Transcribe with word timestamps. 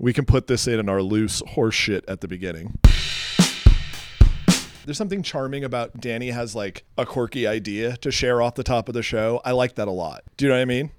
We 0.00 0.14
can 0.14 0.24
put 0.24 0.46
this 0.46 0.66
in 0.66 0.80
in 0.80 0.88
our 0.88 1.02
loose 1.02 1.42
horse 1.46 1.74
shit 1.74 2.06
at 2.08 2.22
the 2.22 2.26
beginning. 2.26 2.78
There's 4.86 4.96
something 4.96 5.22
charming 5.22 5.62
about 5.62 6.00
Danny 6.00 6.30
has 6.30 6.54
like 6.54 6.84
a 6.96 7.04
quirky 7.04 7.46
idea 7.46 7.98
to 7.98 8.10
share 8.10 8.40
off 8.40 8.54
the 8.54 8.62
top 8.62 8.88
of 8.88 8.94
the 8.94 9.02
show. 9.02 9.42
I 9.44 9.52
like 9.52 9.74
that 9.74 9.88
a 9.88 9.90
lot. 9.90 10.22
Do 10.38 10.46
you 10.46 10.48
know 10.48 10.56
what 10.56 10.62
I 10.62 10.64
mean? 10.64 10.92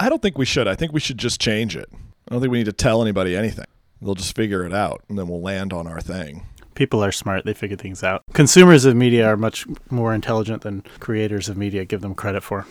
I 0.00 0.08
don't 0.08 0.22
think 0.22 0.38
we 0.38 0.46
should. 0.46 0.66
I 0.66 0.74
think 0.74 0.94
we 0.94 0.98
should 0.98 1.18
just 1.18 1.38
change 1.38 1.76
it. 1.76 1.90
I 1.92 2.30
don't 2.30 2.40
think 2.40 2.50
we 2.50 2.58
need 2.58 2.64
to 2.64 2.72
tell 2.72 3.02
anybody 3.02 3.36
anything. 3.36 3.66
They'll 4.00 4.14
just 4.14 4.34
figure 4.34 4.64
it 4.64 4.72
out 4.72 5.04
and 5.10 5.18
then 5.18 5.28
we'll 5.28 5.42
land 5.42 5.74
on 5.74 5.86
our 5.86 6.00
thing. 6.00 6.46
People 6.74 7.04
are 7.04 7.12
smart. 7.12 7.44
They 7.44 7.52
figure 7.52 7.76
things 7.76 8.02
out. 8.02 8.24
Consumers 8.32 8.86
of 8.86 8.96
media 8.96 9.26
are 9.26 9.36
much 9.36 9.66
more 9.90 10.14
intelligent 10.14 10.62
than 10.62 10.84
creators 11.00 11.50
of 11.50 11.58
media 11.58 11.84
give 11.84 12.00
them 12.00 12.14
credit 12.14 12.42
for. 12.42 12.66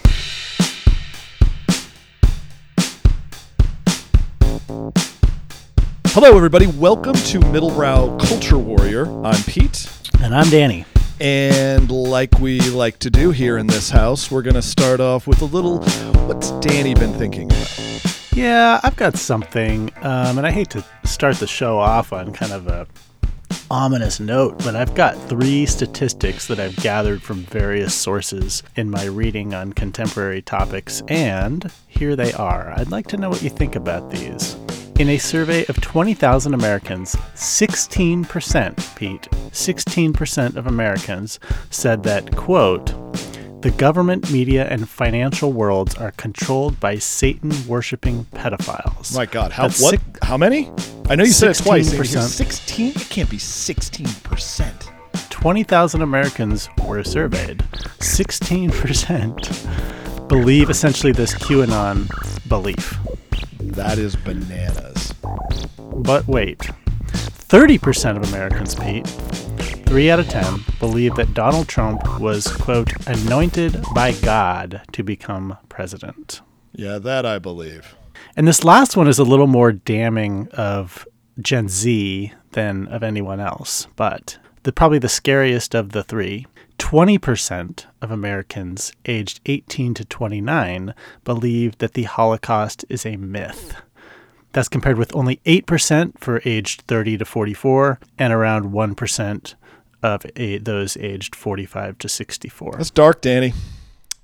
Hello, 6.14 6.36
everybody. 6.36 6.68
Welcome 6.68 7.14
to 7.14 7.40
Middlebrow 7.40 8.20
Culture 8.20 8.58
Warrior. 8.58 9.05
I'm 9.26 9.41
Pete. 9.44 9.90
And 10.22 10.36
I'm 10.36 10.50
Danny. 10.50 10.86
And 11.20 11.90
like 11.90 12.40
we 12.40 12.59
like 12.70 13.00
to 13.00 13.09
do 13.09 13.31
here 13.31 13.58
in 13.58 13.68
this 13.68 13.90
house, 13.90 14.30
we're 14.30 14.42
going 14.42 14.55
to 14.55 14.62
start 14.62 15.00
off 15.00 15.28
with 15.28 15.42
a 15.42 15.45
little 15.45 15.84
what's 16.28 16.52
Danny 16.59 16.94
been 16.94 17.14
thinking 17.14 17.52
about? 17.52 18.31
Yeah, 18.34 18.80
I've 18.84 18.95
got 18.95 19.18
something, 19.18 19.92
um, 19.98 20.38
and 20.38 20.48
I 20.48 20.52
hate 20.52 20.70
to 20.72 20.86
start 21.06 21.38
the 21.38 21.48
show 21.48 21.78
off 21.78 22.14
on 22.14 22.34
kind 22.34 22.53
of 22.53 22.67
a 22.67 22.88
ominous 23.70 24.20
note, 24.20 24.58
but 24.59 24.76
I've 24.76 24.95
got 24.95 25.16
three 25.30 25.66
statistics 25.66 26.48
that 26.48 26.59
I've 26.59 26.76
gathered 26.78 27.22
from 27.22 27.44
various 27.44 27.94
sources 27.94 28.64
in 28.76 28.90
my 28.90 29.06
reading 29.06 29.53
on 29.53 29.72
contemporary 29.72 30.42
topics, 30.42 31.02
and 31.08 31.72
here 31.88 32.17
they 32.17 32.34
are. 32.34 32.73
I'd 32.76 32.92
like 32.92 33.08
to 33.08 33.17
know 33.17 33.30
what 33.30 33.42
you 33.42 33.50
think 33.50 33.76
about 33.76 34.12
these. 34.12 34.58
In 35.02 35.10
a 35.10 35.18
survey 35.18 35.66
of 35.66 35.82
20,000 35.82 36.54
Americans, 36.54 37.16
16%, 37.34 38.95
Pete, 38.95 39.28
16% 39.50 40.56
of 40.56 40.67
Americans 40.67 41.39
said 41.72 42.03
that, 42.03 42.36
quote, 42.36 42.94
the 43.64 43.72
government, 43.78 44.31
media, 44.31 44.67
and 44.67 44.88
financial 44.88 45.53
worlds 45.53 45.95
are 45.95 46.12
controlled 46.12 46.80
by 46.80 47.00
Satan 47.00 47.52
worshipping 47.67 48.25
pedophiles. 48.25 49.16
My 49.16 49.25
God, 49.25 49.52
how 49.52 49.64
That's 49.64 49.81
what? 49.81 50.00
how 50.22 50.38
many? 50.38 50.70
I 51.09 51.16
know 51.16 51.23
you 51.23 51.31
said 51.31 51.50
it 51.50 51.58
twice. 51.58 51.92
16%. 51.92 52.22
Sixteen? 52.22 52.90
It 52.90 53.09
can't 53.09 53.28
be 53.28 53.40
sixteen 53.40 54.09
percent. 54.22 54.92
20,000 55.31 56.03
Americans 56.03 56.70
were 56.86 57.03
surveyed. 57.03 57.64
16% 58.02 60.28
believe 60.28 60.70
essentially 60.70 61.12
this 61.12 61.34
QAnon 61.34 62.08
belief. 62.47 63.00
That 63.60 63.98
is 63.98 64.16
bananas. 64.16 65.14
But 65.94 66.28
wait 66.28 66.70
30% 67.52 68.16
of 68.16 68.30
Americans, 68.30 68.76
Pete, 68.76 69.06
3 69.86 70.10
out 70.10 70.22
of 70.22 70.30
10, 70.30 70.64
believe 70.80 71.16
that 71.16 71.34
Donald 71.34 71.68
Trump 71.68 72.18
was, 72.18 72.48
quote, 72.48 72.90
anointed 73.08 73.84
by 73.94 74.14
God 74.14 74.82
to 74.94 75.04
become 75.04 75.58
president. 75.68 76.40
Yeah, 76.72 76.98
that 77.00 77.26
I 77.26 77.40
believe. 77.40 77.96
And 78.38 78.48
this 78.48 78.64
last 78.64 78.96
one 78.96 79.09
is 79.09 79.20
a 79.20 79.26
little 79.26 79.48
more 79.48 79.74
damning 79.74 80.48
of 80.54 81.06
Gen 81.42 81.68
Z 81.68 82.32
than 82.54 82.88
of 82.88 83.04
anyone 83.04 83.42
else, 83.42 83.88
but 83.98 84.38
the 84.64 84.72
probably 84.72 85.00
the 85.00 85.09
scariest 85.09 85.76
of 85.76 85.90
the 85.90 86.04
three. 86.04 86.48
20% 86.82 87.86
of 88.02 88.10
Americans 88.10 88.92
aged 89.06 89.40
18 89.46 89.94
to 89.94 90.04
29 90.04 90.96
believe 91.24 91.78
that 91.78 91.94
the 91.94 92.04
Holocaust 92.04 92.84
is 92.90 93.06
a 93.06 93.18
myth. 93.18 93.76
That's 94.52 94.68
compared 94.68 94.98
with 94.98 95.16
only 95.16 95.40
8% 95.46 96.18
for 96.18 96.42
aged 96.44 96.82
30 96.88 97.20
to 97.20 97.26
44 97.26 98.00
and 98.18 98.34
around 98.34 98.72
1% 98.74 99.56
of 100.02 100.26
those 100.64 100.98
aged 100.98 101.36
45 101.36 102.00
to 102.00 102.09
64. 102.09 102.74
That's 102.78 102.90
dark, 102.90 103.22
Danny. 103.22 103.53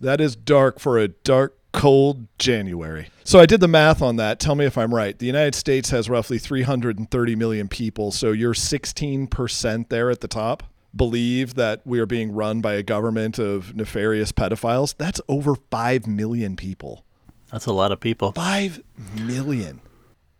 That 0.01 0.19
is 0.19 0.35
dark 0.35 0.79
for 0.79 0.97
a 0.97 1.09
dark, 1.09 1.55
cold 1.73 2.25
January. 2.39 3.09
So 3.23 3.39
I 3.39 3.45
did 3.45 3.59
the 3.59 3.67
math 3.67 4.01
on 4.01 4.15
that. 4.15 4.39
Tell 4.39 4.55
me 4.55 4.65
if 4.65 4.79
I'm 4.79 4.95
right. 4.95 5.17
The 5.17 5.27
United 5.27 5.53
States 5.53 5.91
has 5.91 6.09
roughly 6.09 6.39
330 6.39 7.35
million 7.35 7.67
people. 7.67 8.11
So 8.11 8.31
you're 8.31 8.55
16% 8.55 9.89
there 9.89 10.09
at 10.09 10.21
the 10.21 10.27
top. 10.27 10.63
Believe 10.95 11.55
that 11.55 11.81
we 11.85 11.99
are 11.99 12.05
being 12.05 12.31
run 12.31 12.61
by 12.61 12.73
a 12.73 12.83
government 12.83 13.37
of 13.37 13.75
nefarious 13.75 14.31
pedophiles. 14.31 14.95
That's 14.97 15.21
over 15.27 15.55
5 15.55 16.07
million 16.07 16.55
people. 16.55 17.03
That's 17.51 17.65
a 17.65 17.73
lot 17.73 17.91
of 17.91 17.99
people. 17.99 18.31
5 18.31 18.81
million. 19.15 19.81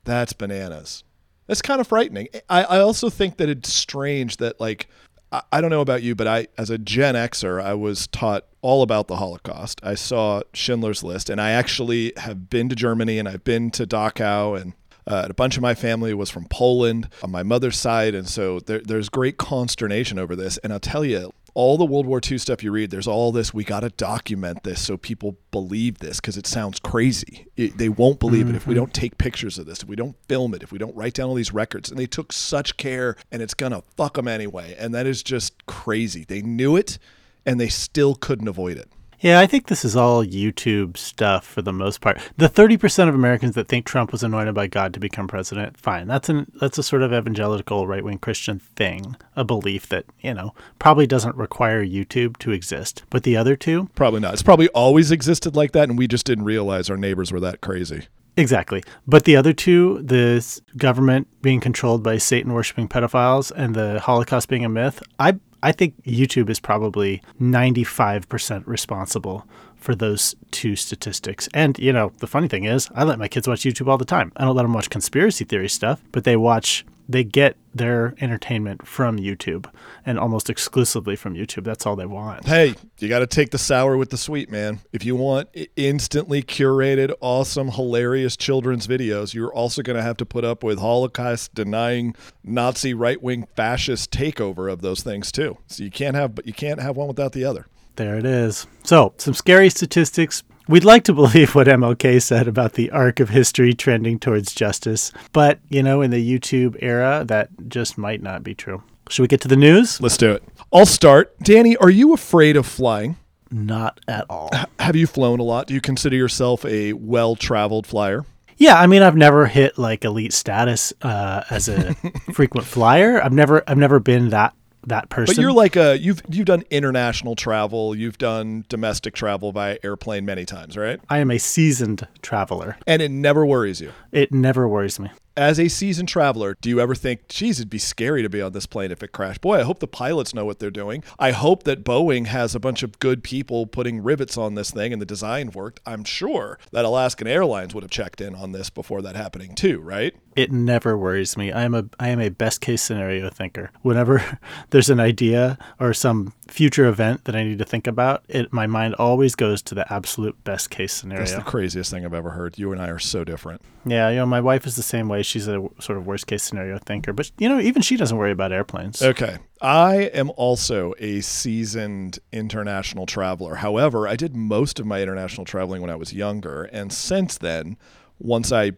That's 0.04 0.34
bananas. 0.34 1.04
That's 1.48 1.62
kind 1.62 1.80
of 1.80 1.88
frightening. 1.88 2.28
I, 2.50 2.64
I 2.64 2.80
also 2.80 3.10
think 3.10 3.38
that 3.38 3.50
it's 3.50 3.74
strange 3.74 4.38
that, 4.38 4.60
like, 4.60 4.88
I, 5.32 5.42
I 5.52 5.62
don't 5.62 5.70
know 5.70 5.82
about 5.82 6.04
you, 6.04 6.16
but 6.16 6.28
I, 6.28 6.48
as 6.58 6.70
a 6.70 6.78
Gen 6.78 7.16
Xer, 7.16 7.62
I 7.62 7.74
was 7.74 8.08
taught 8.08 8.46
all 8.62 8.82
about 8.82 9.08
the 9.08 9.18
Holocaust. 9.18 9.80
I 9.84 9.96
saw 9.96 10.42
Schindler's 10.54 11.04
List, 11.04 11.30
and 11.30 11.40
I 11.40 11.52
actually 11.52 12.14
have 12.18 12.50
been 12.50 12.68
to 12.70 12.76
Germany 12.76 13.20
and 13.20 13.28
I've 13.28 13.44
been 13.44 13.72
to 13.72 13.88
Dachau, 13.88 14.60
and 14.60 14.74
uh, 15.08 15.28
a 15.30 15.34
bunch 15.34 15.56
of 15.56 15.62
my 15.62 15.74
family 15.74 16.14
was 16.14 16.30
from 16.30 16.46
Poland 16.46 17.10
on 17.24 17.32
my 17.32 17.42
mother's 17.42 17.78
side. 17.78 18.14
And 18.14 18.28
so 18.28 18.60
there, 18.60 18.82
there's 18.82 19.10
great 19.10 19.38
consternation 19.38 20.20
over 20.20 20.36
this. 20.36 20.58
And 20.60 20.74
I'll 20.74 20.80
tell 20.80 21.06
you, 21.06 21.34
all 21.54 21.78
the 21.78 21.86
World 21.86 22.06
War 22.06 22.22
II 22.24 22.38
stuff 22.38 22.62
you 22.62 22.72
read, 22.72 22.92
there's 22.92 23.08
all 23.08 23.32
this, 23.32 23.52
we 23.52 23.64
got 23.64 23.80
to 23.80 23.90
document 23.90 24.64
this 24.64 24.80
so 24.80 24.96
people 24.96 25.38
believe 25.50 25.98
this 25.98 26.20
because 26.20 26.38
it 26.38 26.46
sounds 26.46 26.80
crazy. 26.80 27.48
It, 27.56 27.80
they 27.80 27.90
won't 27.90 28.20
believe 28.20 28.48
it 28.48 28.56
if 28.56 28.68
we 28.68 28.76
don't 28.76 28.94
take 28.94 29.18
pictures 29.18 29.58
of 29.58 29.66
this, 29.66 29.82
if 29.82 29.90
we 29.90 29.96
don't 29.96 30.16
film 30.28 30.54
it, 30.54 30.62
if 30.62 30.72
we 30.72 30.78
don't 30.78 30.96
write 30.96 31.16
down 31.16 31.30
all 31.30 31.36
these 31.36 31.54
records. 31.54 31.90
And 31.90 31.98
they 31.98 32.06
took 32.06 32.32
such 32.32 32.78
care 32.78 33.16
and 33.32 33.42
it's 33.42 33.56
going 33.56 33.72
to 33.72 33.82
fuck 33.96 34.16
them 34.16 34.28
anyway. 34.28 34.76
And 34.78 34.94
that 34.94 35.08
is 35.08 35.24
just 35.24 35.66
crazy. 35.66 36.26
They 36.26 36.44
knew 36.44 36.76
it 36.76 37.00
and 37.44 37.60
they 37.60 37.70
still 37.70 38.14
couldn't 38.14 38.48
avoid 38.48 38.78
it. 38.78 38.92
Yeah, 39.20 39.40
I 39.40 39.48
think 39.48 39.68
this 39.68 39.84
is 39.84 39.96
all 39.96 40.24
YouTube 40.24 40.96
stuff 40.96 41.46
for 41.46 41.62
the 41.64 41.74
most 41.74 42.02
part. 42.02 42.20
The 42.38 42.48
30% 42.48 43.10
of 43.10 43.16
Americans 43.16 43.56
that 43.56 43.68
think 43.68 43.86
Trump 43.86 44.12
was 44.12 44.22
anointed 44.22 44.54
by 44.54 44.68
God 44.68 44.94
to 44.94 45.00
become 45.00 45.28
president, 45.28 45.78
fine. 45.78 46.08
That's 46.08 46.30
an 46.30 46.52
that's 46.60 46.78
a 46.78 46.84
sort 46.84 47.02
of 47.02 47.12
evangelical 47.12 47.88
right-wing 47.88 48.20
Christian 48.20 48.60
thing, 48.60 49.16
a 49.36 49.44
belief 49.44 49.90
that, 49.90 50.06
you 50.22 50.34
know, 50.34 50.54
probably 50.78 51.08
doesn't 51.08 51.36
require 51.36 51.84
YouTube 51.84 52.38
to 52.38 52.52
exist. 52.52 53.04
But 53.10 53.24
the 53.24 53.38
other 53.38 53.56
two, 53.56 53.90
Probably 53.96 54.20
not. 54.20 54.34
It's 54.34 54.44
probably 54.44 54.68
always 54.70 55.12
existed 55.12 55.56
like 55.56 55.72
that. 55.72 55.90
And 55.90 55.98
we 55.98 56.08
just 56.08 56.26
didn't 56.26 56.46
realize 56.46 56.90
our 56.90 56.98
neighbors 56.98 57.32
were 57.32 57.40
that 57.40 57.62
crazy. 57.62 58.08
Exactly. 58.36 58.84
But 59.08 59.24
the 59.24 59.36
other 59.36 59.52
two, 59.52 60.00
the 60.04 60.62
government 60.78 61.28
being 61.42 61.60
controlled 61.60 62.04
by 62.04 62.20
Satan 62.20 62.54
worshiping 62.54 62.88
pedophiles 62.88 63.52
and 63.56 63.74
the 63.74 64.00
Holocaust 64.00 64.48
being 64.48 64.64
a 64.64 64.70
myth, 64.70 65.02
I 65.18 65.40
I 65.68 65.74
think 65.74 66.02
YouTube 66.06 66.50
is 66.50 66.62
probably 66.62 67.22
95% 67.42 68.66
responsible 68.66 69.46
for 69.76 69.96
those 69.96 70.34
two 70.52 70.78
statistics. 70.78 71.50
And, 71.54 71.78
you 71.78 71.92
know, 71.92 72.14
the 72.20 72.26
funny 72.26 72.48
thing 72.48 72.64
is, 72.64 72.90
I 72.96 73.04
let 73.04 73.20
my 73.20 73.28
kids 73.28 73.50
watch 73.50 73.64
YouTube 73.64 73.90
all 73.90 73.98
the 73.98 74.06
time. 74.06 74.32
I 74.38 74.46
don't 74.46 74.56
let 74.56 74.64
them 74.64 74.72
watch 74.72 74.90
conspiracy 74.90 75.44
theory 75.44 75.68
stuff, 75.68 76.02
but 76.14 76.24
they 76.24 76.38
watch 76.38 76.86
they 77.08 77.24
get 77.24 77.58
their 77.74 78.16
entertainment 78.20 78.88
from 78.88 79.18
YouTube 79.18 79.72
and 80.06 80.20
almost 80.20 80.50
exclusively 80.50 81.16
from 81.16 81.36
YouTube. 81.36 81.64
That's 81.64 81.86
all 81.86 81.96
they 81.96 82.06
want. 82.06 82.46
Hey, 82.46 82.76
you 83.00 83.08
got 83.08 83.20
to 83.20 83.28
take 83.28 83.52
the 83.52 83.58
sour 83.58 83.98
with 83.98 84.10
the 84.10 84.18
sweet, 84.18 84.50
man. 84.50 84.80
If 84.92 85.06
you 85.06 85.16
want 85.16 85.50
instantly 85.76 86.44
curated, 86.44 87.14
awesome, 87.22 87.70
hilarious 87.70 88.36
children's 88.36 88.88
videos, 88.88 89.34
you're 89.34 89.54
also 89.54 89.82
going 89.82 89.98
to 89.98 90.04
have 90.04 90.18
to 90.18 90.26
put 90.26 90.44
up 90.44 90.64
with 90.64 90.80
Holocaust 90.80 91.54
denying 91.54 92.16
Nazi 92.44 92.94
right 92.94 93.22
wing 93.22 93.48
fascist 93.56 94.12
takeover 94.12 94.72
of 94.72 94.82
those 94.82 95.02
things 95.02 95.32
too. 95.32 95.58
So 95.68 95.84
you 95.84 95.92
can't 95.92 96.16
have, 96.16 96.36
but 96.36 96.48
you 96.48 96.54
can't 96.54 96.82
have 96.82 96.98
one 96.98 97.08
without 97.08 97.34
the 97.34 97.46
other. 97.46 97.68
There 97.96 98.18
it 98.18 98.26
is. 98.26 98.68
So, 98.84 99.14
some 99.18 99.34
scary 99.34 99.70
statistics. 99.70 100.44
We'd 100.68 100.84
like 100.84 101.04
to 101.06 101.14
believe 101.14 101.56
what 101.56 101.68
MLK 101.68 102.22
said 102.22 102.48
about 102.48 102.74
the 102.74 102.92
arc 102.92 103.20
of 103.20 103.30
history 103.30 103.74
trending 103.74 104.20
towards 104.20 104.54
justice, 104.54 105.12
but, 105.32 105.60
you 105.70 105.82
know, 105.82 106.02
in 106.02 106.12
the 106.12 106.40
YouTube 106.40 106.78
era, 106.82 107.24
that 107.28 107.50
just 107.70 107.98
might 107.98 108.22
not 108.22 108.44
be 108.44 108.54
true. 108.54 108.84
Should 109.10 109.22
we 109.22 109.28
get 109.30 109.42
to 109.42 109.48
the 109.48 109.56
news? 109.56 110.02
Let's 110.02 110.18
do 110.18 110.32
it. 110.32 110.44
I'll 110.74 110.86
start. 110.86 111.38
Danny, 111.40 111.78
are 111.78 111.90
you 111.90 112.14
afraid 112.14 112.58
of 112.58 112.66
flying? 112.66 113.16
Not 113.50 114.02
at 114.10 114.26
all. 114.30 114.50
Have 114.80 114.98
you 114.98 115.08
flown 115.08 115.40
a 115.40 115.44
lot? 115.44 115.68
Do 115.68 115.74
you 115.74 115.80
consider 115.80 116.18
yourself 116.18 116.66
a 116.66 116.92
well 116.92 117.38
traveled 117.38 117.88
flyer? 117.88 118.26
Yeah, 118.58 118.78
I 118.78 118.88
mean, 118.88 119.04
I've 119.04 119.16
never 119.16 119.46
hit 119.46 119.78
like 119.78 120.04
elite 120.04 120.34
status 120.34 120.92
uh, 121.02 121.44
as 121.50 121.70
a 121.70 121.94
frequent 122.34 122.68
flyer. 122.68 123.24
I've 123.24 123.32
never, 123.32 123.64
I've 123.68 123.78
never 123.78 124.00
been 124.00 124.30
that 124.30 124.54
that 124.88 125.10
person. 125.10 125.36
But 125.36 125.42
you're 125.42 125.52
like 125.54 125.76
a 125.76 125.98
you've 126.00 126.22
you've 126.30 126.46
done 126.46 126.64
international 126.70 127.36
travel, 127.36 127.96
you've 127.96 128.18
done 128.18 128.66
domestic 128.70 129.14
travel 129.14 129.52
by 129.52 129.80
airplane 129.84 130.26
many 130.26 130.46
times, 130.46 130.76
right? 130.76 131.00
I 131.10 131.20
am 131.20 131.30
a 131.30 131.38
seasoned 131.38 132.08
traveler. 132.22 132.78
And 132.88 133.02
it 133.02 133.12
never 133.12 133.46
worries 133.46 133.80
you. 133.80 133.92
It 134.12 134.32
never 134.32 134.68
worries 134.68 135.00
me. 135.00 135.10
As 135.38 135.60
a 135.60 135.68
seasoned 135.68 136.10
traveler, 136.10 136.58
do 136.60 136.70
you 136.70 136.80
ever 136.80 136.96
think, 136.96 137.28
geez, 137.28 137.60
it'd 137.60 137.70
be 137.70 137.78
scary 137.78 138.24
to 138.24 138.30
be 138.30 138.42
on 138.42 138.52
this 138.52 138.66
plane 138.66 138.92
if 138.92 139.04
it 139.04 139.12
crashed? 139.12 139.42
Boy, 139.42 139.60
I 139.60 139.64
hope 139.64 139.80
the 139.80 139.88
pilots 139.88 140.34
know 140.34 140.44
what 140.44 140.58
they're 140.58 140.72
doing. 140.72 141.04
I 141.20 141.32
hope 141.32 141.64
that 141.64 141.84
Boeing 141.84 142.26
has 142.26 142.56
a 142.56 142.60
bunch 142.60 142.82
of 142.82 142.98
good 143.00 143.24
people 143.24 143.68
putting 143.68 144.02
rivets 144.02 144.38
on 144.38 144.56
this 144.56 144.72
thing 144.72 144.92
and 144.92 145.02
the 145.02 145.06
design 145.06 145.52
worked. 145.52 145.80
I'm 145.86 146.04
sure 146.04 146.58
that 146.72 146.86
Alaskan 146.86 147.28
Airlines 147.28 147.76
would 147.76 147.84
have 147.84 147.92
checked 147.92 148.20
in 148.20 148.34
on 148.34 148.52
this 148.52 148.72
before 148.72 149.02
that 149.04 149.16
happening 149.16 149.54
too, 149.54 149.80
right? 149.80 150.16
It 150.38 150.52
never 150.52 150.96
worries 150.96 151.36
me. 151.36 151.52
I 151.52 151.64
am 151.64 151.74
a 151.74 151.86
I 152.00 152.10
am 152.10 152.20
a 152.20 152.30
best 152.30 152.62
case 152.62 152.84
scenario 152.84 153.28
thinker. 153.32 153.72
Whenever 153.82 154.40
there's 154.70 154.90
an 154.90 155.00
idea 155.00 155.58
or 155.80 155.96
some 155.96 156.34
future 156.48 156.86
event 156.86 157.26
that 157.26 157.36
I 157.36 157.44
need 157.44 157.58
to 157.58 157.66
think 157.66 157.88
about, 157.88 158.24
it 158.28 158.54
my 158.54 158.68
mind 158.68 158.94
always 158.96 159.34
goes 159.34 159.64
to 159.64 159.76
the 159.76 159.92
absolute 159.92 160.42
best 160.44 160.70
case 160.70 160.94
scenario. 160.94 161.26
That's 161.26 161.36
the 161.36 161.42
craziest 161.42 161.90
thing 161.90 162.06
I've 162.06 162.14
ever 162.14 162.30
heard. 162.30 162.60
You 162.60 162.72
and 162.72 162.80
I 162.80 162.90
are 162.90 163.00
so 163.00 163.24
different. 163.24 163.62
Yeah, 163.84 164.10
you 164.10 164.18
know, 164.18 164.26
my 164.28 164.42
wife 164.42 164.68
is 164.68 164.76
the 164.76 164.84
same 164.84 165.08
way. 165.08 165.24
She's 165.28 165.48
a 165.48 165.68
sort 165.80 165.98
of 165.98 166.08
worst 166.08 166.28
case 166.28 166.44
scenario 166.44 166.78
thinker, 166.80 167.14
but 167.14 167.32
you 167.38 167.50
know, 167.50 167.60
even 167.60 167.82
she 167.82 167.98
doesn't 167.98 168.18
worry 168.18 168.32
about 168.32 168.52
airplanes. 168.52 169.02
Okay. 169.02 169.38
I 169.62 169.96
am 170.14 170.32
also 170.38 170.94
a 171.00 171.22
seasoned 171.22 172.20
international 172.32 173.06
traveler. 173.06 173.56
However, 173.56 174.08
I 174.08 174.16
did 174.16 174.36
most 174.36 174.80
of 174.80 174.86
my 174.86 175.02
international 175.02 175.46
traveling 175.46 175.82
when 175.82 175.90
I 175.90 175.96
was 175.96 176.14
younger, 176.14 176.64
and 176.66 176.94
since 176.94 177.38
then, 177.38 177.78
once 178.20 178.52
I 178.52 178.74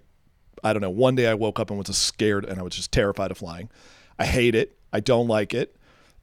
I 0.64 0.74
don't 0.74 0.82
know, 0.82 0.90
one 0.90 1.16
day 1.16 1.28
I 1.28 1.34
woke 1.34 1.60
up 1.60 1.70
and 1.70 1.78
was 1.78 1.96
scared 1.96 2.46
and 2.46 2.60
I 2.60 2.64
was 2.64 2.76
just 2.76 2.92
terrified 2.92 3.32
of 3.32 3.38
flying. 3.38 3.70
I 4.18 4.26
hate 4.26 4.56
it. 4.56 4.78
I 4.92 5.00
don't 5.00 5.28
like 5.28 5.54
it. 5.54 5.76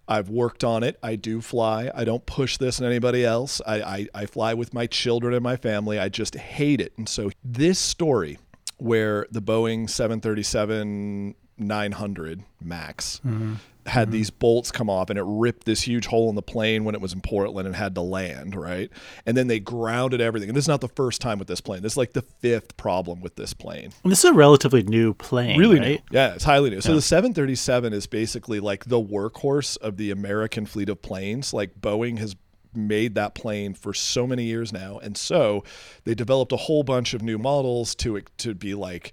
I've 0.09 0.29
worked 0.29 0.63
on 0.63 0.83
it. 0.83 0.99
I 1.03 1.17
do 1.17 1.41
fly. 1.41 1.91
I 1.95 2.05
don't 2.05 2.25
push 2.27 2.59
this 2.59 2.81
on 2.81 2.87
anybody 2.87 3.25
else. 3.25 3.61
I, 3.67 3.83
I, 3.83 4.09
I 4.15 4.27
fly 4.27 4.55
with 4.55 4.73
my 4.73 4.87
children 4.87 5.35
and 5.35 5.43
my 5.43 5.57
family. 5.57 5.99
I 5.99 6.09
just 6.09 6.37
hate 6.37 6.81
it. 6.81 6.93
And 6.97 7.09
so 7.09 7.31
this 7.43 7.79
story 7.79 8.39
where 8.79 9.27
the 9.31 9.43
Boeing 9.43 9.89
737 9.89 11.35
900 11.59 12.45
MAX 12.63 13.21
mm-hmm. 13.25 13.55
had 13.87 14.09
mm-hmm. 14.09 14.13
these 14.13 14.31
bolts 14.31 14.71
come 14.71 14.91
off 14.91 15.11
and 15.11 15.19
it 15.19 15.25
ripped 15.27 15.65
this 15.65 15.83
huge 15.83 16.07
hole 16.07 16.29
in 16.29 16.35
the 16.35 16.43
plane 16.43 16.85
when 16.85 16.95
it 16.95 17.01
was 17.01 17.13
in 17.13 17.21
Portland 17.21 17.67
and 17.67 17.75
had 17.75 17.95
to 17.95 18.03
land, 18.03 18.55
right? 18.55 18.91
And 19.25 19.37
then 19.37 19.47
they 19.47 19.59
grounded 19.59 20.21
everything. 20.21 20.51
And 20.51 20.57
this 20.57 20.65
is 20.65 20.69
not 20.69 20.81
the 20.81 20.89
first 20.89 21.21
time 21.21 21.39
with 21.39 21.49
this 21.49 21.61
plane. 21.61 21.83
This 21.83 21.95
is 21.95 21.97
like 21.97 22.13
the 22.13 22.23
fifth 22.23 22.77
problem 22.77 23.21
with 23.21 23.37
this 23.37 23.55
plane. 23.55 23.93
And 24.03 24.13
this 24.13 24.21
is 24.21 24.31
a 24.31 24.35
relatively 24.35 24.83
new 24.83 25.15
plane, 25.15 25.59
Really 25.59 25.79
right? 25.79 25.89
new. 25.89 25.99
Yeah, 26.11 26.35
it's 26.35 26.45
highly 26.45 26.71
new. 26.71 26.81
So 26.81 26.95
the 26.95 27.03
737 27.03 27.93
is 27.93 28.07
basically 28.07 28.61
like 28.61 28.85
the 28.85 29.01
workhorse 29.01 29.79
of 29.79 29.97
the 29.97 30.11
American 30.11 30.67
fleet 30.67 30.89
of 30.89 31.01
planes. 31.01 31.55
Like 31.55 31.81
Boeing 31.81 32.19
has 32.19 32.37
made 32.77 33.15
that 33.15 33.35
plane 33.35 33.75
for 33.75 33.95
so 33.95 34.27
many 34.27 34.45
years 34.45 34.73
now. 34.73 34.99
And 34.99 35.17
so 35.17 35.65
they 36.05 36.15
developed 36.15 36.53
a 36.53 36.57
whole 36.57 36.83
bunch 36.83 37.15
of 37.15 37.23
new 37.23 37.39
models 37.39 37.95
to 37.97 38.21
to 38.39 38.55
be 38.55 38.75
like 38.75 39.13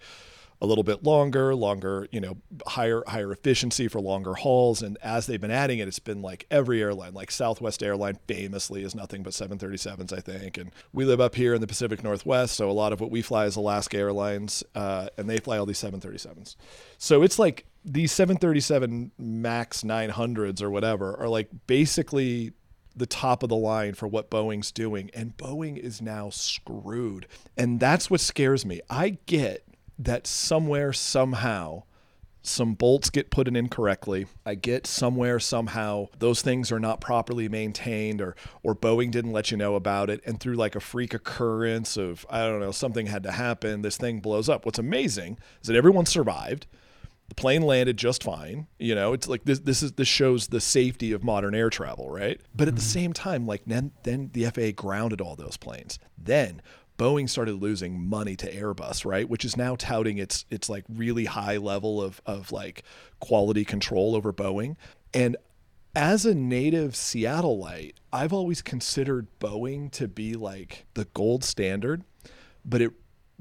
a 0.64 0.66
little 0.66 0.84
bit 0.86 1.04
longer, 1.04 1.54
longer, 1.54 2.08
you 2.10 2.22
know, 2.22 2.38
higher 2.66 3.04
higher 3.06 3.34
efficiency 3.34 3.90
for 3.90 4.00
longer 4.00 4.34
hauls. 4.34 4.82
And 4.82 4.98
as 5.04 5.28
they've 5.28 5.42
been 5.42 5.52
adding 5.52 5.80
it, 5.80 5.90
it's 5.90 6.00
been 6.00 6.22
like 6.22 6.48
every 6.50 6.82
airline, 6.82 7.14
like 7.14 7.32
Southwest 7.32 7.84
Airline 7.84 8.18
famously 8.28 8.82
is 8.84 8.96
nothing 8.96 9.24
but 9.24 9.34
737s, 9.34 10.14
I 10.14 10.22
think. 10.22 10.58
And 10.58 10.72
we 10.94 11.04
live 11.04 11.20
up 11.20 11.36
here 11.36 11.54
in 11.54 11.60
the 11.60 11.68
Pacific 11.68 12.02
Northwest, 12.02 12.56
so 12.56 12.70
a 12.70 12.72
lot 12.72 12.94
of 12.94 13.02
what 13.02 13.12
we 13.12 13.22
fly 13.22 13.46
is 13.46 13.58
Alaska 13.58 13.98
Airlines, 13.98 14.64
uh, 14.74 15.10
and 15.18 15.30
they 15.30 15.38
fly 15.38 15.58
all 15.58 15.66
these 15.66 15.84
737s. 15.84 16.56
So 16.98 17.24
it's 17.24 17.38
like 17.38 17.66
these 17.84 18.14
737 18.14 19.12
Max 19.18 19.84
900s 19.84 20.62
or 20.62 20.70
whatever 20.70 21.20
are 21.20 21.28
like 21.28 21.50
basically 21.68 22.54
the 22.96 23.06
top 23.06 23.44
of 23.44 23.50
the 23.50 23.56
line 23.56 23.94
for 23.94 24.08
what 24.08 24.30
Boeing's 24.30 24.72
doing. 24.72 25.10
And 25.14 25.38
Boeing 25.38 25.78
is 25.78 26.02
now 26.02 26.30
screwed. 26.30 27.28
And 27.58 27.80
that's 27.80 28.10
what 28.10 28.22
scares 28.22 28.66
me. 28.66 28.82
I 28.90 29.18
get 29.26 29.66
that 29.98 30.28
somewhere, 30.28 30.94
somehow, 30.94 31.84
some 32.44 32.74
bolts 32.74 33.10
get 33.10 33.32
put 33.32 33.48
in 33.48 33.56
incorrectly. 33.56 34.28
I 34.46 34.56
get 34.56 34.86
somewhere 34.86 35.40
somehow 35.40 36.08
those 36.20 36.42
things 36.42 36.72
are 36.72 36.80
not 36.80 37.00
properly 37.00 37.48
maintained 37.48 38.22
or 38.22 38.36
or 38.64 38.76
Boeing 38.76 39.12
didn't 39.12 39.32
let 39.32 39.50
you 39.50 39.56
know 39.56 39.76
about 39.76 40.10
it 40.10 40.22
and 40.26 40.40
through 40.40 40.56
like 40.56 40.76
a 40.76 40.82
freak 40.82 41.14
occurrence 41.14 41.96
of 41.96 42.26
I 42.30 42.42
don't 42.42 42.60
know 42.60 42.72
something 42.72 43.08
had 43.08 43.24
to 43.24 43.32
happen 43.32 43.82
this 43.82 43.98
thing 43.98 44.20
blows 44.20 44.50
up. 44.50 44.66
What's 44.66 44.78
amazing 44.80 45.38
is 45.62 45.68
that 45.68 45.78
everyone 45.78 46.06
survived. 46.06 46.68
The 47.30 47.36
plane 47.36 47.62
landed 47.64 47.98
just 47.98 48.24
fine. 48.24 48.68
You 48.78 48.96
know, 48.96 49.14
it's 49.14 49.28
like 49.28 49.46
this 49.46 49.60
this 49.60 49.82
is 49.82 49.94
this 49.94 50.08
shows 50.08 50.48
the 50.48 50.62
safety 50.62 51.12
of 51.12 51.24
modern 51.24 51.56
air 51.56 51.70
travel, 51.70 52.10
right? 52.10 52.40
But 52.54 52.68
at 52.68 52.76
the 52.76 52.82
mm-hmm. 52.82 52.88
same 52.90 53.14
time 53.14 53.48
like 53.48 53.64
then 53.66 53.92
then 54.04 54.30
the 54.34 54.46
FAA 54.46 54.72
grounded 54.82 55.22
all 55.22 55.36
those 55.36 55.58
planes. 55.58 56.00
Then 56.18 56.62
Boeing 56.98 57.28
started 57.28 57.56
losing 57.56 58.08
money 58.08 58.36
to 58.36 58.52
Airbus, 58.52 59.04
right? 59.06 59.28
Which 59.28 59.46
is 59.46 59.58
now 59.58 59.76
touting 59.76 60.18
its 60.18 60.46
its 60.50 60.70
like 60.70 60.86
really 60.88 61.26
high 61.26 61.58
level 61.58 62.02
of 62.02 62.22
of 62.26 62.52
like 62.52 62.84
quality 63.20 63.66
control 63.66 64.16
over 64.16 64.32
Boeing. 64.32 64.76
And 65.14 65.36
as 65.96 66.26
a 66.26 66.34
native 66.34 66.94
Seattleite, 66.94 67.94
I've 68.12 68.34
always 68.34 68.62
considered 68.62 69.28
Boeing 69.40 69.92
to 69.92 70.08
be 70.08 70.34
like 70.34 70.86
the 70.94 71.06
gold 71.14 71.44
standard, 71.44 72.04
but 72.66 72.82
it 72.82 72.92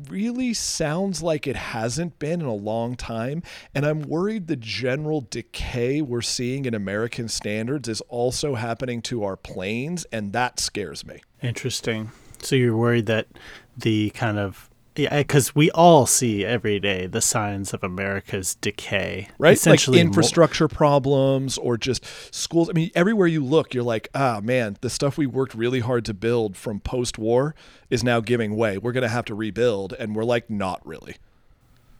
really 0.08 0.54
sounds 0.54 1.22
like 1.22 1.46
it 1.46 1.56
hasn't 1.56 2.18
been 2.18 2.40
in 2.40 2.46
a 2.46 2.54
long 2.54 2.96
time. 2.96 3.42
And 3.74 3.84
I'm 3.84 4.02
worried 4.02 4.46
the 4.46 4.56
general 4.56 5.26
decay 5.30 6.02
we're 6.02 6.22
seeing 6.22 6.64
in 6.64 6.74
American 6.74 7.28
standards 7.28 7.88
is 7.88 8.00
also 8.02 8.54
happening 8.54 9.02
to 9.02 9.24
our 9.24 9.36
planes, 9.36 10.04
and 10.12 10.32
that 10.32 10.60
scares 10.60 11.06
me. 11.06 11.22
Interesting. 11.42 12.10
So 12.40 12.56
you're 12.56 12.76
worried 12.76 13.06
that 13.06 13.28
the 13.76 14.10
kind 14.10 14.38
of 14.38 14.68
yeah, 14.96 15.18
because 15.18 15.54
we 15.54 15.70
all 15.70 16.04
see 16.06 16.44
every 16.44 16.78
day 16.78 17.06
the 17.06 17.20
signs 17.20 17.72
of 17.72 17.82
America's 17.82 18.54
decay, 18.56 19.28
right? 19.38 19.54
Essentially, 19.54 19.98
like 19.98 20.06
infrastructure 20.06 20.68
problems 20.68 21.56
or 21.56 21.78
just 21.78 22.04
schools. 22.34 22.68
I 22.68 22.72
mean, 22.72 22.90
everywhere 22.94 23.26
you 23.26 23.44
look, 23.44 23.72
you're 23.72 23.84
like, 23.84 24.08
ah, 24.14 24.40
man, 24.42 24.76
the 24.80 24.90
stuff 24.90 25.16
we 25.16 25.26
worked 25.26 25.54
really 25.54 25.80
hard 25.80 26.04
to 26.06 26.14
build 26.14 26.56
from 26.56 26.80
post-war 26.80 27.54
is 27.88 28.04
now 28.04 28.20
giving 28.20 28.56
way. 28.56 28.76
We're 28.76 28.92
going 28.92 29.02
to 29.02 29.08
have 29.08 29.24
to 29.26 29.34
rebuild, 29.34 29.94
and 29.94 30.14
we're 30.14 30.24
like, 30.24 30.50
not 30.50 30.84
really. 30.86 31.16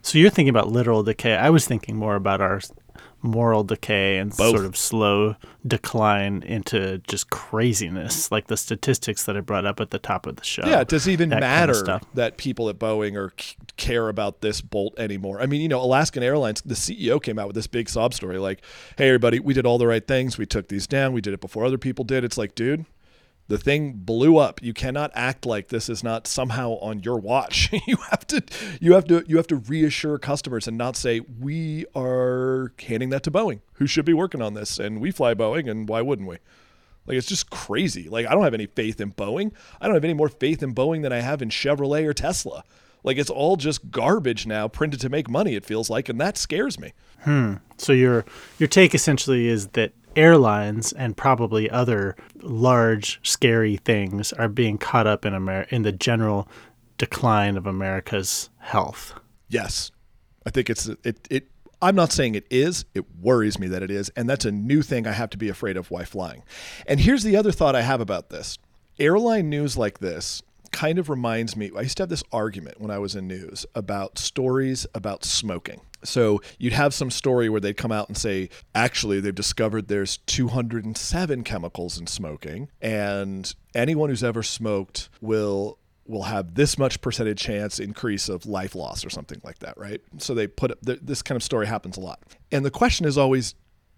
So 0.02 0.18
you're 0.18 0.30
thinking 0.30 0.50
about 0.50 0.68
literal 0.68 1.02
decay. 1.02 1.36
I 1.36 1.50
was 1.50 1.66
thinking 1.66 1.96
more 1.96 2.16
about 2.16 2.40
our 2.40 2.60
moral 3.22 3.64
decay 3.64 4.18
and 4.18 4.36
Both. 4.36 4.50
sort 4.50 4.64
of 4.64 4.76
slow 4.76 5.36
decline 5.66 6.42
into 6.42 6.98
just 7.06 7.30
craziness, 7.30 8.30
like 8.32 8.48
the 8.48 8.56
statistics 8.56 9.24
that 9.24 9.36
I 9.36 9.40
brought 9.40 9.64
up 9.64 9.80
at 9.80 9.90
the 9.90 9.98
top 9.98 10.26
of 10.26 10.36
the 10.36 10.44
show. 10.44 10.62
Yeah, 10.66 10.80
it 10.80 10.88
does 10.88 11.06
it 11.06 11.12
even 11.12 11.28
that 11.30 11.42
kind 11.42 11.70
of 11.70 11.86
matter 11.86 12.00
that 12.14 12.36
people 12.36 12.68
at 12.68 12.78
Boeing 12.78 13.16
are 13.16 13.32
care 13.76 14.08
about 14.08 14.40
this 14.40 14.60
bolt 14.60 14.98
anymore? 14.98 15.40
I 15.40 15.46
mean, 15.46 15.60
you 15.60 15.68
know, 15.68 15.80
Alaskan 15.80 16.22
Airlines, 16.22 16.62
the 16.62 16.74
CEO 16.74 17.22
came 17.22 17.38
out 17.38 17.46
with 17.46 17.56
this 17.56 17.66
big 17.66 17.88
sob 17.88 18.12
story 18.14 18.38
like, 18.38 18.62
"Hey 18.96 19.08
everybody, 19.08 19.38
we 19.38 19.54
did 19.54 19.66
all 19.66 19.78
the 19.78 19.86
right 19.86 20.06
things. 20.06 20.36
We 20.38 20.46
took 20.46 20.68
these 20.68 20.86
down. 20.86 21.12
We 21.12 21.20
did 21.20 21.32
it 21.32 21.40
before 21.40 21.64
other 21.64 21.78
people 21.78 22.04
did." 22.04 22.24
It's 22.24 22.38
like, 22.38 22.54
dude, 22.54 22.84
the 23.48 23.58
thing 23.58 23.92
blew 23.94 24.38
up. 24.38 24.62
You 24.62 24.72
cannot 24.72 25.10
act 25.14 25.44
like 25.44 25.68
this 25.68 25.88
is 25.88 26.02
not 26.02 26.26
somehow 26.26 26.78
on 26.80 27.00
your 27.00 27.18
watch. 27.18 27.70
you 27.86 27.96
have 28.10 28.26
to 28.28 28.42
you 28.80 28.94
have 28.94 29.04
to 29.06 29.24
you 29.26 29.36
have 29.36 29.46
to 29.48 29.56
reassure 29.56 30.18
customers 30.18 30.66
and 30.66 30.78
not 30.78 30.96
say 30.96 31.20
we 31.20 31.84
are 31.94 32.72
handing 32.86 33.10
that 33.10 33.22
to 33.24 33.30
Boeing, 33.30 33.60
who 33.74 33.86
should 33.86 34.04
be 34.04 34.14
working 34.14 34.42
on 34.42 34.54
this 34.54 34.78
and 34.78 35.00
we 35.00 35.10
fly 35.10 35.34
Boeing 35.34 35.70
and 35.70 35.88
why 35.88 36.00
wouldn't 36.00 36.28
we? 36.28 36.38
Like 37.06 37.16
it's 37.16 37.26
just 37.26 37.50
crazy. 37.50 38.08
Like 38.08 38.26
I 38.26 38.32
don't 38.32 38.44
have 38.44 38.54
any 38.54 38.66
faith 38.66 39.00
in 39.00 39.12
Boeing. 39.12 39.52
I 39.80 39.86
don't 39.86 39.94
have 39.94 40.04
any 40.04 40.14
more 40.14 40.28
faith 40.28 40.62
in 40.62 40.74
Boeing 40.74 41.02
than 41.02 41.12
I 41.12 41.20
have 41.20 41.42
in 41.42 41.48
Chevrolet 41.48 42.06
or 42.06 42.14
Tesla. 42.14 42.64
Like 43.04 43.18
it's 43.18 43.30
all 43.30 43.56
just 43.56 43.90
garbage 43.90 44.46
now, 44.46 44.68
printed 44.68 45.00
to 45.00 45.08
make 45.08 45.28
money. 45.28 45.56
It 45.56 45.64
feels 45.64 45.90
like, 45.90 46.08
and 46.08 46.20
that 46.20 46.38
scares 46.38 46.78
me. 46.78 46.92
Hmm. 47.22 47.54
So 47.76 47.92
your 47.92 48.24
your 48.58 48.68
take 48.68 48.94
essentially 48.94 49.48
is 49.48 49.68
that 49.68 49.92
airlines 50.16 50.92
and 50.92 51.16
probably 51.16 51.70
other 51.70 52.16
large 52.40 53.20
scary 53.22 53.76
things 53.76 54.32
are 54.32 54.48
being 54.48 54.78
caught 54.78 55.06
up 55.06 55.24
in 55.24 55.34
Amer- 55.34 55.66
in 55.70 55.82
the 55.82 55.92
general 55.92 56.48
decline 56.98 57.56
of 57.56 57.66
America's 57.66 58.50
health. 58.58 59.14
Yes, 59.48 59.90
I 60.46 60.50
think 60.50 60.70
it's 60.70 60.86
it. 60.86 61.28
It. 61.30 61.48
I'm 61.80 61.96
not 61.96 62.12
saying 62.12 62.36
it 62.36 62.46
is. 62.48 62.84
It 62.94 63.04
worries 63.20 63.58
me 63.58 63.66
that 63.68 63.82
it 63.82 63.90
is, 63.90 64.08
and 64.10 64.30
that's 64.30 64.44
a 64.44 64.52
new 64.52 64.82
thing 64.82 65.06
I 65.06 65.12
have 65.12 65.30
to 65.30 65.38
be 65.38 65.48
afraid 65.48 65.76
of 65.76 65.90
while 65.90 66.04
flying. 66.04 66.44
And 66.86 67.00
here's 67.00 67.24
the 67.24 67.36
other 67.36 67.50
thought 67.50 67.74
I 67.74 67.82
have 67.82 68.00
about 68.00 68.30
this: 68.30 68.58
airline 68.98 69.50
news 69.50 69.76
like 69.76 69.98
this 69.98 70.42
kind 70.72 70.98
of 70.98 71.08
reminds 71.08 71.56
me. 71.56 71.70
I 71.76 71.82
used 71.82 71.98
to 71.98 72.04
have 72.04 72.10
this 72.10 72.24
argument 72.32 72.80
when 72.80 72.90
I 72.90 72.98
was 72.98 73.14
in 73.14 73.28
news 73.28 73.66
about 73.74 74.18
stories 74.18 74.86
about 74.94 75.24
smoking. 75.24 75.82
So 76.04 76.40
you'd 76.58 76.72
have 76.72 76.94
some 76.94 77.10
story 77.10 77.48
where 77.48 77.60
they'd 77.60 77.76
come 77.76 77.92
out 77.92 78.08
and 78.08 78.16
say, 78.16 78.48
actually, 78.74 79.20
they've 79.20 79.34
discovered 79.34 79.88
there's 79.88 80.18
207 80.18 81.44
chemicals 81.44 81.98
in 81.98 82.06
smoking, 82.06 82.68
and 82.80 83.54
anyone 83.74 84.08
who's 84.10 84.24
ever 84.24 84.42
smoked 84.42 85.08
will 85.20 85.78
will 86.04 86.24
have 86.24 86.54
this 86.54 86.76
much 86.76 87.00
percentage 87.00 87.40
chance 87.40 87.78
increase 87.78 88.28
of 88.28 88.44
life 88.44 88.74
loss 88.74 89.04
or 89.04 89.10
something 89.10 89.40
like 89.44 89.60
that, 89.60 89.78
right? 89.78 90.00
So 90.18 90.34
they 90.34 90.48
put 90.48 90.76
th- 90.84 90.98
this 91.00 91.22
kind 91.22 91.36
of 91.36 91.44
story 91.44 91.66
happens 91.66 91.96
a 91.96 92.00
lot. 92.00 92.20
And 92.50 92.64
the 92.64 92.72
question 92.72 93.06
is 93.06 93.16
always 93.16 93.54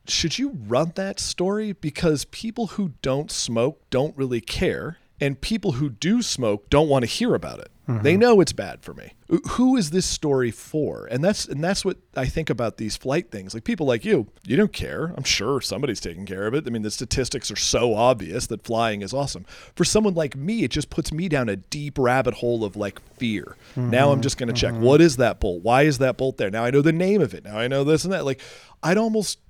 should 0.07 0.39
you 0.39 0.51
run 0.67 0.93
that 0.97 1.19
story 1.19 1.73
because 1.73 2.27
people 2.27 2.69
who 2.69 2.93
don't 3.01 3.31
smoke 3.31 3.81
don't 3.89 4.15
really 4.17 4.41
care 4.43 4.99
and 5.25 5.41
people 5.41 5.73
who 5.73 5.89
do 5.89 6.21
smoke 6.21 6.69
don't 6.69 6.89
want 6.89 7.03
to 7.03 7.07
hear 7.07 7.35
about 7.35 7.59
it. 7.59 7.71
They 7.87 8.13
mm-hmm. 8.13 8.21
know 8.21 8.41
it's 8.41 8.55
bad 8.55 8.83
for 8.83 8.95
me. 8.95 9.13
Who 9.51 9.77
is 9.77 9.91
this 9.91 10.07
story 10.07 10.51
for? 10.51 11.07
And 11.11 11.23
that's 11.23 11.45
and 11.47 11.63
that's 11.63 11.85
what 11.85 11.99
I 12.17 12.25
think 12.25 12.49
about 12.49 12.79
these 12.79 12.97
flight 12.97 13.31
things. 13.31 13.53
Like 13.53 13.65
people 13.65 13.87
like 13.87 14.07
you, 14.07 14.29
you 14.47 14.57
don't 14.57 14.73
care. 14.73 15.13
I'm 15.15 15.25
sure 15.25 15.61
somebody's 15.61 16.01
taking 16.01 16.25
care 16.25 16.47
of 16.47 16.55
it. 16.55 16.65
I 16.67 16.71
mean, 16.71 16.81
the 16.81 16.91
statistics 16.91 17.51
are 17.51 17.57
so 17.57 17.95
obvious 17.95 18.47
that 18.47 18.65
flying 18.65 19.03
is 19.03 19.13
awesome. 19.13 19.45
For 19.77 19.85
someone 19.85 20.15
like 20.15 20.35
me, 20.35 20.65
it 20.65 20.71
just 20.71 20.89
puts 20.89 21.13
me 21.13 21.29
down 21.29 21.51
a 21.51 21.57
deep 21.57 21.99
rabbit 21.99 22.35
hole 22.35 22.65
of 22.65 22.75
like 22.75 23.01
fear. 23.19 23.55
Now 23.77 24.09
I'm 24.09 24.15
mm-hmm. 24.15 24.23
just 24.23 24.39
going 24.39 24.49
to 24.49 24.55
mm-hmm. 24.55 24.77
check 24.77 24.83
what 24.83 25.03
is 25.03 25.19
that 25.19 25.39
bolt? 25.39 25.63
Why 25.63 25.83
is 25.83 25.99
that 25.99 26.17
bolt 26.17 26.39
there? 26.39 26.51
Now 26.51 26.65
I 26.65 26.71
know 26.71 26.81
the 26.81 26.93
name 26.93 27.21
of 27.21 27.35
it. 27.35 27.45
Now 27.45 27.59
I 27.59 27.69
know 27.69 27.85
this 27.85 28.05
and 28.05 28.15
that. 28.15 28.25
Like 28.25 28.41
I'd 28.83 28.97
almost 28.97 29.41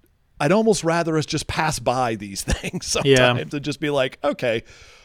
I'd 0.40 0.50
almost 0.50 0.82
rather 0.82 1.16
us 1.16 1.26
just 1.26 1.46
pass 1.46 1.78
by 1.78 2.16
these 2.16 2.42
things 2.42 2.86
sometimes 2.86 3.18
Yeah. 3.18 3.36
and 3.36 3.62
just 3.62 3.78
be 3.78 3.90
like, 3.90 4.18
okay, 4.24 4.64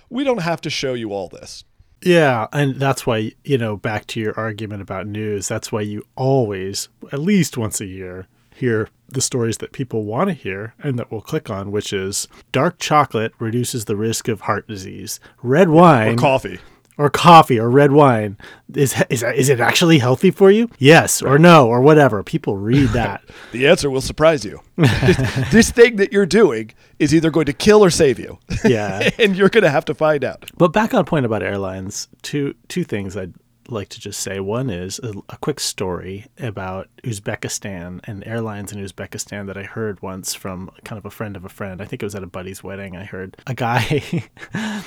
we 0.10 0.24
don't 0.24 0.42
have 0.42 0.62
to 0.62 0.70
show 0.70 0.94
you 0.94 1.12
all 1.12 1.28
this. 1.28 1.64
Yeah, 2.02 2.48
and 2.54 2.76
that's 2.76 3.06
why, 3.06 3.34
you 3.44 3.58
know, 3.58 3.76
back 3.76 4.08
to 4.08 4.20
your 4.20 4.38
argument 4.40 4.82
about 4.82 5.06
news, 5.06 5.48
that's 5.48 5.72
why 5.72 5.82
you 5.82 6.04
always, 6.16 6.88
at 7.12 7.20
least 7.20 7.58
once 7.58 7.82
a 7.82 7.86
year, 7.86 8.28
hear 8.56 8.90
the 9.08 9.22
stories 9.22 9.58
that 9.58 9.72
people 9.72 10.04
want 10.06 10.30
to 10.30 10.34
hear 10.34 10.74
and 10.82 10.98
that 10.98 11.12
we'll 11.12 11.22
click 11.22 11.50
on, 11.50 11.72
which 11.72 11.92
is 11.92 12.28
dark 12.52 12.78
chocolate 12.80 13.34
reduces 13.40 13.86
the 13.86 13.96
risk 13.96 14.28
of 14.28 14.42
heart 14.42 14.68
disease. 14.68 15.20
Red 15.44 15.70
wine 15.70 16.14
Or 16.14 16.18
coffee. 16.18 16.60
Or 17.00 17.10
coffee 17.10 17.58
or 17.58 17.70
red 17.70 17.94
wine 17.94 18.38
is 18.76 18.94
is 19.10 19.24
is 19.24 19.50
it 19.50 19.60
actually 19.62 19.98
healthy 20.00 20.30
for 20.30 20.52
you? 20.52 20.70
Yes 20.78 21.22
or 21.22 21.40
no 21.40 21.68
or 21.68 21.82
whatever. 21.82 22.22
People 22.22 22.58
read 22.58 22.90
that. 22.94 23.24
The 23.54 23.68
answer 23.68 23.90
will 23.90 24.02
surprise 24.02 24.44
you. 24.46 24.60
this, 24.76 25.18
this 25.52 25.72
thing 25.72 25.96
that 25.96 26.12
you're 26.12 26.26
doing 26.26 26.72
is 27.00 27.16
either 27.16 27.32
going 27.32 27.46
to 27.46 27.54
kill 27.54 27.84
or 27.84 27.90
save 27.90 28.20
you. 28.20 28.38
Yeah. 28.66 29.10
and 29.18 29.36
you're 29.36 29.50
going 29.50 29.64
to 29.64 29.70
have 29.70 29.86
to 29.86 29.96
find 29.96 30.24
out. 30.24 30.52
But 30.58 30.74
back 30.74 30.94
on 30.94 31.06
point 31.06 31.26
about 31.26 31.42
airlines, 31.42 32.10
two 32.22 32.54
two 32.68 32.84
things 32.84 33.16
I'd 33.16 33.34
like 33.72 33.90
to 33.90 34.00
just 34.00 34.20
say. 34.22 34.40
One 34.40 34.70
is 34.70 35.00
a, 35.00 35.14
a 35.30 35.38
quick 35.38 35.60
story 35.60 36.28
about 36.40 36.88
Uzbekistan 37.04 38.00
and 38.06 38.26
airlines 38.26 38.72
in 38.72 38.84
Uzbekistan 38.84 39.48
that 39.48 39.58
I 39.58 39.64
heard 39.64 40.02
once 40.02 40.34
from 40.34 40.72
kind 40.84 40.98
of 40.98 41.06
a 41.06 41.12
friend 41.12 41.36
of 41.36 41.46
a 41.46 41.50
friend. 41.50 41.82
I 41.82 41.86
think 41.86 42.02
it 42.02 42.06
was 42.06 42.16
at 42.16 42.24
a 42.24 42.28
buddy's 42.28 42.64
wedding. 42.64 42.96
I 42.96 43.04
heard 43.06 43.38
a 43.48 43.54
guy 43.54 44.24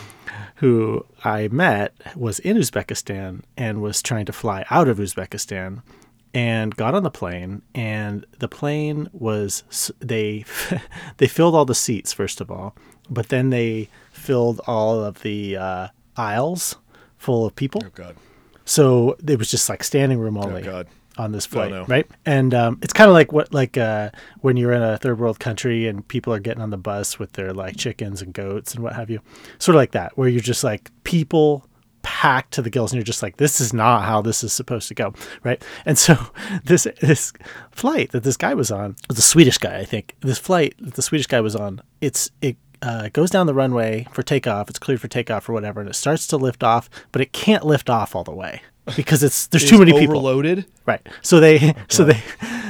who 0.57 1.05
I 1.25 1.49
met 1.49 1.95
was 2.17 2.39
in 2.39 2.57
Uzbekistan 2.57 3.43
and 3.57 3.83
was 3.83 4.03
trying 4.03 4.27
to 4.27 4.33
fly 4.33 4.65
out 4.71 4.89
of 4.89 4.99
Uzbekistan 4.99 5.83
and 6.35 6.75
got 6.77 6.95
on 6.95 7.03
the 7.03 7.11
plane 7.11 7.61
and 7.75 8.25
the 8.39 8.49
plane 8.49 9.09
was 9.13 9.93
they 10.01 10.45
they 11.19 11.27
filled 11.27 11.55
all 11.55 11.67
the 11.67 11.75
seats 11.75 12.11
first 12.13 12.41
of 12.41 12.51
all 12.51 12.75
but 13.11 13.29
then 13.29 13.51
they 13.51 13.89
filled 14.13 14.59
all 14.67 15.05
of 15.05 15.21
the 15.21 15.57
uh, 15.59 15.89
aisles 16.17 16.77
full 17.19 17.45
of 17.45 17.55
people 17.55 17.83
Oh, 17.85 17.91
God. 17.95 18.17
So 18.73 19.19
it 19.29 19.39
was 19.39 19.51
just 19.51 19.69
like 19.69 19.85
standing 19.85 20.19
room 20.19 20.39
only 20.39 20.63
God. 20.63 20.87
on 21.19 21.33
this 21.33 21.45
flight, 21.45 21.73
no. 21.73 21.85
right? 21.85 22.11
And 22.25 22.55
um, 22.55 22.79
it's 22.81 22.95
kind 22.95 23.11
of 23.11 23.13
like 23.13 23.31
what 23.31 23.53
like 23.53 23.77
uh, 23.77 24.11
when 24.41 24.57
you're 24.57 24.73
in 24.73 24.83
a 24.83 24.97
third 24.97 25.21
world 25.21 25.39
country 25.39 25.87
and 25.87 26.09
people 26.09 26.33
are 26.33 26.39
getting 26.39 26.63
on 26.63 26.71
the 26.71 26.79
bus 26.79 27.19
with 27.19 27.33
their 27.33 27.53
like 27.53 27.77
chickens 27.77 28.23
and 28.23 28.33
goats 28.33 28.75
and 28.75 28.83
what 28.83 28.95
have 28.95 29.11
you, 29.11 29.21
sort 29.59 29.75
of 29.75 29.79
like 29.79 29.91
that, 29.91 30.17
where 30.17 30.27
you're 30.27 30.41
just 30.41 30.65
like 30.65 30.91
people 31.05 31.67
packed 32.01 32.55
to 32.55 32.63
the 32.63 32.71
gills 32.71 32.93
and 32.93 32.97
you're 32.97 33.05
just 33.05 33.23
like 33.23 33.37
this 33.37 33.61
is 33.61 33.75
not 33.75 34.05
how 34.05 34.23
this 34.23 34.43
is 34.43 34.53
supposed 34.53 34.89
to 34.89 34.95
go 34.95 35.15
right 35.45 35.63
and 35.87 35.97
so 35.97 36.17
this 36.65 36.89
this 37.01 37.33
flight 37.71 38.11
that 38.11 38.25
this 38.25 38.37
guy 38.37 38.55
was 38.55 38.73
on 38.73 38.97
was 39.09 39.19
a 39.19 39.23
swedish 39.23 39.57
guy 39.57 39.79
i 39.79 39.85
think 39.85 40.17
this 40.19 40.37
flight 40.37 40.75
that 40.81 40.95
the 40.95 41.03
swedish 41.03 41.29
guy 41.29 41.41
was 41.41 41.55
on 41.55 41.81
it's 42.01 42.29
it 42.41 42.57
uh, 42.83 43.09
goes 43.13 43.31
down 43.31 43.47
the 43.47 43.55
runway 43.55 44.07
for 44.13 44.23
takeoff. 44.23 44.69
It's 44.69 44.79
cleared 44.79 45.01
for 45.01 45.09
takeoff 45.09 45.49
or 45.49 45.53
whatever, 45.53 45.81
and 45.81 45.89
it 45.89 45.95
starts 45.95 46.27
to 46.29 46.37
lift 46.37 46.63
off, 46.63 46.91
but 47.13 47.23
it 47.23 47.33
can't 47.33 47.65
lift 47.65 47.89
off 47.89 48.15
all 48.17 48.25
the 48.25 48.35
way 48.35 48.63
because 48.97 49.23
it's 49.23 49.47
there's 49.49 49.69
too 49.69 49.79
many 49.79 49.93
people. 49.93 50.17
overloaded. 50.17 50.67
Right. 50.85 51.01
So 51.23 51.41
they 51.41 51.75
so 51.89 52.05
they 52.05 52.21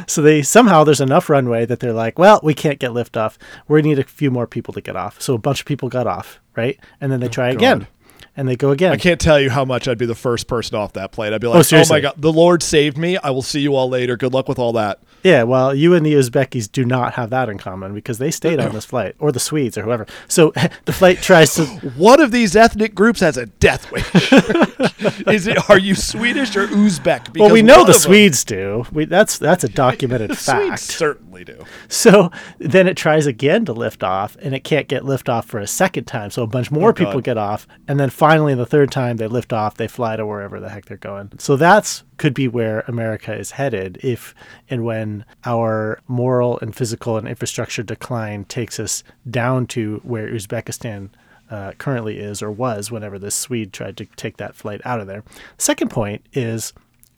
so 0.07 0.23
they 0.23 0.43
somehow 0.43 0.85
there's 0.85 1.01
enough 1.01 1.31
runway 1.31 1.65
that 1.67 1.81
they're 1.81 1.93
like, 1.93 2.19
well, 2.19 2.41
we 2.43 2.55
can't 2.55 2.79
get 2.79 2.91
liftoff. 2.91 3.37
We 3.69 3.83
need 3.83 3.99
a 3.99 4.05
few 4.05 4.31
more 4.31 4.47
people 4.47 4.75
to 4.75 4.81
get 4.81 4.97
off. 4.97 5.21
So 5.21 5.35
a 5.35 5.39
bunch 5.39 5.61
of 5.61 5.67
people 5.67 5.89
got 5.89 6.07
off, 6.07 6.41
right? 6.57 6.79
And 7.01 7.11
then 7.11 7.21
they 7.21 7.29
try 7.29 7.51
again. 7.51 7.87
And 8.35 8.49
they 8.49 8.57
go 8.57 8.71
again. 8.71 8.93
I 8.93 8.97
can't 8.97 9.21
tell 9.21 9.39
you 9.39 9.51
how 9.51 9.63
much 9.67 9.87
I'd 9.87 9.99
be 9.99 10.07
the 10.07 10.15
first 10.15 10.47
person 10.47 10.75
off 10.75 10.95
that 10.95 11.13
plane. 11.13 11.35
I'd 11.35 11.41
be 11.43 11.49
like, 11.49 11.71
Oh, 11.71 11.77
oh, 11.77 11.85
my 11.91 12.01
God, 12.01 12.15
the 12.17 12.33
Lord 12.33 12.63
saved 12.63 12.97
me. 12.97 13.19
I 13.19 13.29
will 13.29 13.43
see 13.43 13.61
you 13.61 13.75
all 13.75 13.91
later. 13.91 14.17
Good 14.17 14.33
luck 14.33 14.49
with 14.49 14.59
all 14.59 14.73
that. 14.73 15.03
Yeah, 15.23 15.45
well, 15.45 15.75
you 15.75 15.95
and 15.95 16.05
the 16.05 16.15
Uzbekis 16.15 16.71
do 16.71 16.85
not 16.85 17.15
have 17.15 17.31
that 17.31 17.49
in 17.49 17.59
common 17.59 17.95
because 17.95 18.19
they 18.19 18.31
stayed 18.31 18.59
on 18.61 18.73
this 18.73 18.85
flight, 18.85 19.15
or 19.19 19.31
the 19.33 19.41
Swedes, 19.41 19.79
or 19.79 19.83
whoever. 19.83 20.07
So 20.29 20.53
the 20.85 20.93
flight 20.93 21.23
tries 21.23 21.55
to. 21.55 21.65
One 21.97 22.21
of 22.21 22.31
these 22.33 22.57
ethnic 22.57 22.95
groups 22.95 23.21
has 23.21 23.37
a 23.37 23.47
death 23.47 23.91
wish. 23.93 24.11
Is 25.29 25.47
it? 25.47 25.71
Are 25.71 25.79
you 25.79 25.95
Swedish 25.95 26.57
or 26.57 26.67
Uzbek? 26.67 27.39
Well, 27.39 27.53
we 27.53 27.63
know 27.63 27.77
the 27.77 27.81
of 27.81 27.87
them- 27.89 27.95
Swedes 27.95 28.45
do. 28.45 28.85
We, 28.93 29.05
that's 29.05 29.39
that's 29.39 29.65
a 29.65 29.69
documented 29.83 30.31
The 30.31 30.37
fact. 30.37 30.81
Swedes 30.81 30.83
certainly 30.83 31.45
do. 31.45 31.65
So 31.89 32.31
then 32.59 32.89
it 32.89 32.97
tries 32.97 33.27
again 33.27 33.65
to 33.67 33.73
lift 33.73 34.03
off, 34.03 34.37
and 34.43 34.55
it 34.55 34.65
can't 34.65 34.89
get 34.89 35.05
lift 35.05 35.29
off 35.29 35.47
for 35.47 35.59
a 35.59 35.67
second 35.67 36.05
time. 36.05 36.31
So 36.31 36.43
a 36.43 36.47
bunch 36.47 36.71
oh, 36.73 36.75
more 36.75 36.91
Oh, 36.91 36.93
God. 36.93 37.05
people 37.07 37.21
get 37.21 37.39
off, 37.39 37.67
and 37.89 37.99
then 37.99 38.11
finally 38.11 38.55
the 38.55 38.67
third 38.67 38.91
time 38.91 39.17
they 39.17 39.27
lift 39.29 39.53
off, 39.53 39.77
they 39.77 39.89
fly 39.89 40.17
to 40.17 40.27
wherever 40.27 40.59
the 40.61 40.69
heck 40.69 40.87
they're 40.87 40.97
going. 40.97 41.31
So 41.39 41.57
that's 41.57 42.03
could 42.19 42.35
be 42.35 42.47
where 42.47 42.85
America 42.87 43.35
is 43.35 43.53
headed 43.53 43.99
if 44.03 44.33
and 44.71 44.85
when 44.85 45.12
our 45.45 46.01
moral 46.09 46.59
and 46.61 46.75
physical 46.75 47.17
and 47.17 47.29
infrastructure 47.29 47.83
decline 47.83 48.45
takes 48.45 48.79
us 48.81 49.05
down 49.29 49.67
to 49.69 50.01
where 50.05 50.29
Uzbekistan 50.29 51.11
uh, 51.51 51.73
currently 51.73 52.19
is 52.19 52.43
or 52.43 52.51
was 52.51 52.91
whenever 52.91 53.19
the 53.19 53.31
Swede 53.31 53.73
tried 53.73 53.97
to 53.99 54.07
take 54.17 54.39
that 54.39 54.55
flight 54.55 54.81
out 54.85 55.01
of 55.01 55.07
there. 55.07 55.23
Second 55.59 55.91
point 55.91 56.25
is 56.33 56.73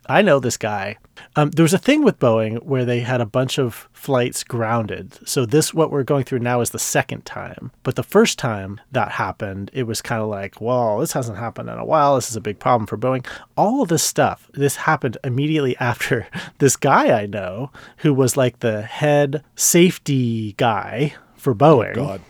I 0.06 0.22
know 0.22 0.38
this 0.38 0.56
guy. 0.56 0.98
Um, 1.36 1.50
there 1.50 1.62
was 1.62 1.74
a 1.74 1.78
thing 1.78 2.02
with 2.02 2.18
Boeing 2.18 2.62
where 2.62 2.84
they 2.84 3.00
had 3.00 3.20
a 3.20 3.26
bunch 3.26 3.58
of 3.58 3.88
flights 3.92 4.44
grounded. 4.44 5.18
So 5.26 5.46
this, 5.46 5.72
what 5.72 5.90
we're 5.90 6.02
going 6.02 6.24
through 6.24 6.40
now, 6.40 6.60
is 6.60 6.70
the 6.70 6.78
second 6.78 7.24
time. 7.24 7.70
But 7.82 7.96
the 7.96 8.02
first 8.02 8.38
time 8.38 8.80
that 8.92 9.12
happened, 9.12 9.70
it 9.72 9.84
was 9.84 10.02
kind 10.02 10.22
of 10.22 10.28
like, 10.28 10.60
well, 10.60 10.98
this 10.98 11.12
hasn't 11.12 11.38
happened 11.38 11.68
in 11.70 11.78
a 11.78 11.84
while. 11.84 12.16
This 12.16 12.30
is 12.30 12.36
a 12.36 12.40
big 12.40 12.58
problem 12.58 12.86
for 12.86 12.98
Boeing. 12.98 13.26
All 13.56 13.82
of 13.82 13.88
this 13.88 14.02
stuff, 14.02 14.50
this 14.52 14.76
happened 14.76 15.18
immediately 15.24 15.76
after 15.80 16.26
this 16.58 16.76
guy 16.76 17.18
I 17.18 17.26
know, 17.26 17.70
who 17.98 18.12
was 18.12 18.36
like 18.36 18.60
the 18.60 18.82
head 18.82 19.42
safety 19.56 20.52
guy 20.56 21.14
for 21.36 21.54
Boeing. 21.54 21.96
Oh 21.96 22.06
God. 22.06 22.20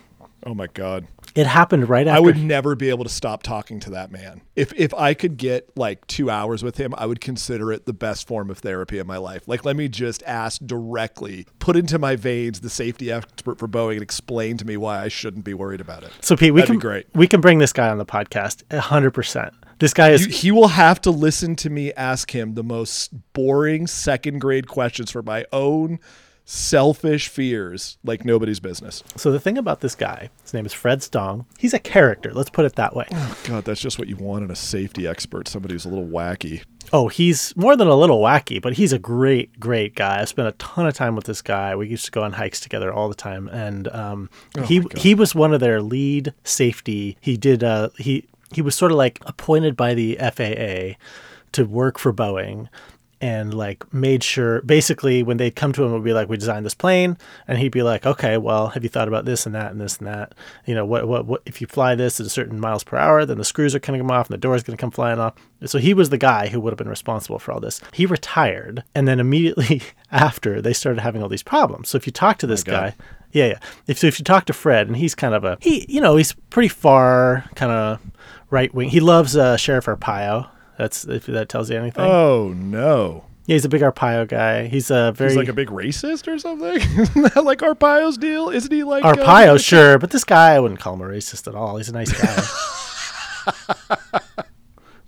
Oh 0.47 0.55
my 0.55 0.67
God. 0.69 1.07
It 1.35 1.47
happened 1.47 1.89
right 1.89 2.07
after. 2.07 2.17
I 2.17 2.21
would 2.21 2.39
never 2.39 2.77
be 2.77 2.91
able 2.91 3.03
to 3.05 3.11
stop 3.11 3.43
talking 3.43 3.81
to 3.81 3.91
that 3.91 4.13
man. 4.13 4.43
If 4.55 4.73
if 4.75 4.95
I 4.95 5.15
could 5.15 5.37
get 5.37 5.69
like 5.77 6.07
two 6.07 6.31
hours 6.31 6.63
with 6.63 6.77
him, 6.77 6.95
I 6.97 7.07
would 7.07 7.21
consider 7.21 7.73
it 7.73 7.87
the 7.87 7.93
best 7.93 8.29
form 8.29 8.51
of 8.51 8.59
therapy 8.59 8.99
in 8.99 9.07
my 9.09 9.17
life. 9.17 9.49
Like, 9.49 9.65
let 9.65 9.75
me 9.75 9.89
just 9.89 10.23
ask 10.25 10.61
directly, 10.65 11.47
put 11.59 11.75
into 11.77 11.99
my 11.99 12.15
veins 12.15 12.61
the 12.61 12.71
safety 12.71 13.11
expert 13.11 13.59
for 13.59 13.67
Boeing 13.67 13.95
and 13.95 14.03
explain 14.03 14.57
to 14.59 14.65
me 14.65 14.77
why 14.77 15.01
I 15.03 15.09
shouldn't 15.09 15.45
be 15.45 15.55
worried 15.55 15.81
about 15.81 16.05
it. 16.05 16.13
so 16.21 16.37
Pete, 16.37 16.55
we 16.55 16.61
That'd 16.61 16.73
can 16.75 16.79
be 16.79 16.83
great. 16.83 17.07
we 17.15 17.27
can 17.27 17.41
bring 17.41 17.59
this 17.59 17.73
guy 17.73 17.89
on 17.89 17.99
the 17.99 18.07
podcast. 18.07 18.63
hundred 18.79 19.11
percent. 19.11 19.55
This 19.81 19.93
guy 19.93 20.11
is 20.11 20.27
You- 20.27 20.33
he 20.33 20.51
will 20.53 20.69
have 20.69 21.01
to 21.01 21.11
listen 21.11 21.57
to 21.57 21.69
me 21.71 21.93
ask 21.95 22.31
him 22.33 22.55
the 22.55 22.63
most 22.63 23.13
boring 23.33 23.89
second 23.89 24.39
grade 24.39 24.69
questions 24.69 25.11
for 25.11 25.23
my 25.23 25.45
own 25.53 25.99
selfish 26.45 27.29
fears 27.29 27.97
like 28.05 28.25
nobody's 28.25 28.61
business. 28.61 29.03
So 29.17 29.33
the 29.33 29.41
thing 29.41 29.57
about 29.57 29.81
this 29.81 29.95
guy, 29.95 30.31
his 30.43 30.53
name 30.53 30.67
is 30.67 30.73
Fred 30.73 31.03
Stong. 31.03 31.47
He's 31.59 31.73
a 31.75 31.79
character. 31.79 32.33
Let's 32.33 32.51
put 32.51 32.65
it 32.65 32.77
that 32.77 32.95
way. 32.95 33.07
God, 33.45 33.65
that's 33.65 33.81
just 33.81 33.99
what 33.99 34.09
you 34.09 34.17
want 34.17 34.45
in 34.45 34.51
a 34.51 34.57
safety 34.57 35.07
expert, 35.07 35.49
somebody 35.49 35.75
who's 35.75 35.87
a 35.87 35.89
little 35.89 36.07
wacky. 36.07 36.63
Oh, 36.93 37.09
he's 37.09 37.57
more 37.57 37.77
than 37.77 37.89
a 37.89 37.97
little 37.97 38.21
wacky, 38.21 38.61
but 38.61 38.75
he's 38.75 38.93
a 38.93 38.99
great, 38.99 39.59
great 39.59 39.95
guy. 39.95 40.21
I 40.21 40.25
spent 40.27 40.49
a 40.49 40.53
ton 40.53 40.87
of 40.87 40.95
time 40.95 41.17
with 41.17 41.25
this 41.25 41.41
guy. 41.41 41.75
We 41.75 41.89
used 41.89 42.05
to 42.05 42.11
go 42.11 42.23
on 42.23 42.33
hikes 42.33 42.61
together 42.61 42.93
all 42.93 43.09
the 43.09 43.15
time, 43.15 43.49
and 43.49 43.89
um, 43.89 44.31
he 44.67 44.85
he 44.97 45.15
was 45.15 45.35
one 45.35 45.55
of 45.55 45.61
their 45.61 45.81
lead 45.81 46.35
safety. 46.45 47.17
He 47.23 47.39
did 47.39 47.65
uh, 47.65 47.89
he 47.97 48.27
he 48.53 48.61
was 48.61 48.75
sort 48.75 48.93
of 48.93 48.99
like 48.99 49.19
appointed 49.25 49.77
by 49.77 49.95
the 49.95 50.19
FAA 50.21 50.99
to 51.53 51.65
work 51.65 51.99
for 51.99 52.13
Boeing. 52.13 52.69
And 53.21 53.55
like 53.55 53.93
made 53.93 54.23
sure, 54.23 54.61
basically, 54.63 55.23
when 55.23 55.37
they'd 55.37 55.55
come 55.55 55.73
to 55.73 55.85
him, 55.85 55.91
it 55.91 55.95
would 55.95 56.05
be 56.05 56.13
like, 56.13 56.29
"We 56.29 56.37
designed 56.37 56.67
this 56.67 56.75
plane," 56.75 57.17
and 57.49 57.59
he'd 57.59 57.73
be 57.73 57.83
like, 57.83 58.05
"Okay, 58.05 58.37
well, 58.37 58.69
have 58.69 58.83
you 58.83 58.89
thought 58.89 59.09
about 59.09 59.25
this 59.25 59.47
and 59.47 59.55
that 59.55 59.73
and 59.73 59.81
this 59.81 59.99
and 59.99 60.07
that? 60.07 60.35
You 60.67 60.75
know, 60.75 60.85
what, 60.85 61.09
what, 61.09 61.27
what? 61.27 61.43
If 61.47 61.61
you 61.61 61.67
fly 61.67 61.95
this 61.95 62.21
at 62.21 62.27
a 62.27 62.31
certain 62.31 62.61
miles 62.61 62.85
per 62.85 62.97
hour, 62.97 63.25
then 63.25 63.39
the 63.39 63.45
screws 63.45 63.75
are 63.75 63.79
going 63.79 63.99
to 63.99 64.05
come 64.05 64.11
off 64.11 64.29
and 64.29 64.35
the 64.35 64.39
door 64.39 64.55
is 64.55 64.63
going 64.63 64.77
to 64.77 64.81
come 64.81 64.91
flying 64.91 65.19
off." 65.19 65.35
So 65.65 65.79
he 65.79 65.95
was 65.95 66.11
the 66.11 66.19
guy 66.19 66.49
who 66.49 66.61
would 66.61 66.73
have 66.73 66.79
been 66.79 66.89
responsible 66.89 67.39
for 67.39 67.53
all 67.53 67.61
this. 67.61 67.81
He 67.93 68.07
retired, 68.07 68.85
and 68.95 69.09
then 69.09 69.21
immediately 69.21 69.83
after, 70.13 70.61
they 70.61 70.73
started 70.73 71.01
having 71.01 71.23
all 71.23 71.29
these 71.29 71.43
problems. 71.43 71.89
So 71.89 71.97
if 71.97 72.07
you 72.07 72.13
talk 72.13 72.39
to 72.39 72.47
this 72.47 72.63
God. 72.63 72.73
guy, 72.73 73.05
yeah, 73.33 73.47
yeah. 73.47 73.59
If 73.87 73.99
so, 73.99 74.07
if 74.07 74.19
you 74.19 74.25
talk 74.25 74.47
to 74.47 74.53
Fred, 74.53 74.87
and 74.87 74.97
he's 74.97 75.15
kind 75.15 75.35
of 75.35 75.45
a 75.45 75.59
he, 75.61 75.85
you 75.89 76.01
know, 76.01 76.17
he's 76.17 76.33
pretty 76.51 76.69
far, 76.69 77.45
kind 77.57 77.73
of 77.73 78.01
right 78.51 78.73
wing. 78.73 78.89
He 78.89 79.01
loves 79.01 79.37
uh, 79.37 79.57
Sheriff 79.57 79.87
Arpaio. 79.87 80.49
That's 80.79 81.05
if 81.05 81.27
that 81.27 81.49
tells 81.49 81.71
you 81.71 81.79
anything. 81.79 82.05
Oh 82.05 82.53
no. 82.57 83.25
yeah, 83.47 83.55
he's 83.55 83.65
a 83.65 83.69
big 83.69 83.83
Arpaio 83.83 84.27
guy. 84.27 84.67
He's 84.67 84.91
a 84.91 85.13
very 85.13 85.31
He's 85.31 85.37
like 85.37 85.49
a 85.49 85.53
big 85.53 85.69
racist 85.69 86.27
or 86.27 86.39
something? 86.39 86.77
Isn't 86.99 87.35
that 87.35 87.45
like 87.45 87.61
Arpaio's 87.61 88.19
deal? 88.19 88.51
Isn't 88.51 88.73
he 88.73 88.83
like 88.85 89.05
uh, 89.05 89.15
Arpaio, 89.15 89.63
sure, 89.63 89.99
but 89.99 90.11
this 90.11 90.25
guy 90.25 90.55
I 90.55 90.61
wouldn't 90.61 90.81
call 90.81 90.95
him 90.95 91.01
a 91.03 91.05
racist 91.05 91.47
at 91.47 91.55
all. 91.55 91.77
He's 91.77 91.89
a 91.89 91.93
nice 91.93 92.13
guy. 92.13 92.43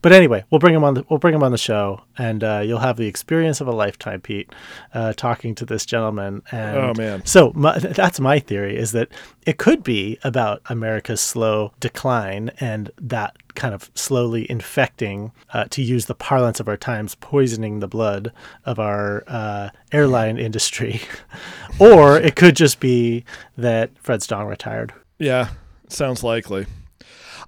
But 0.07 0.13
anyway, 0.13 0.45
we'll 0.51 0.61
bring 0.61 0.73
him 0.73 0.85
on. 0.85 0.95
The, 0.95 1.05
we'll 1.09 1.19
bring 1.19 1.35
him 1.35 1.43
on 1.43 1.51
the 1.51 1.59
show, 1.59 2.03
and 2.17 2.45
uh, 2.45 2.63
you'll 2.65 2.79
have 2.79 2.97
the 2.97 3.09
experience 3.09 3.61
of 3.61 3.67
a 3.67 3.73
lifetime, 3.73 4.21
Pete, 4.21 4.55
uh, 4.95 5.13
talking 5.15 5.53
to 5.57 5.67
this 5.67 5.85
gentleman. 5.85 6.43
And 6.53 6.77
Oh, 6.77 6.95
man. 6.97 7.27
So 7.27 7.51
my, 7.57 7.77
that's 7.77 8.21
my 8.21 8.39
theory: 8.39 8.77
is 8.77 8.93
that 8.93 9.09
it 9.47 9.59
could 9.59 9.83
be 9.83 10.17
about 10.23 10.63
America's 10.67 11.21
slow 11.21 11.73
decline 11.81 12.53
and 12.61 12.93
that 12.99 13.35
kind 13.57 13.75
of 13.75 13.91
slowly 13.97 14.49
infecting, 14.49 15.33
uh, 15.53 15.65
to 15.71 15.83
use 15.83 16.07
the 16.07 16.15
parlance 16.15 16.61
of 16.61 16.69
our 16.69 16.77
times, 16.77 17.17
poisoning 17.17 17.81
the 17.81 17.89
blood 17.89 18.31
of 18.65 18.79
our 18.79 19.25
uh, 19.27 19.71
airline 19.91 20.39
industry, 20.39 21.01
or 21.81 22.17
it 22.17 22.37
could 22.37 22.55
just 22.55 22.79
be 22.79 23.25
that 23.59 23.91
Fred 23.99 24.23
Stong 24.23 24.47
retired. 24.47 24.93
Yeah, 25.19 25.49
sounds 25.89 26.23
likely. 26.23 26.67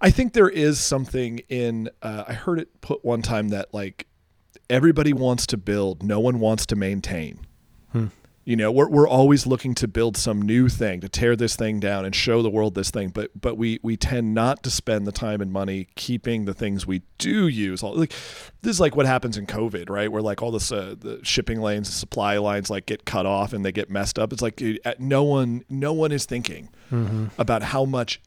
I 0.01 0.11
think 0.11 0.33
there 0.33 0.49
is 0.49 0.79
something 0.79 1.41
in. 1.49 1.91
Uh, 2.03 2.25
I 2.29 2.33
heard 2.33 2.59
it 2.61 2.81
put 2.81 3.05
one 3.05 3.23
time 3.23 3.49
that 3.49 3.73
like 3.75 4.07
everybody 4.71 5.13
wants 5.13 5.47
to 5.49 5.57
build, 5.57 6.03
no 6.03 6.21
one 6.21 6.41
wants 6.41 6.67
to 6.67 6.77
maintain. 6.77 7.41
You 8.45 8.57
know, 8.57 8.73
we're 8.73 8.89
we're 8.89 9.09
always 9.09 9.47
looking 9.47 9.75
to 9.75 9.87
build 9.87 10.17
some 10.17 10.41
new 10.41 10.71
thing 10.71 11.01
to 11.03 11.09
tear 11.09 11.37
this 11.37 11.55
thing 11.55 11.81
down 11.81 12.07
and 12.07 12.15
show 12.15 12.41
the 12.41 12.49
world 12.49 12.75
this 12.75 12.91
thing, 12.91 13.11
but 13.11 13.31
but 13.39 13.59
we 13.59 13.79
we 13.83 13.97
tend 13.99 14.33
not 14.35 14.63
to 14.63 14.71
spend 14.71 15.07
the 15.07 15.13
time 15.13 15.43
and 15.43 15.53
money 15.53 15.89
keeping 15.97 16.47
the 16.47 16.55
things 16.55 16.87
we 16.87 17.03
do 17.19 17.47
use. 17.47 17.83
All 17.83 17.95
like 17.95 18.13
this 18.63 18.71
is 18.71 18.81
like 18.81 18.97
what 18.97 19.05
happens 19.05 19.37
in 19.37 19.47
COVID, 19.47 19.91
right? 19.91 20.11
Where 20.11 20.23
like 20.23 20.43
all 20.43 20.51
this 20.51 20.73
uh, 20.73 20.95
the 20.99 21.21
shipping 21.25 21.61
lanes, 21.61 21.89
the 21.89 21.95
supply 21.95 22.39
lines 22.39 22.71
like 22.71 22.87
get 22.87 23.05
cut 23.05 23.27
off 23.27 23.53
and 23.53 23.67
they 23.67 23.73
get 23.73 23.91
messed 23.91 24.19
up. 24.19 24.33
It's 24.33 24.41
like 24.41 24.63
uh, 24.63 24.95
no 24.99 25.25
one 25.25 25.63
no 25.69 25.93
one 25.93 26.11
is 26.11 26.25
thinking 26.25 26.71
about 27.37 27.63
how 27.63 27.85
much 27.85 28.19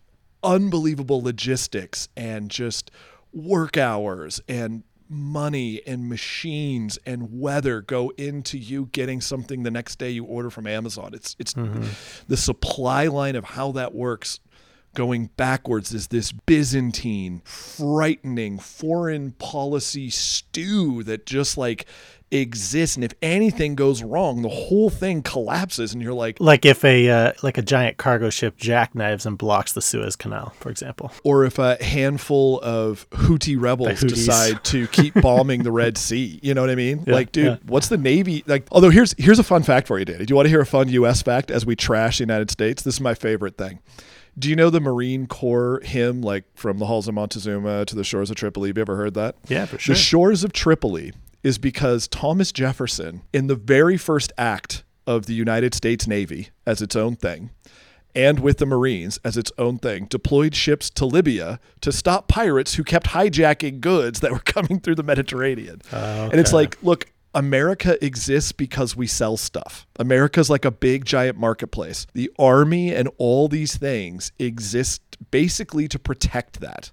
unbelievable 0.44 1.22
logistics 1.22 2.10
and 2.16 2.50
just 2.50 2.92
work 3.34 3.78
hours 3.78 4.42
and 4.48 4.84
money 5.08 5.82
and 5.86 6.08
machines 6.08 6.98
and 7.06 7.40
weather 7.40 7.82
go 7.82 8.14
into 8.18 8.58
you 8.58 8.88
getting 8.94 9.20
something 9.20 9.64
the 9.64 9.72
next 9.72 9.98
day 9.98 10.10
you 10.10 10.24
order 10.24 10.50
from 10.50 10.66
Amazon. 10.66 11.14
It's 11.14 11.36
it's 11.38 11.54
mm-hmm. 11.54 11.84
the 12.28 12.38
supply 12.38 13.08
line 13.08 13.36
of 13.36 13.44
how 13.44 13.74
that 13.74 13.94
works 13.94 14.40
going 14.94 15.28
backwards 15.38 15.94
is 15.94 16.08
this 16.08 16.32
Byzantine, 16.32 17.42
frightening 17.46 18.60
foreign 18.60 19.32
policy 19.34 20.10
stew 20.10 21.04
that 21.04 21.26
just 21.26 21.58
like 21.58 21.86
exists 22.32 22.96
and 22.96 23.04
if 23.04 23.14
anything 23.22 23.76
goes 23.76 24.02
wrong 24.04 24.42
the 24.42 24.50
whole 24.50 24.90
thing 24.90 25.22
collapses 25.22 25.94
and 25.94 26.02
you're 26.02 26.14
like 26.14 26.40
Like 26.40 26.66
if 26.66 26.84
a 26.86 27.10
uh, 27.10 27.34
like 27.44 27.58
a 27.58 27.62
giant 27.62 27.98
cargo 27.98 28.30
ship 28.30 28.58
jackknives 28.58 29.26
and 29.26 29.38
blocks 29.38 29.74
the 29.74 29.82
Suez 29.82 30.16
Canal, 30.16 30.54
for 30.60 30.70
example. 30.70 31.12
or 31.24 31.46
if 31.46 31.60
a 31.60 31.82
handful 31.84 32.60
of 32.62 33.10
Houthi 33.12 33.60
rebels 33.60 34.00
decide 34.02 34.64
to 34.66 34.88
keep 34.88 35.14
bombing 35.16 35.64
the 35.64 35.72
Red 35.72 35.98
Sea, 35.98 36.40
you 36.42 36.54
know 36.54 36.62
what 36.62 36.70
I 36.70 36.76
mean? 36.76 37.04
Yeah, 37.06 37.14
like, 37.14 37.32
dude, 37.32 37.46
yeah. 37.46 37.58
what's 37.66 37.90
the 37.90 37.98
Navy 37.98 38.44
like? 38.48 38.68
Although 38.72 38.90
here's 38.90 39.14
here's 39.18 39.40
a 39.40 39.44
fun 39.44 39.64
fact 39.64 39.88
for 39.88 40.00
you, 40.00 40.06
Danny. 40.06 40.26
Do 40.26 40.32
you 40.32 40.36
want 40.36 40.46
to 40.46 40.50
hear 40.50 40.62
a 40.62 40.66
fun 40.66 40.90
U.S. 40.90 41.22
fact 41.22 41.52
as 41.52 41.66
we 41.66 41.76
trash 41.76 42.18
the 42.20 42.24
United 42.24 42.50
States? 42.52 42.84
This 42.84 42.96
is 42.96 43.02
my 43.02 43.14
favorite 43.14 43.58
thing. 43.58 43.80
Do 44.40 44.50
you 44.50 44.56
know 44.56 44.70
the 44.70 44.80
Marine 44.80 45.28
Corps 45.28 45.82
hymn, 45.84 46.22
like 46.22 46.46
from 46.56 46.78
the 46.78 46.86
halls 46.86 47.08
of 47.08 47.14
Montezuma 47.14 47.86
to 47.86 47.96
the 47.96 48.04
shores 48.04 48.30
of 48.30 48.38
Tripoli? 48.38 48.70
Have 48.70 48.78
you 48.78 48.82
ever 48.82 48.96
heard 48.96 49.14
that? 49.16 49.36
Yeah, 49.50 49.66
for 49.66 49.78
sure. 49.78 49.94
The 49.94 50.00
shores 50.00 50.44
of 50.46 50.54
Tripoli 50.54 51.12
is 51.44 51.58
because 51.58 52.08
Thomas 52.08 52.52
Jefferson, 52.52 53.24
in 53.34 53.48
the 53.48 53.56
very 53.56 53.98
first 53.98 54.32
act 54.38 54.84
of 55.08 55.26
the 55.26 55.34
United 55.34 55.74
States 55.74 56.08
Navy 56.08 56.50
as 56.66 56.82
its 56.82 56.96
own 56.96 57.16
thing, 57.16 57.52
and 58.14 58.40
with 58.40 58.58
the 58.58 58.66
Marines 58.66 59.20
as 59.24 59.38
its 59.38 59.52
own 59.58 59.78
thing, 59.78 60.06
deployed 60.06 60.56
ships 60.56 60.90
to 60.92 61.06
Libya 61.06 61.60
to 61.82 61.92
stop 61.92 62.28
pirates 62.28 62.76
who 62.76 62.84
kept 62.84 63.08
hijacking 63.08 63.80
goods 63.80 64.20
that 64.20 64.32
were 64.32 64.40
coming 64.46 64.80
through 64.80 64.96
the 64.96 65.04
Mediterranean. 65.04 65.82
Ah, 65.92 66.30
and 66.30 66.40
it's 66.40 66.54
like, 66.54 66.78
look, 66.84 67.08
America 67.34 68.04
exists 68.04 68.52
because 68.52 68.96
we 68.96 69.08
sell 69.08 69.38
stuff. 69.38 69.88
America's 69.98 70.50
like 70.50 70.66
a 70.66 70.72
big 70.72 71.06
giant 71.06 71.38
marketplace. 71.38 72.06
The 72.14 72.30
army 72.38 72.94
and 72.94 73.10
all 73.18 73.48
these 73.48 73.78
things 73.78 74.32
exist 74.38 75.02
basically 75.32 75.88
to 75.88 76.00
protect 76.00 76.60
that. 76.60 76.92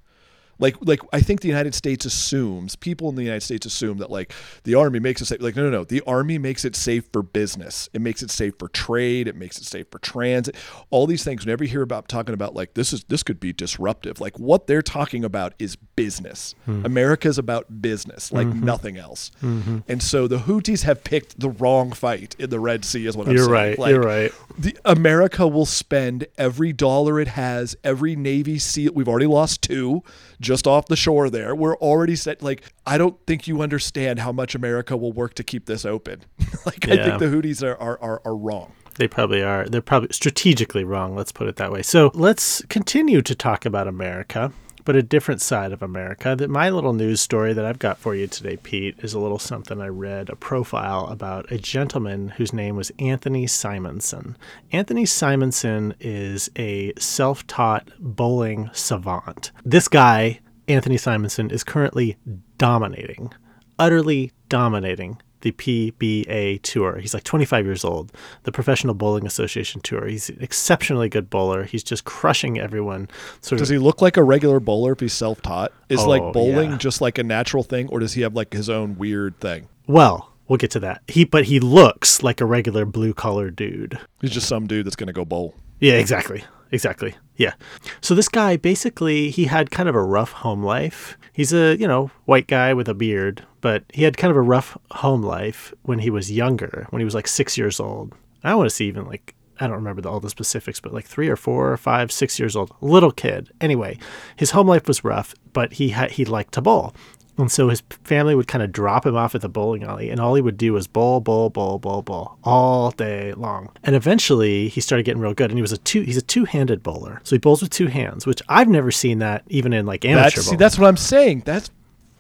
Like, 0.58 0.76
like 0.80 1.00
I 1.12 1.20
think 1.20 1.40
the 1.40 1.48
United 1.48 1.74
States 1.74 2.04
assumes 2.04 2.76
people 2.76 3.08
in 3.08 3.14
the 3.14 3.22
United 3.22 3.42
States 3.42 3.66
assume 3.66 3.98
that 3.98 4.10
like 4.10 4.32
the 4.64 4.74
army 4.74 4.98
makes 4.98 5.20
it 5.20 5.26
safe. 5.26 5.40
Like, 5.40 5.56
no, 5.56 5.64
no, 5.64 5.70
no. 5.70 5.84
The 5.84 6.02
army 6.06 6.38
makes 6.38 6.64
it 6.64 6.74
safe 6.74 7.04
for 7.12 7.22
business. 7.22 7.88
It 7.92 8.00
makes 8.00 8.22
it 8.22 8.30
safe 8.30 8.54
for 8.58 8.68
trade. 8.68 9.28
It 9.28 9.36
makes 9.36 9.58
it 9.58 9.64
safe 9.64 9.86
for 9.90 9.98
transit. 9.98 10.56
All 10.90 11.06
these 11.06 11.24
things. 11.24 11.44
Whenever 11.44 11.64
you 11.64 11.70
hear 11.70 11.82
about 11.82 12.08
talking 12.08 12.34
about 12.34 12.54
like 12.54 12.74
this 12.74 12.92
is 12.92 13.04
this 13.04 13.22
could 13.22 13.40
be 13.40 13.52
disruptive. 13.52 14.20
Like 14.20 14.38
what 14.38 14.66
they're 14.66 14.82
talking 14.82 15.24
about 15.24 15.54
is 15.58 15.76
business. 15.76 16.54
Hmm. 16.64 16.84
America's 16.84 17.38
about 17.38 17.80
business, 17.80 18.32
like 18.32 18.46
mm-hmm. 18.46 18.64
nothing 18.64 18.96
else. 18.96 19.30
Mm-hmm. 19.42 19.78
And 19.88 20.02
so 20.02 20.26
the 20.28 20.38
Houthis 20.38 20.82
have 20.82 21.04
picked 21.04 21.38
the 21.40 21.50
wrong 21.50 21.92
fight 21.92 22.34
in 22.38 22.50
the 22.50 22.60
Red 22.60 22.84
Sea. 22.84 23.06
Is 23.06 23.16
what 23.16 23.28
I'm 23.28 23.34
You're 23.34 23.44
saying. 23.44 23.52
right. 23.52 23.78
Like, 23.78 23.90
you're 23.90 24.02
right. 24.02 24.32
The 24.58 24.76
America 24.84 25.46
will 25.46 25.66
spend 25.66 26.26
every 26.36 26.72
dollar 26.72 27.20
it 27.20 27.28
has, 27.28 27.76
every 27.84 28.16
Navy 28.16 28.58
SEAL. 28.58 28.92
We've 28.92 29.08
already 29.08 29.26
lost 29.26 29.62
two 29.62 30.02
just 30.40 30.66
off 30.66 30.86
the 30.86 30.96
shore 30.96 31.30
there. 31.30 31.54
We're 31.54 31.76
already 31.76 32.16
set. 32.16 32.42
Like, 32.42 32.62
I 32.84 32.98
don't 32.98 33.16
think 33.26 33.46
you 33.46 33.62
understand 33.62 34.18
how 34.18 34.32
much 34.32 34.54
America 34.54 34.96
will 34.96 35.12
work 35.12 35.34
to 35.34 35.44
keep 35.44 35.66
this 35.66 35.84
open. 35.84 36.24
like, 36.66 36.88
I 36.88 36.96
think 36.96 37.18
the 37.20 37.26
Houthis 37.26 37.62
are, 37.62 37.76
are, 37.80 37.98
are, 38.02 38.22
are 38.24 38.36
wrong. 38.36 38.72
They 38.96 39.06
probably 39.06 39.42
are. 39.44 39.68
They're 39.68 39.80
probably 39.80 40.08
strategically 40.10 40.82
wrong. 40.82 41.14
Let's 41.14 41.30
put 41.30 41.46
it 41.46 41.54
that 41.56 41.70
way. 41.70 41.82
So 41.82 42.10
let's 42.14 42.62
continue 42.68 43.22
to 43.22 43.34
talk 43.36 43.64
about 43.64 43.86
America, 43.86 44.52
but 44.88 44.96
a 44.96 45.02
different 45.02 45.42
side 45.42 45.70
of 45.70 45.82
America. 45.82 46.34
That 46.34 46.48
my 46.48 46.70
little 46.70 46.94
news 46.94 47.20
story 47.20 47.52
that 47.52 47.62
I've 47.66 47.78
got 47.78 47.98
for 47.98 48.14
you 48.14 48.26
today, 48.26 48.56
Pete, 48.56 48.94
is 49.00 49.12
a 49.12 49.18
little 49.18 49.38
something 49.38 49.82
I 49.82 49.88
read 49.88 50.30
a 50.30 50.34
profile 50.34 51.08
about 51.08 51.52
a 51.52 51.58
gentleman 51.58 52.30
whose 52.30 52.54
name 52.54 52.74
was 52.74 52.90
Anthony 52.98 53.44
Simonsen. 53.44 54.34
Anthony 54.72 55.04
Simonsen 55.04 55.92
is 56.00 56.50
a 56.56 56.94
self-taught 56.98 57.90
bowling 57.98 58.70
savant. 58.72 59.52
This 59.62 59.88
guy, 59.88 60.40
Anthony 60.68 60.96
Simonsen, 60.96 61.52
is 61.52 61.64
currently 61.64 62.16
dominating, 62.56 63.34
utterly 63.78 64.32
dominating 64.48 65.20
the 65.40 65.52
PBA 65.52 66.62
tour. 66.62 66.98
He's 66.98 67.14
like 67.14 67.24
25 67.24 67.64
years 67.64 67.84
old, 67.84 68.12
the 68.44 68.52
Professional 68.52 68.94
Bowling 68.94 69.26
Association 69.26 69.80
tour. 69.80 70.06
He's 70.06 70.28
an 70.30 70.38
exceptionally 70.40 71.08
good 71.08 71.30
bowler. 71.30 71.64
He's 71.64 71.82
just 71.82 72.04
crushing 72.04 72.58
everyone. 72.58 73.08
Sort 73.40 73.58
Does 73.58 73.70
of 73.70 73.74
he 73.74 73.78
look 73.78 74.02
like 74.02 74.16
a 74.16 74.22
regular 74.22 74.60
bowler 74.60 74.92
if 74.92 75.00
he's 75.00 75.12
self 75.12 75.40
taught? 75.42 75.72
Is 75.88 76.00
Oh, 76.00 76.08
like 76.08 76.32
bowling 76.32 76.72
yeah. 76.72 76.76
just 76.78 77.00
like 77.00 77.18
a 77.18 77.22
natural 77.24 77.62
thing, 77.62 77.88
or 77.88 77.98
does 78.00 78.14
he 78.14 78.22
have 78.22 78.34
like 78.34 78.52
his 78.52 78.68
own 78.68 78.96
weird 78.98 79.38
thing? 79.40 79.68
well, 79.86 80.32
we'll 80.48 80.56
get 80.58 80.70
to 80.72 80.80
that. 80.80 81.02
He 81.08 81.24
but 81.24 81.44
he 81.44 81.60
looks 81.60 82.22
like 82.22 82.40
a 82.40 82.44
regular 82.46 82.84
blue 82.84 83.14
collar 83.14 83.50
dude. 83.50 83.98
He's 84.20 84.30
just 84.30 84.48
some 84.48 84.66
dude 84.66 84.86
that's 84.86 84.96
going 84.96 85.06
to 85.08 85.12
go 85.12 85.24
bowl. 85.24 85.54
Yeah, 85.80 85.94
exactly. 85.94 86.44
Exactly. 86.72 87.14
Yeah. 87.38 87.54
So 88.00 88.14
this 88.14 88.28
guy 88.28 88.56
basically 88.56 89.30
he 89.30 89.44
had 89.44 89.70
kind 89.70 89.88
of 89.88 89.94
a 89.94 90.02
rough 90.02 90.32
home 90.32 90.62
life. 90.62 91.16
He's 91.32 91.54
a, 91.54 91.76
you 91.76 91.88
know, 91.88 92.10
white 92.26 92.48
guy 92.48 92.74
with 92.74 92.88
a 92.88 92.94
beard, 92.94 93.46
but 93.60 93.84
he 93.94 94.02
had 94.02 94.16
kind 94.16 94.30
of 94.30 94.36
a 94.36 94.42
rough 94.42 94.76
home 94.90 95.22
life 95.22 95.72
when 95.82 96.00
he 96.00 96.10
was 96.10 96.30
younger, 96.30 96.86
when 96.90 97.00
he 97.00 97.04
was 97.04 97.14
like 97.14 97.28
6 97.28 97.56
years 97.56 97.80
old. 97.80 98.12
I 98.44 98.54
want 98.54 98.68
to 98.68 98.74
see 98.74 98.86
even 98.86 99.06
like 99.06 99.34
I 99.60 99.66
don't 99.66 99.76
remember 99.76 100.02
the, 100.02 100.10
all 100.10 100.20
the 100.20 100.30
specifics, 100.30 100.80
but 100.80 100.92
like 100.92 101.04
three 101.04 101.28
or 101.28 101.36
four 101.36 101.72
or 101.72 101.76
five, 101.76 102.12
six 102.12 102.38
years 102.38 102.54
old, 102.54 102.72
little 102.80 103.10
kid. 103.10 103.50
Anyway, 103.60 103.98
his 104.36 104.52
home 104.52 104.68
life 104.68 104.86
was 104.86 105.04
rough, 105.04 105.34
but 105.52 105.74
he 105.74 105.88
had 105.90 106.12
he 106.12 106.24
liked 106.24 106.54
to 106.54 106.60
bowl, 106.60 106.94
and 107.38 107.50
so 107.50 107.68
his 107.68 107.82
family 108.04 108.34
would 108.34 108.48
kind 108.48 108.62
of 108.62 108.72
drop 108.72 109.06
him 109.06 109.16
off 109.16 109.34
at 109.34 109.40
the 109.40 109.48
bowling 109.48 109.84
alley, 109.84 110.10
and 110.10 110.20
all 110.20 110.34
he 110.34 110.42
would 110.42 110.56
do 110.56 110.72
was 110.72 110.86
bowl, 110.86 111.20
bowl, 111.20 111.48
bowl, 111.50 111.78
bowl, 111.78 112.02
bowl 112.02 112.38
all 112.44 112.90
day 112.90 113.32
long. 113.34 113.70
And 113.82 113.96
eventually, 113.96 114.68
he 114.68 114.80
started 114.80 115.04
getting 115.04 115.22
real 115.22 115.34
good, 115.34 115.50
and 115.50 115.58
he 115.58 115.62
was 115.62 115.72
a 115.72 115.78
two 115.78 116.02
he's 116.02 116.16
a 116.16 116.22
two 116.22 116.44
handed 116.44 116.82
bowler, 116.82 117.20
so 117.24 117.36
he 117.36 117.38
bowls 117.38 117.62
with 117.62 117.70
two 117.70 117.86
hands, 117.86 118.26
which 118.26 118.42
I've 118.48 118.68
never 118.68 118.90
seen 118.90 119.20
that 119.20 119.44
even 119.48 119.72
in 119.72 119.86
like 119.86 120.04
amateur 120.04 120.36
That's 120.36 120.46
see, 120.46 120.56
that's 120.56 120.78
what 120.78 120.88
I'm 120.88 120.96
saying. 120.96 121.42
That's 121.46 121.70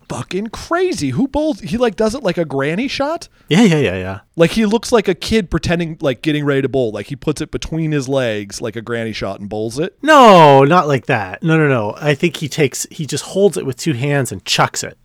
fucking 0.08 0.48
crazy. 0.48 1.10
Who 1.10 1.28
bowls? 1.28 1.60
He 1.60 1.76
like 1.76 1.96
does 1.96 2.14
it 2.14 2.22
like 2.22 2.38
a 2.38 2.44
granny 2.44 2.88
shot. 2.88 3.28
yeah, 3.48 3.62
yeah, 3.62 3.78
yeah, 3.78 3.96
yeah. 3.96 4.20
Like 4.36 4.52
he 4.52 4.64
looks 4.66 4.90
like 4.92 5.08
a 5.08 5.14
kid 5.14 5.50
pretending 5.50 5.98
like 6.00 6.22
getting 6.22 6.44
ready 6.44 6.62
to 6.62 6.68
bowl. 6.68 6.92
Like 6.92 7.06
he 7.06 7.16
puts 7.16 7.40
it 7.40 7.50
between 7.50 7.92
his 7.92 8.08
legs 8.08 8.60
like 8.60 8.76
a 8.76 8.82
granny 8.82 9.12
shot 9.12 9.40
and 9.40 9.48
bowls 9.48 9.78
it. 9.78 9.96
No, 10.02 10.64
not 10.64 10.88
like 10.88 11.06
that. 11.06 11.42
No, 11.42 11.56
no, 11.58 11.68
no. 11.68 11.94
I 11.98 12.14
think 12.14 12.36
he 12.36 12.48
takes 12.48 12.86
he 12.90 13.06
just 13.06 13.24
holds 13.24 13.56
it 13.56 13.66
with 13.66 13.76
two 13.76 13.92
hands 13.92 14.32
and 14.32 14.44
chucks 14.44 14.82
it, 14.82 14.98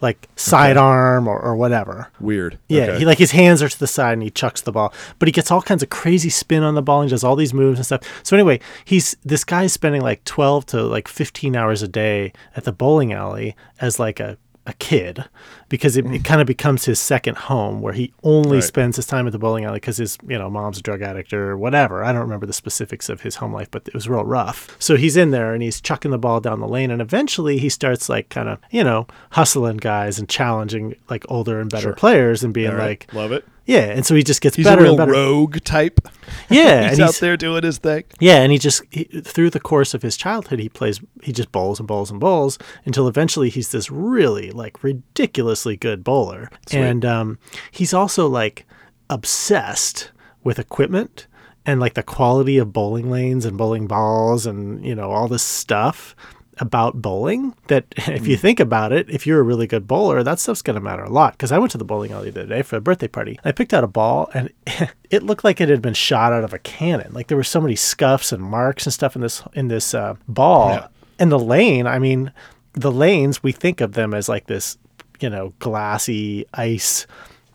like 0.00 0.28
sidearm 0.36 1.26
or, 1.28 1.38
or 1.38 1.56
whatever. 1.56 2.08
Weird. 2.20 2.58
Yeah, 2.68 2.82
Okay. 2.84 2.98
he 3.00 3.04
like 3.06 3.18
his 3.18 3.30
hands 3.32 3.62
are 3.62 3.68
to 3.68 3.78
the 3.78 3.86
side 3.86 4.12
and 4.14 4.22
he 4.22 4.30
chucks 4.30 4.60
the 4.60 4.72
ball, 4.72 4.92
but 5.18 5.28
he 5.28 5.32
gets 5.32 5.50
all 5.50 5.62
kinds 5.62 5.82
of 5.82 5.90
crazy 5.90 6.28
spin 6.30 6.62
on 6.62 6.74
the 6.74 6.82
ball 6.82 7.00
and 7.00 7.10
does 7.10 7.24
all 7.24 7.36
these 7.36 7.54
moves 7.54 7.78
and 7.78 7.86
stuff. 7.86 8.02
So 8.22 8.36
anyway, 8.36 8.60
he's 8.84 9.16
this 9.24 9.44
guy's 9.44 9.72
spending 9.72 10.02
like 10.02 10.24
twelve 10.24 10.66
to 10.66 10.82
like 10.82 11.08
fifteen 11.08 11.56
hours 11.56 11.82
a 11.82 11.88
day 11.88 12.32
at 12.56 12.64
the 12.64 12.72
bowling 12.72 13.12
alley 13.12 13.56
as 13.80 13.98
like 13.98 14.20
a 14.20 14.36
a 14.66 14.72
kid 14.74 15.24
because 15.68 15.96
it, 15.96 16.04
it 16.06 16.08
mm. 16.22 16.24
kind 16.24 16.40
of 16.40 16.46
becomes 16.46 16.84
his 16.84 16.98
second 17.00 17.36
home 17.36 17.80
where 17.80 17.92
he 17.92 18.12
only 18.24 18.56
Right. 18.56 18.64
spends 18.64 18.96
his 18.96 19.06
time 19.06 19.26
at 19.26 19.32
the 19.32 19.38
bowling 19.38 19.64
alley 19.64 19.76
because 19.76 19.96
his 19.98 20.18
you 20.26 20.36
know 20.38 20.50
mom's 20.50 20.78
a 20.78 20.82
drug 20.82 21.02
addict 21.02 21.32
or 21.32 21.56
whatever 21.56 22.02
i 22.04 22.12
don't 22.12 22.22
remember 22.22 22.46
the 22.46 22.52
specifics 22.52 23.08
of 23.08 23.20
his 23.20 23.36
home 23.36 23.52
life 23.52 23.70
but 23.70 23.86
it 23.86 23.94
was 23.94 24.08
real 24.08 24.24
rough 24.24 24.74
so 24.80 24.96
he's 24.96 25.16
in 25.16 25.30
there 25.30 25.54
and 25.54 25.62
he's 25.62 25.80
chucking 25.80 26.10
the 26.10 26.18
ball 26.18 26.40
down 26.40 26.58
the 26.60 26.66
lane 26.68 26.90
and 26.90 27.00
eventually 27.00 27.58
he 27.58 27.68
starts 27.68 28.08
like 28.08 28.28
kind 28.28 28.48
of 28.48 28.58
you 28.70 28.82
know 28.82 29.06
hustling 29.30 29.76
guys 29.76 30.18
and 30.18 30.28
challenging 30.28 30.94
like 31.08 31.24
older 31.28 31.60
and 31.60 31.70
better 31.70 31.82
Sure. 31.88 31.94
players 31.94 32.42
and 32.42 32.52
being 32.52 32.72
right. 32.72 33.04
like 33.06 33.14
Love 33.14 33.30
it. 33.32 33.44
Yeah 33.66 33.90
and 33.90 34.06
so 34.06 34.14
he 34.14 34.22
just 34.22 34.40
gets 34.40 34.56
He's 34.56 34.64
better 34.64 34.80
a 34.80 34.84
real 34.84 34.92
and 34.92 34.98
better 34.98 35.12
rogue 35.12 35.62
type. 35.64 36.00
yeah 36.48 36.88
he's 36.88 36.98
and 36.98 37.08
out 37.08 37.14
there 37.16 37.36
doing 37.36 37.62
his 37.62 37.78
thing. 37.78 38.04
yeah, 38.18 38.36
and 38.42 38.50
he 38.50 38.58
just 38.58 38.82
he, 38.90 39.04
through 39.04 39.50
the 39.50 39.60
course 39.60 39.92
of 39.92 40.02
his 40.02 40.16
childhood, 40.16 40.58
he 40.58 40.68
plays 40.68 41.00
he 41.22 41.32
just 41.32 41.52
bowls 41.52 41.78
and 41.78 41.86
bowls 41.86 42.10
and 42.10 42.18
bowls 42.20 42.58
until 42.84 43.06
eventually 43.08 43.50
he's 43.50 43.70
this 43.72 43.90
really 43.90 44.50
like 44.50 44.82
ridiculously 44.82 45.76
good 45.76 46.02
bowler. 46.02 46.48
And 46.72 47.04
um, 47.04 47.38
he's 47.70 47.92
also 47.92 48.26
like 48.28 48.66
obsessed 49.10 50.10
with 50.42 50.58
equipment 50.58 51.26
and 51.64 51.80
like 51.80 51.94
the 51.94 52.02
quality 52.02 52.58
of 52.58 52.72
bowling 52.72 53.10
lanes 53.10 53.44
and 53.44 53.56
bowling 53.58 53.86
balls 53.86 54.46
and 54.46 54.84
you 54.84 54.94
know 54.94 55.10
all 55.10 55.28
this 55.28 55.42
stuff 55.42 56.14
about 56.58 57.00
bowling 57.02 57.54
that 57.66 57.84
if 57.96 58.26
you 58.26 58.36
think 58.36 58.60
about 58.60 58.92
it 58.92 59.08
if 59.10 59.26
you're 59.26 59.40
a 59.40 59.42
really 59.42 59.66
good 59.66 59.86
bowler 59.86 60.22
that 60.22 60.38
stuff's 60.38 60.62
going 60.62 60.74
to 60.74 60.80
matter 60.80 61.02
a 61.02 61.10
lot. 61.10 61.32
Because 61.32 61.52
i 61.52 61.58
went 61.58 61.72
to 61.72 61.78
the 61.78 61.84
bowling 61.84 62.12
alley 62.12 62.30
the 62.30 62.42
other 62.42 62.48
day 62.48 62.62
for 62.62 62.76
a 62.76 62.80
birthday 62.80 63.08
party. 63.08 63.38
I 63.44 63.52
picked 63.52 63.74
out 63.74 63.84
a 63.84 63.88
ball 63.88 64.30
and 64.34 64.50
it 65.10 65.22
looked 65.22 65.44
like 65.44 65.60
it 65.60 65.68
had 65.68 65.82
been 65.82 65.94
shot 65.94 66.32
out 66.32 66.44
of 66.44 66.52
a 66.52 66.58
cannon. 66.58 67.12
Like 67.12 67.28
there 67.28 67.36
were 67.36 67.44
so 67.44 67.60
many 67.60 67.76
scuffs 67.76 68.32
and 68.32 68.42
marks 68.42 68.86
and 68.86 68.92
stuff 68.92 69.16
in 69.16 69.22
this 69.22 69.42
in 69.54 69.68
this 69.68 69.94
uh, 69.94 70.14
ball. 70.28 70.70
Yeah. 70.70 70.88
and 71.18 71.32
the 71.32 71.38
lane 71.38 71.86
i 71.86 71.98
mean 71.98 72.32
the 72.72 72.92
lanes 72.92 73.42
we 73.42 73.52
think 73.52 73.80
of 73.80 73.92
them 73.94 74.12
as 74.12 74.28
like 74.28 74.46
this 74.46 74.76
you 75.20 75.30
know 75.30 75.54
glassy 75.58 76.46
ice 76.54 77.06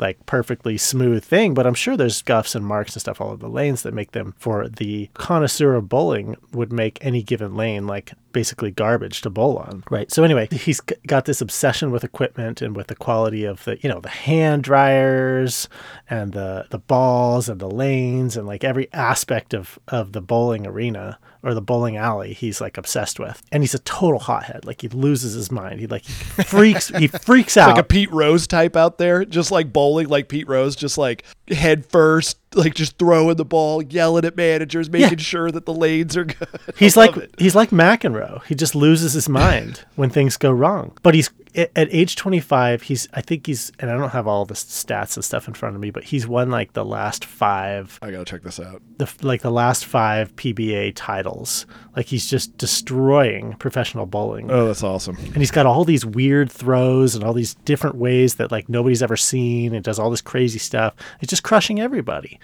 like 0.02 0.26
perfectly 0.26 0.78
smooth 0.78 1.24
thing, 1.24 1.54
but 1.54 1.68
I'm 1.68 1.76
sure 1.76 1.96
there's 1.96 2.18
scuffs 2.18 2.56
and 2.56 2.66
marks 2.66 2.96
and 2.96 3.02
stuff 3.02 3.22
all 3.22 3.28
over 3.28 3.38
the 3.38 3.48
lanes 3.48 3.84
that 3.84 3.94
make 3.94 4.12
them 4.12 4.34
for 4.40 4.68
the 4.68 5.10
connoisseur 5.14 5.76
of 5.76 5.88
bowling 5.88 6.36
would 6.52 6.74
make 6.74 6.98
any 7.02 7.22
given 7.22 7.56
lane 7.56 7.86
like 7.86 8.12
basically 8.32 8.72
garbage 8.72 9.22
to 9.22 9.30
bowl 9.30 9.58
on. 9.58 9.84
Right. 9.90 10.12
So 10.12 10.24
anyway, 10.24 10.48
he's 10.52 10.80
got 10.80 11.26
this 11.26 11.42
obsession 11.42 11.92
with 11.92 12.04
equipment 12.04 12.62
and 12.62 12.76
with 12.76 12.88
the 12.88 12.96
quality 12.96 13.46
of 13.46 13.64
the, 13.64 13.78
you 13.82 13.90
know, 13.90 14.00
the 14.00 14.10
hand 14.10 14.64
dryers 14.64 15.70
and 16.10 16.34
the 16.34 16.68
the 16.70 16.80
balls 16.80 17.50
and 17.50 17.60
the 17.60 17.70
lanes 17.70 18.38
and 18.38 18.48
like 18.48 18.64
every 18.64 18.92
aspect 18.94 19.54
of 19.54 19.80
of 19.88 20.14
the 20.14 20.22
bowling 20.22 20.66
arena 20.68 21.18
or 21.44 21.54
the 21.54 21.62
bowling 21.62 21.98
alley 21.98 22.34
he's 22.34 22.62
like 22.62 22.78
obsessed 22.78 23.20
with. 23.20 23.42
And 23.52 23.64
he's 23.64 23.74
a 23.74 23.80
total 23.80 24.20
hothead. 24.20 24.66
Like 24.66 24.82
he 24.82 24.90
loses 24.90 25.34
his 25.34 25.52
mind. 25.52 25.80
He 25.80 25.88
like 25.88 26.06
he 26.06 26.44
freaks 26.44 26.90
he 26.90 27.08
freaks 27.08 27.58
out. 27.58 27.76
Like 27.76 27.86
a 27.86 27.88
Pete 27.88 28.12
Rose 28.12 28.48
type 28.48 28.76
out 28.76 28.98
there, 28.98 29.26
just 29.26 29.52
like 29.52 29.72
bowling 29.74 30.08
like 30.08 30.30
Pete 30.30 30.48
Rose, 30.48 30.76
just 30.76 30.98
like 30.98 31.24
head 31.48 31.86
first, 31.86 32.38
like 32.56 32.74
just 32.74 32.98
throwing 32.98 33.36
the 33.36 33.46
ball, 33.46 33.82
yelling 33.82 34.26
at 34.26 34.36
managers, 34.36 34.90
making 34.90 35.20
sure 35.20 35.52
that 35.52 35.66
the 35.66 35.74
lanes 35.74 36.18
are 36.18 36.26
good. 36.26 36.48
He's 36.78 36.98
like 36.98 37.16
it. 37.18 37.34
he's 37.38 37.56
like 37.56 37.70
McEnroe. 37.70 38.44
He 38.46 38.56
just 38.56 38.76
loses 38.76 39.14
his 39.14 39.30
mind 39.30 39.86
when 39.96 40.10
things 40.10 40.38
go 40.38 40.52
wrong. 40.52 40.98
But 41.04 41.14
he's 41.16 41.30
at 41.56 41.90
age 41.92 42.16
25. 42.16 42.84
He's 42.84 43.08
I 43.14 43.22
think 43.22 43.46
he's 43.48 43.72
and 43.80 43.92
I 43.92 43.98
don't 43.98 44.10
have 44.12 44.28
all 44.28 44.46
the 44.46 44.54
stats 44.54 45.16
and 45.16 45.24
stuff 45.26 45.48
in 45.48 45.54
front 45.54 45.76
of 45.76 45.82
me, 45.82 45.92
but 45.92 46.04
he's 46.06 46.26
won 46.28 46.50
like 46.50 46.74
the 46.74 46.86
last 46.86 47.26
five, 47.26 48.00
I 48.02 48.12
gotta 48.12 48.26
check 48.26 48.44
this 48.44 48.60
out. 48.60 48.82
the 48.98 49.12
like 49.22 49.42
the 49.42 49.52
last 49.52 49.86
five 49.86 50.36
PBA 50.36 50.94
titles. 50.96 51.66
Like 51.96 52.06
he's 52.06 52.28
just 52.30 52.58
destroying 52.58 53.54
professional 53.56 54.06
bowling. 54.06 54.50
Oh, 54.50 54.68
that's 54.68 54.84
awesome. 54.84 55.18
and 55.18 55.38
he's 55.38 55.52
got 55.52 55.66
all 55.66 55.84
these 55.86 56.06
weird 56.06 56.52
throws 56.52 57.16
and 57.16 57.24
all 57.24 57.34
these 57.34 57.56
different 57.66 57.96
ways 57.98 58.36
that 58.36 58.52
like 58.52 58.70
nobody's 58.70 59.04
ever 59.04 59.18
seen 59.18 59.74
and 59.74 59.84
does 59.84 60.00
all 60.00 60.10
this 60.10 60.22
crazy 60.22 60.60
stuff 60.60 60.94
it's 61.20 61.30
just 61.30 61.44
crushing 61.44 61.80
everybody 61.80 62.40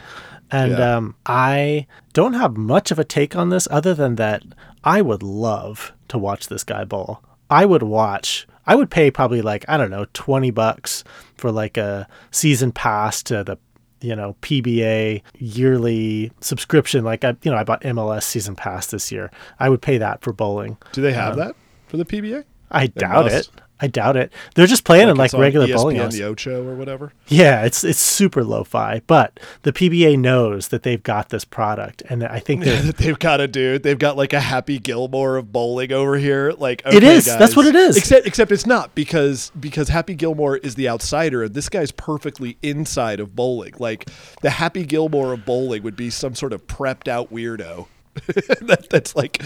and 0.52 0.72
Yeah. 0.74 0.96
um, 0.98 1.16
i 1.26 1.86
don't 2.14 2.34
have 2.34 2.56
much 2.58 2.92
of 2.92 3.00
a 3.00 3.04
take 3.04 3.36
on 3.36 3.50
this 3.50 3.68
other 3.72 3.94
than 3.94 4.16
that 4.16 4.44
i 4.84 5.02
would 5.02 5.24
love 5.24 5.92
to 6.10 6.18
watch 6.18 6.48
this 6.48 6.64
guy 6.64 6.84
bowl 6.84 7.22
i 7.50 7.66
would 7.66 7.84
watch 7.84 8.48
i 8.68 8.76
would 8.76 8.90
pay 8.92 9.10
probably 9.10 9.42
like 9.42 9.66
i 9.68 9.78
don't 9.78 9.92
know 9.92 10.06
20 10.14 10.52
bucks 10.52 11.04
for 11.36 11.52
like 11.52 11.78
a 11.78 12.08
season 12.32 12.72
pass 12.72 13.24
to 13.24 13.44
the 13.44 13.58
you 14.02 14.16
know 14.16 14.36
PBA 14.42 15.22
yearly 15.40 16.32
subscription 16.40 17.04
like 17.04 17.24
I 17.24 17.36
you 17.42 17.52
know 17.52 17.58
I 17.58 17.64
bought 17.64 17.82
MLS 17.82 18.24
season 18.24 18.56
pass 18.56 18.88
this 18.88 19.12
year. 19.12 19.32
I 19.60 19.70
would 19.70 19.82
pay 19.82 19.98
that 19.98 20.22
for 20.22 20.34
bowling. 20.34 20.78
Do 20.92 21.02
they 21.02 21.14
have 21.14 21.34
um, 21.34 21.40
that 21.40 21.56
for 21.88 21.98
the 21.98 22.06
PBA? 22.06 22.44
I 22.70 22.88
doubt 22.88 23.26
must. 23.26 23.50
it. 23.50 23.62
I 23.80 23.88
doubt 23.88 24.18
it. 24.18 24.34
They're 24.56 24.68
just 24.68 24.84
playing 24.84 25.10
in 25.10 25.16
like 25.18 25.28
it's 25.28 25.34
on 25.34 25.42
E 25.42 25.44
regular 25.44 25.68
ESPN, 25.68 25.76
bowling 25.76 26.10
the 26.10 26.24
Ocho 26.24 26.68
or 26.68 26.76
whatever. 26.76 27.14
Yeah, 27.28 27.64
it's 27.64 27.84
it's 27.84 28.00
super 28.00 28.44
lo-fi, 28.44 29.02
but 29.08 29.40
the 29.62 29.72
PBA 29.72 30.18
knows 30.18 30.70
that 30.70 30.84
they've 30.84 31.02
got 31.02 31.30
this 31.30 31.46
product, 31.46 32.02
and 32.10 32.24
I 32.24 32.40
think 32.40 32.64
they've 32.98 33.20
got 33.20 33.40
a 33.40 33.48
dude. 33.48 33.84
They've 33.84 34.00
got 34.00 34.18
like 34.18 34.34
a 34.34 34.40
Happy 34.40 34.80
Gilmore 34.80 35.38
of 35.38 35.52
bowling 35.52 35.92
over 35.92 36.18
here. 36.18 36.54
Like 36.58 36.82
It 36.86 36.96
okay, 37.04 37.16
is. 37.16 37.26
That's 37.26 37.56
what 37.56 37.66
it 37.66 37.76
is. 37.76 37.98
Except 37.98 38.26
except 38.26 38.52
it's 38.52 38.66
not 38.66 38.96
because 38.96 39.52
because 39.60 39.90
Happy 39.90 40.16
Gilmore 40.16 40.58
is 40.58 40.76
the 40.76 40.90
outsider 40.90 41.44
and 41.44 41.54
this 41.54 41.70
guy's 41.70 41.92
perfectly 41.92 42.58
inside 42.64 43.20
of 43.20 43.36
bowling. 43.36 43.74
Like 43.78 44.10
the 44.42 44.52
Happy 44.52 44.86
Gilmore 44.86 45.34
of 45.34 45.46
bowling 45.46 45.84
would 45.84 45.96
be 45.96 46.10
some 46.10 46.36
sort 46.36 46.54
of 46.54 46.66
prepped 46.68 47.08
out 47.08 47.32
weirdo. 47.32 47.88
that, 48.62 48.88
that's 48.90 49.16
like 49.16 49.44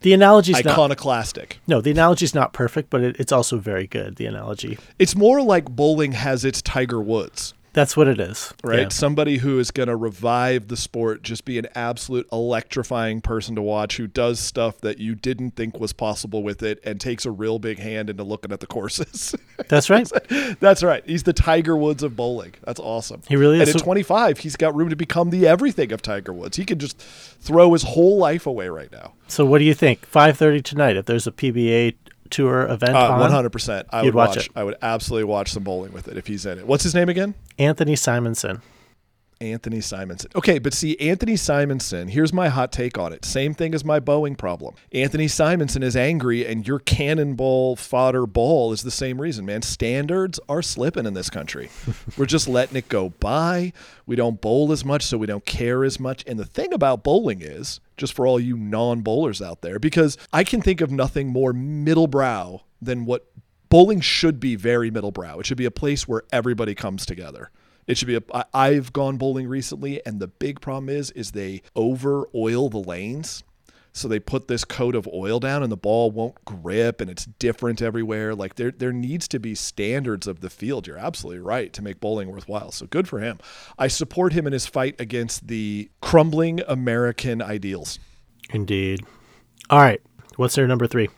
the 0.00 0.12
analogy's 0.12 0.64
not 0.64 0.72
iconoclastic. 0.74 1.58
no, 1.66 1.80
the 1.80 1.90
analogy 1.90 2.24
is 2.24 2.34
not 2.34 2.52
perfect, 2.52 2.90
but 2.90 3.02
it, 3.02 3.16
it's 3.18 3.32
also 3.32 3.58
very 3.58 3.86
good. 3.86 4.16
The 4.16 4.26
analogy, 4.26 4.78
It's 4.98 5.16
more 5.16 5.42
like 5.42 5.66
bowling 5.66 6.12
has 6.12 6.44
its 6.44 6.62
Tiger 6.62 7.00
Woods. 7.00 7.54
That's 7.76 7.94
what 7.94 8.08
it 8.08 8.18
is, 8.18 8.54
right? 8.64 8.80
Yeah. 8.80 8.88
Somebody 8.88 9.36
who 9.36 9.58
is 9.58 9.70
going 9.70 9.90
to 9.90 9.96
revive 9.96 10.68
the 10.68 10.78
sport, 10.78 11.22
just 11.22 11.44
be 11.44 11.58
an 11.58 11.68
absolute 11.74 12.26
electrifying 12.32 13.20
person 13.20 13.54
to 13.54 13.60
watch 13.60 13.98
who 13.98 14.06
does 14.06 14.40
stuff 14.40 14.80
that 14.80 14.96
you 14.96 15.14
didn't 15.14 15.56
think 15.56 15.78
was 15.78 15.92
possible 15.92 16.42
with 16.42 16.62
it 16.62 16.80
and 16.84 16.98
takes 16.98 17.26
a 17.26 17.30
real 17.30 17.58
big 17.58 17.78
hand 17.78 18.08
into 18.08 18.24
looking 18.24 18.50
at 18.50 18.60
the 18.60 18.66
courses. 18.66 19.34
That's 19.68 19.90
right. 19.90 20.10
That's 20.58 20.82
right. 20.82 21.04
He's 21.04 21.24
the 21.24 21.34
Tiger 21.34 21.76
Woods 21.76 22.02
of 22.02 22.16
bowling. 22.16 22.54
That's 22.64 22.80
awesome. 22.80 23.20
He 23.28 23.36
really 23.36 23.60
is. 23.60 23.68
And 23.68 23.76
at 23.76 23.84
25, 23.84 24.38
he's 24.38 24.56
got 24.56 24.74
room 24.74 24.88
to 24.88 24.96
become 24.96 25.28
the 25.28 25.46
everything 25.46 25.92
of 25.92 26.00
Tiger 26.00 26.32
Woods. 26.32 26.56
He 26.56 26.64
can 26.64 26.78
just 26.78 26.98
throw 26.98 27.74
his 27.74 27.82
whole 27.82 28.16
life 28.16 28.46
away 28.46 28.70
right 28.70 28.90
now. 28.90 29.12
So, 29.28 29.44
what 29.44 29.58
do 29.58 29.64
you 29.64 29.74
think? 29.74 30.06
Five 30.06 30.38
thirty 30.38 30.62
tonight. 30.62 30.96
If 30.96 31.04
there's 31.04 31.26
a 31.26 31.32
PBA 31.32 31.94
tour 32.26 32.62
event 32.62 32.94
Uh, 32.96 33.18
100%. 33.28 33.84
I 33.90 34.00
You'd 34.00 34.06
would 34.06 34.14
watch 34.14 34.36
watch. 34.36 34.46
it. 34.46 34.52
I 34.54 34.64
would 34.64 34.76
absolutely 34.82 35.24
watch 35.24 35.50
some 35.52 35.62
bowling 35.62 35.92
with 35.92 36.08
it 36.08 36.16
if 36.16 36.26
he's 36.26 36.44
in 36.46 36.58
it. 36.58 36.66
What's 36.66 36.82
his 36.84 36.94
name 36.94 37.08
again? 37.08 37.34
Anthony 37.58 37.94
Simonsen. 37.94 38.60
Anthony 39.40 39.78
Simonsen. 39.78 40.34
Okay, 40.34 40.58
but 40.58 40.72
see, 40.72 40.98
Anthony 40.98 41.34
Simonsen, 41.34 42.10
here's 42.10 42.32
my 42.32 42.48
hot 42.48 42.72
take 42.72 42.96
on 42.96 43.12
it. 43.12 43.24
Same 43.24 43.52
thing 43.54 43.74
as 43.74 43.84
my 43.84 44.00
Boeing 44.00 44.36
problem. 44.36 44.74
Anthony 44.92 45.26
Simonsen 45.26 45.82
is 45.82 45.96
angry, 45.96 46.46
and 46.46 46.66
your 46.66 46.78
cannonball 46.78 47.76
fodder 47.76 48.26
ball 48.26 48.72
is 48.72 48.82
the 48.82 48.90
same 48.90 49.20
reason, 49.20 49.44
man. 49.44 49.62
Standards 49.62 50.40
are 50.48 50.62
slipping 50.62 51.06
in 51.06 51.14
this 51.14 51.28
country. 51.28 51.68
We're 52.16 52.26
just 52.26 52.48
letting 52.48 52.76
it 52.76 52.88
go 52.88 53.10
by. 53.10 53.72
We 54.06 54.16
don't 54.16 54.40
bowl 54.40 54.72
as 54.72 54.84
much, 54.84 55.02
so 55.02 55.18
we 55.18 55.26
don't 55.26 55.44
care 55.44 55.84
as 55.84 56.00
much. 56.00 56.24
And 56.26 56.38
the 56.38 56.46
thing 56.46 56.72
about 56.72 57.04
bowling 57.04 57.42
is, 57.42 57.80
just 57.96 58.14
for 58.14 58.26
all 58.26 58.40
you 58.40 58.56
non 58.56 59.02
bowlers 59.02 59.42
out 59.42 59.60
there, 59.60 59.78
because 59.78 60.16
I 60.32 60.44
can 60.44 60.62
think 60.62 60.80
of 60.80 60.90
nothing 60.90 61.28
more 61.28 61.52
middle 61.52 62.06
brow 62.06 62.62
than 62.80 63.04
what 63.04 63.26
bowling 63.68 64.00
should 64.00 64.40
be 64.40 64.56
very 64.56 64.90
middle 64.90 65.12
brow. 65.12 65.38
It 65.38 65.46
should 65.46 65.58
be 65.58 65.64
a 65.66 65.70
place 65.70 66.08
where 66.08 66.22
everybody 66.32 66.74
comes 66.74 67.04
together. 67.04 67.50
It 67.86 67.96
should 67.96 68.08
be 68.08 68.16
a. 68.16 68.46
I've 68.52 68.92
gone 68.92 69.16
bowling 69.16 69.48
recently, 69.48 70.04
and 70.04 70.20
the 70.20 70.28
big 70.28 70.60
problem 70.60 70.88
is, 70.88 71.10
is 71.12 71.32
they 71.32 71.62
over 71.74 72.28
oil 72.34 72.68
the 72.68 72.78
lanes. 72.78 73.44
So 73.92 74.08
they 74.08 74.20
put 74.20 74.46
this 74.46 74.62
coat 74.62 74.94
of 74.94 75.08
oil 75.10 75.40
down, 75.40 75.62
and 75.62 75.72
the 75.72 75.76
ball 75.76 76.10
won't 76.10 76.44
grip, 76.44 77.00
and 77.00 77.10
it's 77.10 77.24
different 77.24 77.80
everywhere. 77.80 78.34
Like 78.34 78.56
there, 78.56 78.70
there 78.70 78.92
needs 78.92 79.26
to 79.28 79.38
be 79.38 79.54
standards 79.54 80.26
of 80.26 80.40
the 80.40 80.50
field. 80.50 80.86
You're 80.86 80.98
absolutely 80.98 81.40
right 81.40 81.72
to 81.72 81.80
make 81.80 81.98
bowling 81.98 82.30
worthwhile. 82.30 82.72
So 82.72 82.86
good 82.86 83.08
for 83.08 83.20
him. 83.20 83.38
I 83.78 83.88
support 83.88 84.34
him 84.34 84.46
in 84.46 84.52
his 84.52 84.66
fight 84.66 85.00
against 85.00 85.48
the 85.48 85.88
crumbling 86.02 86.60
American 86.68 87.40
ideals. 87.40 87.98
Indeed. 88.50 89.00
All 89.70 89.80
right. 89.80 90.02
What's 90.36 90.56
their 90.56 90.66
number 90.66 90.86
three? 90.86 91.08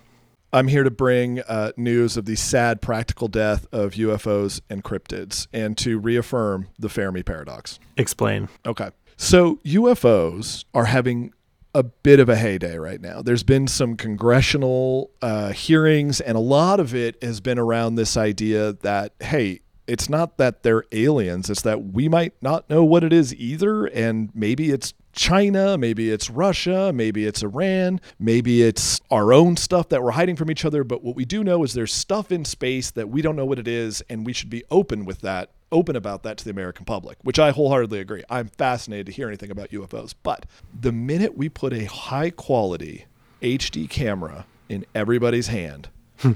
I'm 0.52 0.68
here 0.68 0.82
to 0.82 0.90
bring 0.90 1.40
uh, 1.40 1.72
news 1.76 2.16
of 2.16 2.24
the 2.24 2.36
sad 2.36 2.80
practical 2.80 3.28
death 3.28 3.66
of 3.70 3.92
UFOs 3.92 4.60
and 4.70 4.82
cryptids 4.82 5.46
and 5.52 5.76
to 5.78 5.98
reaffirm 5.98 6.68
the 6.78 6.88
Fermi 6.88 7.22
paradox. 7.22 7.78
Explain. 7.98 8.48
Okay. 8.64 8.90
So 9.16 9.56
UFOs 9.64 10.64
are 10.72 10.86
having 10.86 11.32
a 11.74 11.82
bit 11.82 12.18
of 12.18 12.28
a 12.30 12.36
heyday 12.36 12.78
right 12.78 13.00
now. 13.00 13.20
There's 13.20 13.42
been 13.42 13.66
some 13.66 13.96
congressional 13.96 15.10
uh, 15.20 15.52
hearings, 15.52 16.20
and 16.20 16.36
a 16.36 16.40
lot 16.40 16.80
of 16.80 16.94
it 16.94 17.22
has 17.22 17.40
been 17.40 17.58
around 17.58 17.96
this 17.96 18.16
idea 18.16 18.72
that, 18.72 19.12
hey, 19.20 19.60
it's 19.86 20.08
not 20.08 20.38
that 20.38 20.62
they're 20.62 20.84
aliens, 20.92 21.50
it's 21.50 21.62
that 21.62 21.92
we 21.92 22.08
might 22.08 22.34
not 22.40 22.68
know 22.70 22.84
what 22.84 23.04
it 23.04 23.12
is 23.12 23.34
either, 23.34 23.86
and 23.86 24.30
maybe 24.34 24.70
it's 24.70 24.94
China, 25.18 25.76
maybe 25.76 26.10
it's 26.12 26.30
Russia, 26.30 26.92
maybe 26.94 27.26
it's 27.26 27.42
Iran, 27.42 28.00
maybe 28.20 28.62
it's 28.62 29.00
our 29.10 29.32
own 29.32 29.56
stuff 29.56 29.88
that 29.88 30.00
we're 30.00 30.12
hiding 30.12 30.36
from 30.36 30.48
each 30.48 30.64
other. 30.64 30.84
But 30.84 31.02
what 31.02 31.16
we 31.16 31.24
do 31.24 31.42
know 31.42 31.64
is 31.64 31.74
there's 31.74 31.92
stuff 31.92 32.30
in 32.30 32.44
space 32.44 32.92
that 32.92 33.08
we 33.08 33.20
don't 33.20 33.34
know 33.34 33.44
what 33.44 33.58
it 33.58 33.66
is, 33.66 34.00
and 34.08 34.24
we 34.24 34.32
should 34.32 34.48
be 34.48 34.62
open 34.70 35.04
with 35.04 35.22
that, 35.22 35.50
open 35.72 35.96
about 35.96 36.22
that 36.22 36.38
to 36.38 36.44
the 36.44 36.50
American 36.50 36.84
public, 36.84 37.18
which 37.22 37.40
I 37.40 37.50
wholeheartedly 37.50 37.98
agree. 37.98 38.22
I'm 38.30 38.46
fascinated 38.46 39.06
to 39.06 39.12
hear 39.12 39.26
anything 39.26 39.50
about 39.50 39.70
UFOs. 39.70 40.14
But 40.22 40.46
the 40.72 40.92
minute 40.92 41.36
we 41.36 41.48
put 41.48 41.72
a 41.72 41.86
high 41.86 42.30
quality 42.30 43.06
HD 43.42 43.90
camera 43.90 44.46
in 44.68 44.86
everybody's 44.94 45.48
hand, 45.48 45.88
hmm. 46.18 46.34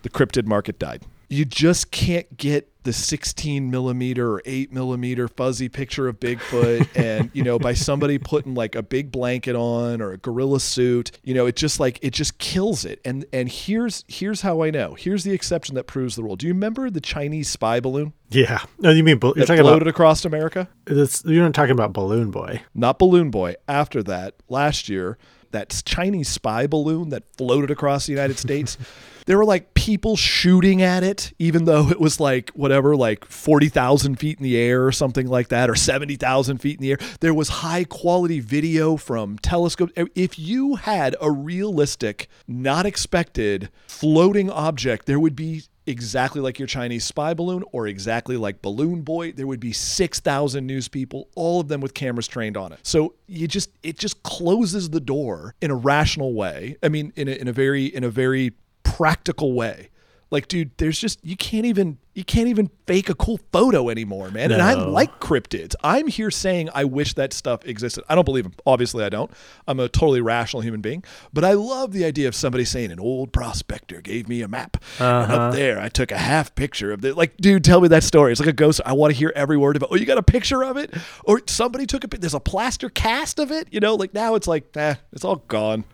the 0.00 0.08
cryptid 0.08 0.46
market 0.46 0.78
died. 0.78 1.02
You 1.28 1.44
just 1.44 1.90
can't 1.90 2.38
get 2.38 2.71
the 2.82 2.92
16 2.92 3.70
millimeter 3.70 4.32
or 4.32 4.42
8 4.44 4.72
millimeter 4.72 5.28
fuzzy 5.28 5.68
picture 5.68 6.08
of 6.08 6.18
Bigfoot 6.20 6.88
and, 6.96 7.30
you 7.32 7.42
know, 7.42 7.58
by 7.58 7.74
somebody 7.74 8.18
putting 8.18 8.54
like 8.54 8.74
a 8.74 8.82
big 8.82 9.12
blanket 9.12 9.54
on 9.54 10.00
or 10.00 10.12
a 10.12 10.18
gorilla 10.18 10.60
suit, 10.60 11.12
you 11.22 11.34
know, 11.34 11.46
it 11.46 11.56
just 11.56 11.80
like, 11.80 11.98
it 12.02 12.12
just 12.12 12.38
kills 12.38 12.84
it. 12.84 13.00
And, 13.04 13.24
and 13.32 13.48
here's, 13.48 14.04
here's 14.08 14.42
how 14.42 14.62
I 14.62 14.70
know. 14.70 14.94
Here's 14.94 15.24
the 15.24 15.32
exception 15.32 15.74
that 15.76 15.86
proves 15.86 16.16
the 16.16 16.22
rule. 16.22 16.36
Do 16.36 16.46
you 16.46 16.52
remember 16.52 16.90
the 16.90 17.00
Chinese 17.00 17.48
spy 17.48 17.80
balloon? 17.80 18.12
Yeah. 18.30 18.62
No, 18.78 18.90
you 18.90 19.04
mean 19.04 19.18
you're 19.22 19.34
talking 19.34 19.62
floated 19.62 19.82
about 19.82 19.88
across 19.88 20.24
America? 20.24 20.68
this, 20.86 21.22
you're 21.24 21.44
not 21.44 21.54
talking 21.54 21.72
about 21.72 21.92
Balloon 21.92 22.30
Boy. 22.30 22.62
Not 22.74 22.98
Balloon 22.98 23.30
Boy. 23.30 23.56
After 23.68 24.02
that, 24.04 24.36
last 24.48 24.88
year, 24.88 25.18
that 25.52 25.82
Chinese 25.84 26.28
spy 26.28 26.66
balloon 26.66 27.10
that 27.10 27.24
floated 27.36 27.70
across 27.70 28.06
the 28.06 28.12
United 28.12 28.38
States, 28.38 28.76
there 29.26 29.38
were 29.38 29.44
like 29.44 29.74
people 29.74 30.16
shooting 30.16 30.82
at 30.82 31.02
it, 31.02 31.32
even 31.38 31.64
though 31.64 31.88
it 31.88 32.00
was 32.00 32.18
like 32.20 32.50
whatever, 32.50 32.96
like 32.96 33.24
40,000 33.24 34.16
feet 34.16 34.38
in 34.38 34.44
the 34.44 34.56
air 34.56 34.86
or 34.86 34.92
something 34.92 35.26
like 35.26 35.48
that, 35.48 35.70
or 35.70 35.74
70,000 35.74 36.58
feet 36.58 36.78
in 36.78 36.82
the 36.82 36.92
air. 36.92 36.98
There 37.20 37.34
was 37.34 37.48
high 37.48 37.84
quality 37.84 38.40
video 38.40 38.96
from 38.96 39.38
telescopes. 39.38 39.92
If 40.14 40.38
you 40.38 40.76
had 40.76 41.16
a 41.20 41.30
realistic, 41.30 42.28
not 42.46 42.86
expected 42.86 43.70
floating 43.86 44.50
object, 44.50 45.06
there 45.06 45.20
would 45.20 45.36
be 45.36 45.62
exactly 45.86 46.40
like 46.40 46.58
your 46.58 46.68
Chinese 46.68 47.04
spy 47.04 47.34
balloon 47.34 47.64
or 47.72 47.86
exactly 47.86 48.36
like 48.36 48.62
Balloon 48.62 49.02
Boy, 49.02 49.32
there 49.32 49.46
would 49.46 49.60
be 49.60 49.72
6,000 49.72 50.66
news 50.66 50.88
people, 50.88 51.28
all 51.34 51.60
of 51.60 51.68
them 51.68 51.80
with 51.80 51.94
cameras 51.94 52.28
trained 52.28 52.56
on 52.56 52.72
it. 52.72 52.80
So 52.82 53.14
you 53.26 53.48
just 53.48 53.70
it 53.82 53.98
just 53.98 54.22
closes 54.22 54.90
the 54.90 55.00
door 55.00 55.54
in 55.60 55.70
a 55.70 55.76
rational 55.76 56.34
way. 56.34 56.76
I 56.82 56.88
mean 56.88 57.12
in 57.16 57.28
a, 57.28 57.32
in 57.32 57.48
a 57.48 57.52
very 57.52 57.86
in 57.86 58.04
a 58.04 58.10
very 58.10 58.52
practical 58.82 59.52
way. 59.54 59.88
Like 60.32 60.48
dude, 60.48 60.70
there's 60.78 60.98
just 60.98 61.20
you 61.22 61.36
can't 61.36 61.66
even 61.66 61.98
you 62.14 62.24
can't 62.24 62.48
even 62.48 62.70
fake 62.86 63.08
a 63.10 63.14
cool 63.14 63.38
photo 63.52 63.90
anymore, 63.90 64.30
man. 64.30 64.50
And 64.50 64.62
I 64.62 64.72
like 64.74 65.20
cryptids. 65.20 65.74
I'm 65.84 66.08
here 66.08 66.30
saying 66.30 66.70
I 66.74 66.84
wish 66.84 67.14
that 67.14 67.34
stuff 67.34 67.64
existed. 67.66 68.02
I 68.08 68.14
don't 68.14 68.24
believe 68.24 68.44
them. 68.44 68.54
Obviously, 68.66 69.04
I 69.04 69.10
don't. 69.10 69.30
I'm 69.68 69.78
a 69.78 69.90
totally 69.90 70.22
rational 70.22 70.62
human 70.62 70.80
being. 70.80 71.04
But 71.34 71.44
I 71.44 71.52
love 71.52 71.92
the 71.92 72.06
idea 72.06 72.28
of 72.28 72.34
somebody 72.34 72.64
saying 72.64 72.90
an 72.90 72.98
old 72.98 73.32
prospector 73.32 74.00
gave 74.00 74.26
me 74.26 74.40
a 74.40 74.48
map, 74.48 74.82
and 74.98 75.32
up 75.32 75.52
there 75.52 75.78
I 75.78 75.90
took 75.90 76.10
a 76.10 76.18
half 76.18 76.54
picture 76.54 76.92
of 76.92 77.04
it. 77.04 77.14
Like, 77.16 77.36
dude, 77.36 77.62
tell 77.62 77.82
me 77.82 77.88
that 77.88 78.02
story. 78.02 78.32
It's 78.32 78.40
like 78.40 78.48
a 78.48 78.54
ghost. 78.54 78.80
I 78.86 78.94
want 78.94 79.12
to 79.12 79.18
hear 79.18 79.32
every 79.36 79.58
word 79.58 79.76
of 79.76 79.82
it. 79.82 79.88
Oh, 79.92 79.96
you 79.96 80.06
got 80.06 80.18
a 80.18 80.22
picture 80.22 80.64
of 80.64 80.78
it, 80.78 80.94
or 81.24 81.42
somebody 81.46 81.86
took 81.86 82.04
a. 82.04 82.06
There's 82.06 82.32
a 82.32 82.40
plaster 82.40 82.88
cast 82.88 83.38
of 83.38 83.52
it. 83.52 83.68
You 83.70 83.80
know, 83.80 83.96
like 83.96 84.14
now 84.14 84.34
it's 84.34 84.46
like, 84.46 84.74
eh, 84.78 84.94
it's 85.12 85.24
all 85.24 85.36
gone. 85.36 85.84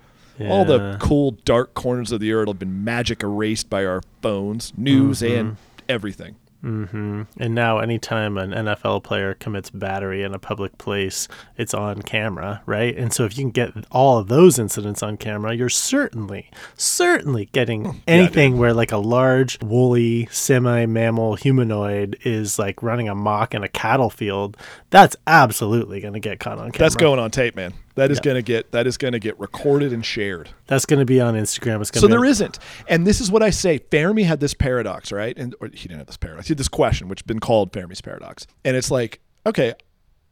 All 0.41 0.65
the 0.65 0.97
cool 1.01 1.33
dark 1.45 1.75
corners 1.75 2.13
of 2.13 2.21
the 2.21 2.33
earth 2.33 2.49
have 2.49 2.59
been 2.59 2.85
magic 2.85 3.23
erased 3.23 3.69
by 3.69 3.85
our 3.85 4.03
phones, 4.23 4.73
news, 4.77 5.23
and 5.23 5.57
everything. 5.89 6.37
hmm 6.61 7.23
And 7.39 7.55
now, 7.55 7.79
anytime 7.79 8.37
an 8.37 8.51
NFL 8.51 9.05
player 9.05 9.35
commits 9.35 9.71
battery 9.71 10.23
in 10.25 10.35
a 10.35 10.39
public 10.41 10.77
place, 10.79 11.29
it's 11.57 11.73
on 11.73 12.03
camera, 12.03 12.63
right? 12.67 12.97
And 12.97 13.13
so, 13.13 13.25
if 13.25 13.39
you 13.39 13.45
can 13.45 13.51
get 13.51 13.73
all 13.93 14.19
of 14.19 14.29
those 14.29 14.59
incidents 14.59 15.03
on 15.03 15.17
camera, 15.17 15.55
you're 15.55 15.69
certainly, 15.69 16.51
certainly 16.77 17.49
getting 17.53 18.03
anything 18.09 18.59
where 18.59 18.75
like 18.75 18.93
a 18.93 18.99
large, 18.99 19.61
woolly, 19.63 20.27
semi 20.31 20.85
mammal 20.87 21.37
humanoid 21.37 22.17
is 22.25 22.59
like 22.59 22.83
running 22.83 23.09
amok 23.09 23.55
in 23.55 23.63
a 23.63 23.69
cattle 23.69 24.11
field. 24.11 24.57
That's 24.91 25.17
absolutely 25.27 26.01
going 26.01 26.15
to 26.15 26.21
get 26.21 26.41
caught 26.41 26.59
on 26.59 26.73
camera. 26.73 26.79
That's 26.79 26.97
going 26.97 27.21
on 27.21 27.31
tape, 27.31 27.55
man. 27.57 27.73
That 27.99 28.11
is 28.11 28.19
Yeah. 28.19 28.23
going 28.23 28.35
to 28.37 28.43
get 28.43 28.73
that 28.73 28.87
is 28.87 28.97
going 28.97 29.13
to 29.13 29.19
get 29.19 29.39
recorded 29.39 29.93
and 29.93 30.05
shared. 30.05 30.49
That's 30.67 30.87
going 30.87 31.01
to 31.01 31.05
be 31.05 31.21
on 31.21 31.35
Instagram. 31.35 31.81
It's 31.81 31.99
So 32.01 32.07
there 32.07 32.25
isn't, 32.25 32.59
and 32.89 33.07
this 33.07 33.21
is 33.21 33.31
what 33.31 33.43
I 33.43 33.51
say. 33.51 33.79
Fermi 33.91 34.23
had 34.23 34.41
this 34.41 34.55
paradox, 34.55 35.13
right? 35.13 35.37
And 35.39 35.55
or 35.61 35.69
he 35.69 35.89
didn't 35.89 35.99
have 35.99 36.07
this 36.07 36.17
paradox. 36.17 36.49
He 36.49 36.53
had 36.53 36.59
this 36.59 36.69
question, 36.69 37.09
which 37.09 37.21
has 37.21 37.27
been 37.27 37.41
called 37.41 37.73
Fermi's 37.73 38.01
paradox, 38.01 38.47
and 38.65 38.77
it's 38.77 38.91
like, 38.91 39.21
okay, 39.47 39.75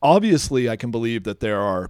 obviously, 0.03 0.69
I 0.69 0.77
can 0.77 0.91
believe 0.91 1.25
that 1.25 1.41
there 1.41 1.61
are 1.61 1.89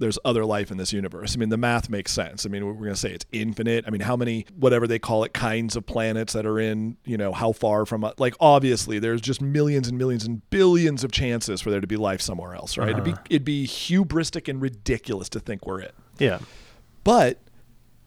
there's 0.00 0.18
other 0.24 0.44
life 0.44 0.70
in 0.70 0.78
this 0.78 0.92
universe. 0.92 1.36
I 1.36 1.38
mean, 1.38 1.50
the 1.50 1.56
math 1.56 1.88
makes 1.88 2.10
sense. 2.12 2.44
I 2.44 2.48
mean, 2.48 2.66
we're 2.66 2.72
going 2.72 2.90
to 2.90 2.96
say 2.96 3.12
it's 3.12 3.26
infinite. 3.32 3.84
I 3.86 3.90
mean, 3.90 4.00
how 4.00 4.16
many 4.16 4.46
whatever 4.58 4.86
they 4.86 4.98
call 4.98 5.24
it 5.24 5.32
kinds 5.32 5.76
of 5.76 5.86
planets 5.86 6.32
that 6.32 6.46
are 6.46 6.58
in, 6.58 6.96
you 7.04 7.16
know, 7.16 7.32
how 7.32 7.52
far 7.52 7.86
from 7.86 8.02
uh, 8.04 8.12
like 8.18 8.34
obviously 8.40 8.98
there's 8.98 9.20
just 9.20 9.40
millions 9.40 9.88
and 9.88 9.98
millions 9.98 10.24
and 10.24 10.48
billions 10.50 11.04
of 11.04 11.12
chances 11.12 11.60
for 11.60 11.70
there 11.70 11.80
to 11.80 11.86
be 11.86 11.96
life 11.96 12.20
somewhere 12.20 12.54
else, 12.54 12.76
right? 12.76 12.90
It'd 12.90 13.04
be 13.04 13.14
it'd 13.28 13.44
be 13.44 13.66
hubristic 13.66 14.48
and 14.48 14.60
ridiculous 14.60 15.28
to 15.30 15.40
think 15.40 15.66
we're 15.66 15.80
it. 15.80 15.94
yeah. 16.18 16.40
But 17.04 17.38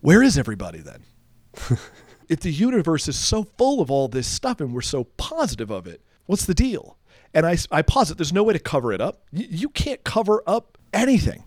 where 0.02 0.22
is 0.22 0.38
everybody 0.38 0.80
then? 0.80 1.04
if 2.30 2.42
the 2.42 2.52
universe 2.52 3.08
is 3.08 3.18
so 3.18 3.44
full 3.44 3.82
of 3.82 3.90
all 3.90 4.08
this 4.08 4.28
stuff 4.28 4.60
and 4.60 4.74
we're 4.74 4.82
so 4.82 5.06
positive 5.06 5.72
of 5.72 5.88
it, 5.88 6.02
what's 6.26 6.46
the 6.46 6.54
deal? 6.54 6.98
And 7.34 7.46
I, 7.46 7.58
I 7.72 7.82
posit 7.82 8.18
there's 8.18 8.34
no 8.34 8.44
way 8.44 8.54
to 8.54 8.60
cover 8.60 8.94
it 8.94 9.02
up. 9.02 9.24
You, 9.32 9.48
you 9.50 9.70
can't 9.70 10.04
cover 10.04 10.44
up 10.46 10.78
anything. 10.94 11.44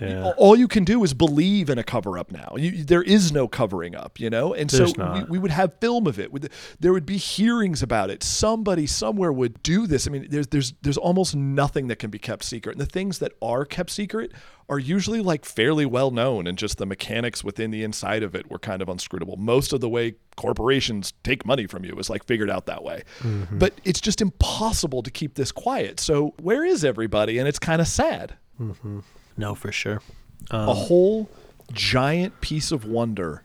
Yeah. 0.00 0.32
All 0.36 0.56
you 0.56 0.68
can 0.68 0.84
do 0.84 1.02
is 1.04 1.14
believe 1.14 1.70
in 1.70 1.78
a 1.78 1.82
cover 1.82 2.18
up 2.18 2.30
now. 2.30 2.54
You, 2.56 2.84
there 2.84 3.02
is 3.02 3.32
no 3.32 3.48
covering 3.48 3.94
up, 3.94 4.20
you 4.20 4.30
know? 4.30 4.54
And 4.54 4.70
There's 4.70 4.92
so 4.92 5.12
we, 5.12 5.24
we 5.24 5.38
would 5.38 5.50
have 5.50 5.74
film 5.80 6.06
of 6.06 6.18
it. 6.18 6.30
There 6.78 6.92
would 6.92 7.06
be 7.06 7.16
hearings 7.16 7.82
about 7.82 8.10
it. 8.10 8.22
Somebody 8.22 8.86
somewhere 8.86 9.32
would 9.32 9.62
do 9.62 9.86
this. 9.86 10.06
I 10.06 10.10
mean, 10.10 10.28
there's 10.30 10.48
there's 10.48 10.74
there's 10.82 10.98
almost 10.98 11.34
nothing 11.34 11.88
that 11.88 11.96
can 11.96 12.10
be 12.10 12.18
kept 12.18 12.44
secret. 12.44 12.72
And 12.72 12.80
the 12.80 12.86
things 12.86 13.18
that 13.18 13.32
are 13.42 13.64
kept 13.64 13.90
secret 13.90 14.32
are 14.68 14.78
usually 14.78 15.20
like 15.20 15.44
fairly 15.44 15.86
well 15.86 16.10
known 16.10 16.46
and 16.46 16.58
just 16.58 16.76
the 16.76 16.86
mechanics 16.86 17.42
within 17.42 17.70
the 17.70 17.82
inside 17.82 18.22
of 18.22 18.34
it 18.34 18.50
were 18.50 18.58
kind 18.58 18.82
of 18.82 18.88
unscrutable. 18.88 19.36
Most 19.38 19.72
of 19.72 19.80
the 19.80 19.88
way 19.88 20.14
corporations 20.36 21.14
take 21.24 21.46
money 21.46 21.66
from 21.66 21.84
you 21.84 21.96
is 21.96 22.10
like 22.10 22.24
figured 22.24 22.50
out 22.50 22.66
that 22.66 22.84
way. 22.84 23.02
Mm-hmm. 23.20 23.58
But 23.58 23.80
it's 23.84 24.00
just 24.00 24.20
impossible 24.20 25.02
to 25.02 25.10
keep 25.10 25.34
this 25.34 25.52
quiet. 25.52 26.00
So 26.00 26.34
where 26.40 26.64
is 26.64 26.84
everybody? 26.84 27.38
And 27.38 27.48
it's 27.48 27.58
kind 27.58 27.80
of 27.80 27.88
sad. 27.88 28.36
Mm-hmm. 28.60 29.00
No, 29.38 29.54
for 29.54 29.72
sure. 29.72 30.02
a 30.50 30.74
whole 30.74 31.30
giant 31.72 32.40
piece 32.40 32.72
of 32.72 32.84
wonder 32.84 33.42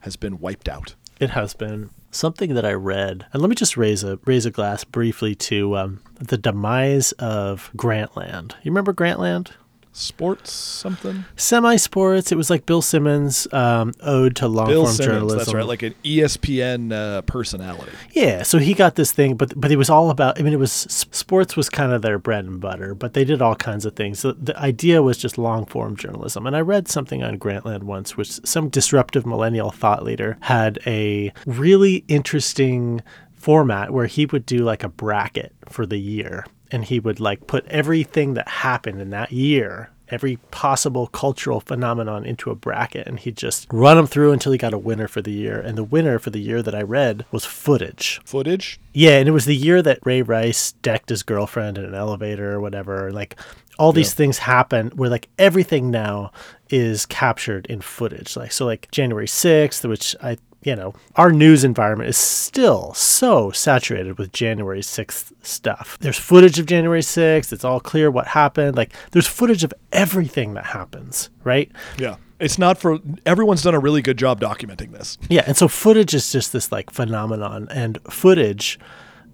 has 0.00 0.16
been 0.16 0.38
wiped 0.40 0.68
out. 0.68 0.94
It 1.20 1.30
has 1.30 1.54
been 1.54 1.90
something 2.10 2.54
that 2.54 2.64
I 2.64 2.72
read, 2.72 3.26
and 3.32 3.42
let 3.42 3.48
me 3.48 3.54
just 3.56 3.76
raise 3.76 4.04
a 4.04 4.18
raise 4.24 4.46
a 4.46 4.50
glass 4.50 4.84
briefly 4.84 5.34
to 5.34 5.76
um, 5.76 6.00
the 6.18 6.38
demise 6.38 7.12
of 7.12 7.70
Grantland. 7.76 8.52
You 8.62 8.70
remember 8.70 8.92
Grantland? 8.92 9.50
Sports 9.98 10.52
something? 10.52 11.24
Semi 11.36 11.76
sports. 11.76 12.30
It 12.30 12.36
was 12.36 12.50
like 12.50 12.66
Bill 12.66 12.82
Simmons' 12.82 13.48
um, 13.52 13.92
ode 14.00 14.36
to 14.36 14.46
long 14.46 14.68
Bill 14.68 14.84
form 14.84 14.94
Simmons, 14.94 15.12
journalism. 15.12 15.38
that's 15.38 15.54
right, 15.54 15.66
like 15.66 15.82
an 15.82 15.94
ESPN 16.04 16.92
uh, 16.92 17.22
personality. 17.22 17.90
Yeah, 18.12 18.42
so 18.44 18.58
he 18.58 18.74
got 18.74 18.94
this 18.94 19.10
thing, 19.10 19.36
but 19.36 19.58
but 19.60 19.72
it 19.72 19.76
was 19.76 19.90
all 19.90 20.10
about. 20.10 20.38
I 20.38 20.42
mean, 20.42 20.52
it 20.52 20.58
was 20.58 20.72
sports 20.72 21.56
was 21.56 21.68
kind 21.68 21.92
of 21.92 22.02
their 22.02 22.18
bread 22.18 22.44
and 22.44 22.60
butter, 22.60 22.94
but 22.94 23.14
they 23.14 23.24
did 23.24 23.42
all 23.42 23.56
kinds 23.56 23.84
of 23.84 23.96
things. 23.96 24.20
So 24.20 24.32
the 24.32 24.56
idea 24.58 25.02
was 25.02 25.18
just 25.18 25.36
long 25.36 25.66
form 25.66 25.96
journalism. 25.96 26.46
And 26.46 26.56
I 26.56 26.60
read 26.60 26.86
something 26.88 27.22
on 27.22 27.38
Grantland 27.38 27.82
once, 27.82 28.16
which 28.16 28.44
some 28.46 28.68
disruptive 28.68 29.26
millennial 29.26 29.70
thought 29.70 30.04
leader 30.04 30.38
had 30.42 30.78
a 30.86 31.32
really 31.44 32.04
interesting 32.08 33.02
format 33.34 33.92
where 33.92 34.06
he 34.06 34.26
would 34.26 34.44
do 34.46 34.58
like 34.58 34.82
a 34.82 34.88
bracket 34.88 35.54
for 35.68 35.86
the 35.86 35.98
year, 35.98 36.44
and 36.70 36.84
he 36.84 37.00
would 37.00 37.20
like 37.20 37.46
put 37.46 37.66
everything 37.66 38.34
that 38.34 38.48
happened 38.48 39.00
in 39.00 39.10
that 39.10 39.32
year 39.32 39.90
every 40.10 40.36
possible 40.50 41.06
cultural 41.08 41.60
phenomenon 41.60 42.24
into 42.24 42.50
a 42.50 42.54
bracket 42.54 43.06
and 43.06 43.18
he'd 43.20 43.36
just 43.36 43.66
run 43.70 43.96
them 43.96 44.06
through 44.06 44.32
until 44.32 44.52
he 44.52 44.58
got 44.58 44.74
a 44.74 44.78
winner 44.78 45.08
for 45.08 45.22
the 45.22 45.32
year. 45.32 45.60
And 45.60 45.76
the 45.76 45.84
winner 45.84 46.18
for 46.18 46.30
the 46.30 46.40
year 46.40 46.62
that 46.62 46.74
I 46.74 46.82
read 46.82 47.24
was 47.30 47.44
footage. 47.44 48.20
Footage? 48.24 48.80
Yeah, 48.92 49.18
and 49.18 49.28
it 49.28 49.32
was 49.32 49.44
the 49.44 49.56
year 49.56 49.82
that 49.82 50.00
Ray 50.04 50.22
Rice 50.22 50.72
decked 50.82 51.10
his 51.10 51.22
girlfriend 51.22 51.78
in 51.78 51.84
an 51.84 51.94
elevator 51.94 52.52
or 52.54 52.60
whatever. 52.60 53.12
Like 53.12 53.38
all 53.78 53.92
these 53.92 54.14
things 54.14 54.38
happen 54.38 54.88
where 54.96 55.10
like 55.10 55.28
everything 55.38 55.90
now 55.90 56.32
is 56.70 57.06
captured 57.06 57.66
in 57.66 57.80
footage. 57.80 58.36
Like 58.36 58.52
so 58.52 58.66
like 58.66 58.90
January 58.90 59.26
6th, 59.26 59.88
which 59.88 60.14
I 60.22 60.38
you 60.62 60.74
know, 60.74 60.92
our 61.14 61.30
news 61.30 61.62
environment 61.62 62.10
is 62.10 62.16
still 62.16 62.92
so 62.94 63.50
saturated 63.52 64.18
with 64.18 64.32
January 64.32 64.80
6th 64.80 65.32
stuff. 65.40 65.96
There's 66.00 66.18
footage 66.18 66.58
of 66.58 66.66
January 66.66 67.00
6th. 67.00 67.52
It's 67.52 67.64
all 67.64 67.80
clear 67.80 68.10
what 68.10 68.26
happened. 68.26 68.76
Like 68.76 68.92
there's 69.12 69.28
footage 69.28 69.62
of 69.62 69.72
everything 69.92 70.54
that 70.54 70.66
happens, 70.66 71.30
right? 71.44 71.70
Yeah. 71.96 72.16
It's 72.40 72.58
not 72.58 72.78
for 72.78 72.98
everyone's 73.26 73.62
done 73.62 73.74
a 73.74 73.80
really 73.80 74.02
good 74.02 74.16
job 74.16 74.40
documenting 74.40 74.92
this. 74.92 75.18
Yeah, 75.28 75.42
and 75.46 75.56
so 75.56 75.66
footage 75.66 76.14
is 76.14 76.30
just 76.30 76.52
this 76.52 76.70
like 76.70 76.90
phenomenon, 76.90 77.66
and 77.68 77.98
footage 78.08 78.78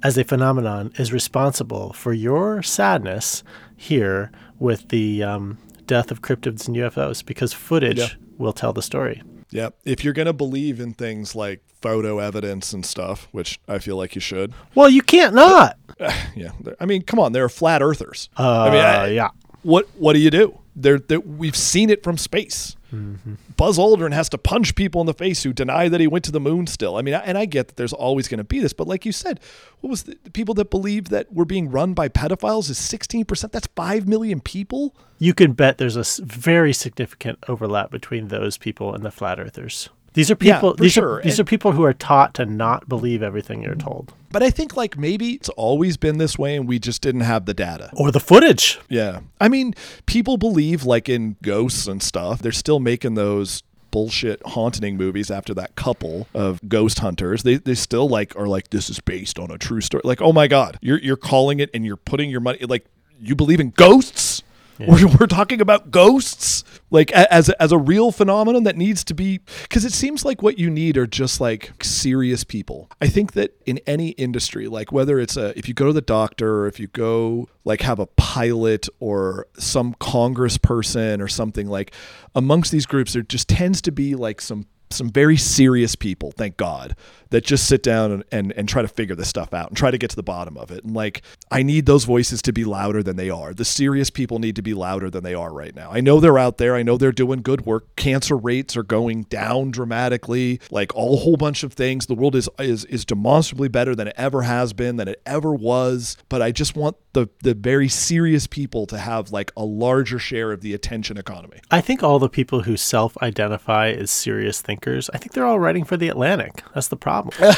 as 0.02 0.16
a 0.16 0.24
phenomenon 0.24 0.90
is 0.96 1.12
responsible 1.12 1.92
for 1.92 2.14
your 2.14 2.62
sadness 2.62 3.44
here 3.76 4.32
with 4.58 4.88
the 4.88 5.22
um, 5.22 5.58
death 5.86 6.10
of 6.10 6.22
cryptids 6.22 6.66
and 6.66 6.76
UFOs 6.76 7.24
because 7.24 7.52
footage 7.52 7.98
Yeah. 7.98 8.08
will 8.38 8.52
tell 8.52 8.72
the 8.72 8.82
story. 8.82 9.22
Yeah. 9.50 9.70
If 9.84 10.02
you're 10.04 10.14
going 10.14 10.26
to 10.26 10.32
believe 10.32 10.80
in 10.80 10.94
things 10.94 11.34
like 11.34 11.62
photo 11.82 12.18
evidence 12.18 12.72
and 12.72 12.84
stuff, 12.84 13.28
which 13.32 13.60
I 13.68 13.78
feel 13.78 13.96
like 13.96 14.14
you 14.14 14.20
should. 14.20 14.52
Well, 14.74 14.88
you 14.90 15.02
can't 15.02 15.34
not. 15.34 15.78
Yeah. 16.34 16.50
they're- 16.60 16.76
I 16.80 16.86
mean, 16.86 17.02
come 17.02 17.20
on, 17.20 17.32
they're 17.32 17.48
flat 17.48 17.82
earthers. 17.82 18.28
Uh, 18.38 18.62
I 18.62 18.70
mean, 18.70 18.80
I- 18.80 19.06
yeah. 19.08 19.28
what 19.62 19.88
what 19.98 20.14
do 20.14 20.18
you 20.18 20.30
do? 20.30 20.58
We've 20.76 21.56
seen 21.56 21.90
it 21.90 22.02
from 22.02 22.18
space. 22.18 22.76
Mm-hmm. 22.92 23.34
Buzz 23.56 23.78
Aldrin 23.78 24.12
has 24.12 24.28
to 24.30 24.38
punch 24.38 24.74
people 24.74 25.00
in 25.00 25.06
the 25.06 25.14
face 25.14 25.42
who 25.42 25.52
deny 25.52 25.88
that 25.88 26.00
he 26.00 26.06
went 26.06 26.24
to 26.26 26.32
the 26.32 26.40
moon 26.40 26.66
still. 26.66 26.96
I 26.96 27.02
mean, 27.02 27.14
and 27.14 27.36
I 27.36 27.44
get 27.44 27.68
that 27.68 27.76
there's 27.76 27.92
always 27.92 28.28
going 28.28 28.38
to 28.38 28.44
be 28.44 28.60
this, 28.60 28.72
but 28.72 28.86
like 28.86 29.04
you 29.04 29.12
said, 29.12 29.40
what 29.80 29.90
was 29.90 30.04
the, 30.04 30.16
the 30.22 30.30
people 30.30 30.54
that 30.54 30.70
believe 30.70 31.08
that 31.08 31.32
we're 31.32 31.44
being 31.44 31.70
run 31.70 31.94
by 31.94 32.08
pedophiles 32.08 32.70
is 32.70 32.78
16%? 32.78 33.50
That's 33.50 33.68
5 33.74 34.06
million 34.06 34.40
people? 34.40 34.94
You 35.18 35.34
can 35.34 35.52
bet 35.52 35.78
there's 35.78 35.96
a 35.96 36.24
very 36.24 36.72
significant 36.72 37.38
overlap 37.48 37.90
between 37.90 38.28
those 38.28 38.58
people 38.58 38.94
and 38.94 39.04
the 39.04 39.10
flat 39.10 39.40
earthers. 39.40 39.88
These 40.14 40.30
are 40.30 40.36
Yeah, 40.40 40.56
people. 40.56 40.74
for 40.76 40.82
these 40.82 40.92
sure. 40.92 41.18
are 41.18 41.22
these 41.22 41.38
And- 41.38 41.46
are 41.46 41.50
people 41.50 41.72
who 41.72 41.84
are 41.84 41.92
taught 41.92 42.34
to 42.34 42.46
not 42.46 42.88
believe 42.88 43.22
everything 43.22 43.62
you're 43.62 43.74
told, 43.74 44.12
But 44.32 44.42
I 44.42 44.50
think 44.50 44.76
like 44.76 44.96
maybe 44.98 45.32
it's 45.34 45.48
always 45.50 45.96
been 45.96 46.18
this 46.18 46.38
way 46.38 46.56
and 46.56 46.66
we 46.66 46.78
just 46.78 47.02
didn't 47.02 47.20
have 47.22 47.46
the 47.46 47.54
data. 47.54 47.90
or 47.94 48.10
the 48.10 48.20
footage. 48.20 48.80
Yeah. 48.88 49.20
I 49.40 49.48
mean, 49.48 49.74
people 50.06 50.36
believe 50.38 50.84
like 50.84 51.08
in 51.08 51.36
ghosts 51.42 51.86
and 51.86 52.02
stuff. 52.02 52.40
They're 52.40 52.50
still 52.52 52.80
making 52.80 53.14
those 53.14 53.62
bullshit 53.90 54.40
haunting 54.44 54.96
movies 54.96 55.30
after 55.30 55.54
that 55.54 55.76
couple 55.76 56.26
of 56.34 56.60
ghost 56.68 56.98
hunters. 57.00 57.42
They 57.44 57.56
they 57.56 57.74
still 57.76 58.08
like 58.08 58.34
are 58.36 58.48
like 58.48 58.70
this 58.70 58.88
is 58.90 58.98
based 59.00 59.38
on 59.38 59.50
a 59.52 59.58
true 59.58 59.80
story. 59.80 60.02
Like, 60.04 60.20
"Oh 60.22 60.32
my 60.32 60.46
god, 60.48 60.78
you're 60.80 60.98
you're 60.98 61.16
calling 61.16 61.60
it 61.60 61.70
and 61.74 61.84
you're 61.84 61.96
putting 61.96 62.28
your 62.30 62.40
money 62.40 62.58
like 62.68 62.86
you 63.20 63.34
believe 63.36 63.60
in 63.60 63.70
ghosts?" 63.70 64.42
We're, 64.78 65.06
we're 65.06 65.26
talking 65.26 65.60
about 65.60 65.90
ghosts 65.90 66.64
like 66.90 67.12
as 67.12 67.48
a, 67.48 67.62
as 67.62 67.72
a 67.72 67.78
real 67.78 68.12
phenomenon 68.12 68.64
that 68.64 68.76
needs 68.76 69.04
to 69.04 69.14
be 69.14 69.40
because 69.62 69.84
it 69.84 69.92
seems 69.92 70.24
like 70.24 70.42
what 70.42 70.58
you 70.58 70.70
need 70.70 70.96
are 70.96 71.06
just 71.06 71.40
like 71.40 71.72
serious 71.82 72.44
people. 72.44 72.90
I 73.00 73.08
think 73.08 73.32
that 73.32 73.56
in 73.66 73.78
any 73.86 74.10
industry 74.10 74.68
like 74.68 74.92
whether 74.92 75.18
it's 75.18 75.36
a 75.36 75.56
if 75.58 75.68
you 75.68 75.74
go 75.74 75.86
to 75.86 75.92
the 75.92 76.00
doctor 76.00 76.60
or 76.60 76.66
if 76.66 76.78
you 76.80 76.86
go 76.88 77.48
like 77.64 77.80
have 77.82 77.98
a 77.98 78.06
pilot 78.06 78.88
or 79.00 79.46
some 79.58 79.94
congress 79.98 80.58
person 80.58 81.20
or 81.20 81.28
something 81.28 81.68
like 81.68 81.92
amongst 82.34 82.70
these 82.72 82.86
groups 82.86 83.14
there 83.14 83.22
just 83.22 83.48
tends 83.48 83.80
to 83.82 83.92
be 83.92 84.14
like 84.14 84.40
some 84.40 84.66
some 84.94 85.10
very 85.10 85.36
serious 85.36 85.94
people, 85.94 86.32
thank 86.32 86.56
God, 86.56 86.96
that 87.30 87.44
just 87.44 87.66
sit 87.66 87.82
down 87.82 88.12
and, 88.12 88.24
and, 88.30 88.52
and 88.52 88.68
try 88.68 88.80
to 88.82 88.88
figure 88.88 89.14
this 89.14 89.28
stuff 89.28 89.52
out 89.52 89.68
and 89.68 89.76
try 89.76 89.90
to 89.90 89.98
get 89.98 90.10
to 90.10 90.16
the 90.16 90.22
bottom 90.22 90.56
of 90.56 90.70
it. 90.70 90.84
And 90.84 90.94
like, 90.94 91.22
I 91.50 91.62
need 91.62 91.86
those 91.86 92.04
voices 92.04 92.40
to 92.42 92.52
be 92.52 92.64
louder 92.64 93.02
than 93.02 93.16
they 93.16 93.30
are. 93.30 93.52
The 93.52 93.64
serious 93.64 94.10
people 94.10 94.38
need 94.38 94.56
to 94.56 94.62
be 94.62 94.74
louder 94.74 95.10
than 95.10 95.24
they 95.24 95.34
are 95.34 95.52
right 95.52 95.74
now. 95.74 95.90
I 95.90 96.00
know 96.00 96.20
they're 96.20 96.38
out 96.38 96.58
there. 96.58 96.76
I 96.76 96.82
know 96.82 96.96
they're 96.96 97.12
doing 97.12 97.42
good 97.42 97.66
work. 97.66 97.96
Cancer 97.96 98.36
rates 98.36 98.76
are 98.76 98.82
going 98.82 99.24
down 99.24 99.72
dramatically, 99.72 100.60
like 100.70 100.92
a 100.94 101.00
whole 101.00 101.36
bunch 101.36 101.64
of 101.64 101.72
things. 101.72 102.06
The 102.06 102.14
world 102.14 102.36
is, 102.36 102.48
is, 102.58 102.84
is 102.84 103.04
demonstrably 103.04 103.68
better 103.68 103.94
than 103.94 104.08
it 104.08 104.14
ever 104.16 104.42
has 104.42 104.72
been, 104.72 104.96
than 104.96 105.08
it 105.08 105.20
ever 105.26 105.52
was. 105.52 106.16
But 106.28 106.40
I 106.40 106.52
just 106.52 106.76
want 106.76 106.96
the, 107.14 107.28
the 107.42 107.54
very 107.54 107.88
serious 107.88 108.46
people 108.46 108.86
to 108.86 108.98
have 108.98 109.32
like 109.32 109.52
a 109.56 109.64
larger 109.64 110.18
share 110.18 110.52
of 110.52 110.60
the 110.60 110.74
attention 110.74 111.16
economy. 111.16 111.60
I 111.70 111.80
think 111.80 112.02
all 112.02 112.18
the 112.18 112.28
people 112.28 112.62
who 112.62 112.76
self-identify 112.76 113.90
as 113.90 114.10
serious 114.10 114.60
thinkers, 114.60 115.08
I 115.14 115.18
think 115.18 115.32
they're 115.32 115.46
all 115.46 115.58
writing 115.58 115.84
for 115.84 115.96
the 115.96 116.08
Atlantic. 116.08 116.62
That's 116.74 116.88
the 116.88 116.96
problem. 116.96 117.34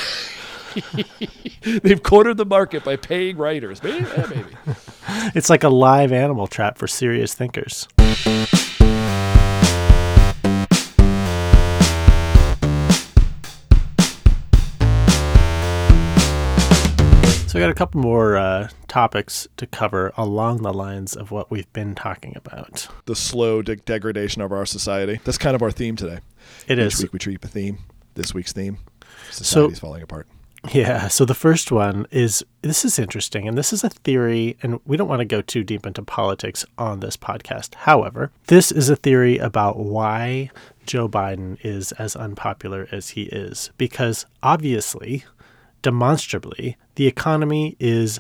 They've 1.83 2.03
cornered 2.03 2.37
the 2.37 2.45
market 2.45 2.85
by 2.85 2.97
paying 2.97 3.37
writers. 3.37 3.83
Maybe, 3.83 4.05
yeah, 4.05 4.27
maybe. 4.29 4.57
it's 5.35 5.51
like 5.51 5.65
a 5.65 5.69
live 5.69 6.13
animal 6.13 6.47
trap 6.47 6.79
for 6.79 6.87
serious 6.87 7.35
thinkers. 7.35 7.89
So 17.57 17.63
I 17.63 17.65
got 17.65 17.71
a 17.71 17.75
couple 17.75 18.03
more 18.03 18.37
uh, 18.37 18.69
topics 18.87 19.49
to 19.57 19.67
cover 19.67 20.13
along 20.19 20.59
the 20.59 20.75
lines 20.75 21.17
of 21.17 21.31
what 21.31 21.51
we've 21.51 21.73
been 21.73 21.95
talking 21.95 22.35
about. 22.37 22.87
the 23.07 23.17
slow 23.17 23.63
de- 23.63 23.77
degradation 23.77 24.43
of 24.43 24.53
our 24.53 24.67
society. 24.67 25.21
That's 25.25 25.39
kind 25.39 25.57
of 25.57 25.63
our 25.63 25.71
theme 25.71 25.97
today. 25.97 26.19
It 26.69 26.79
Each 26.79 26.93
is. 26.93 27.03
week 27.03 27.15
we 27.15 27.19
treat 27.19 27.43
a 27.43 27.49
theme. 27.49 27.79
This 28.13 28.35
week's 28.35 28.53
theme: 28.53 28.77
society's 29.31 29.79
falling 29.79 30.03
apart. 30.03 30.27
Yeah. 30.71 31.09
So 31.09 31.25
the 31.25 31.35
first 31.35 31.73
one 31.73 32.07
is 32.11 32.45
this 32.61 32.85
is 32.85 32.99
interesting, 32.99 33.49
and 33.49 33.57
this 33.57 33.73
is 33.73 33.83
a 33.83 33.89
theory, 33.89 34.59
and 34.63 34.79
we 34.85 34.99
don't 34.99 35.09
want 35.09 35.21
to 35.21 35.25
go 35.25 35.41
too 35.41 35.65
deep 35.65 35.87
into 35.87 36.03
politics 36.03 36.67
on 36.77 37.01
this 37.01 37.17
podcast. 37.17 37.75
However, 37.75 38.33
this 38.49 38.71
is 38.71 38.91
a 38.91 38.97
theory 38.97 39.39
about 39.39 39.79
why 39.79 40.51
Joe 40.85 41.09
Biden 41.09 41.57
is 41.65 41.93
as 41.93 42.17
unpopular 42.17 42.87
as 42.93 43.11
he 43.11 43.23
is, 43.23 43.71
because 43.79 44.27
obviously, 44.43 45.25
demonstrably, 45.87 46.77
the 46.97 47.07
economy 47.07 47.77
is 47.79 48.19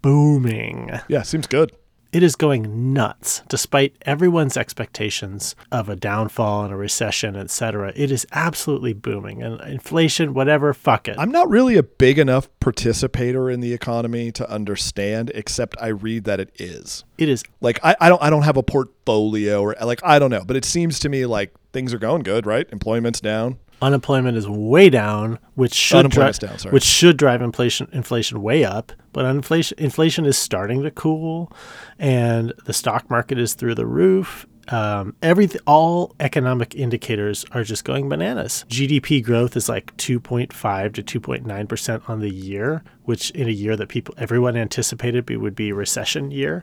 booming. 0.00 0.90
Yeah, 1.08 1.20
seems 1.20 1.46
good. 1.46 1.70
It 2.10 2.22
is 2.22 2.36
going 2.36 2.94
nuts 2.94 3.42
despite 3.50 3.96
everyone's 4.02 4.56
expectations 4.56 5.54
of 5.70 5.90
a 5.90 5.96
downfall 5.96 6.64
and 6.64 6.72
a 6.72 6.76
recession, 6.76 7.36
etc. 7.36 7.92
It 7.94 8.10
is 8.10 8.26
absolutely 8.32 8.94
booming. 8.94 9.42
And 9.42 9.60
inflation, 9.60 10.32
whatever, 10.32 10.72
fuck 10.72 11.06
it. 11.06 11.16
I'm 11.18 11.30
not 11.30 11.50
really 11.50 11.76
a 11.76 11.82
big 11.82 12.18
enough 12.18 12.48
participator 12.60 13.50
in 13.50 13.60
the 13.60 13.74
economy 13.74 14.32
to 14.32 14.50
understand, 14.50 15.30
except 15.34 15.76
I 15.82 15.88
read 15.88 16.24
that 16.24 16.40
it 16.40 16.50
is. 16.58 17.04
It 17.18 17.28
is 17.28 17.44
Like 17.60 17.78
I, 17.84 17.94
I 18.00 18.08
don't 18.08 18.22
I 18.22 18.30
don't 18.30 18.44
have 18.44 18.56
a 18.56 18.62
portfolio 18.62 19.60
or 19.60 19.76
like 19.82 20.00
I 20.02 20.18
don't 20.18 20.30
know, 20.30 20.44
but 20.46 20.56
it 20.56 20.64
seems 20.64 20.98
to 21.00 21.10
me 21.10 21.26
like 21.26 21.52
things 21.74 21.92
are 21.92 21.98
going 21.98 22.22
good, 22.22 22.46
right? 22.46 22.66
Employment's 22.72 23.20
down. 23.20 23.58
Unemployment 23.82 24.36
is 24.38 24.48
way 24.48 24.88
down, 24.88 25.38
which 25.54 25.74
should 25.74 26.10
drive 26.10 26.38
down, 26.38 26.56
which 26.70 26.84
should 26.84 27.16
drive 27.16 27.42
inflation 27.42 27.88
inflation 27.92 28.40
way 28.42 28.64
up. 28.64 28.92
But 29.12 29.24
inflation 29.26 29.78
inflation 29.78 30.24
is 30.24 30.38
starting 30.38 30.82
to 30.84 30.90
cool, 30.90 31.52
and 31.98 32.52
the 32.64 32.72
stock 32.72 33.10
market 33.10 33.38
is 33.38 33.54
through 33.54 33.74
the 33.74 33.86
roof. 33.86 34.46
Um, 34.68 35.16
everything, 35.22 35.60
all 35.66 36.14
economic 36.20 36.76
indicators 36.76 37.44
are 37.50 37.64
just 37.64 37.84
going 37.84 38.08
bananas. 38.08 38.64
GDP 38.68 39.22
growth 39.22 39.56
is 39.56 39.68
like 39.68 39.94
2.5 39.96 40.94
to 41.04 41.20
2.9 41.20 41.68
percent 41.68 42.02
on 42.08 42.20
the 42.20 42.30
year, 42.32 42.84
which 43.02 43.32
in 43.32 43.48
a 43.48 43.50
year 43.50 43.76
that 43.76 43.88
people 43.88 44.14
everyone 44.18 44.56
anticipated 44.56 45.26
be, 45.26 45.36
would 45.36 45.56
be 45.56 45.72
recession 45.72 46.30
year. 46.30 46.62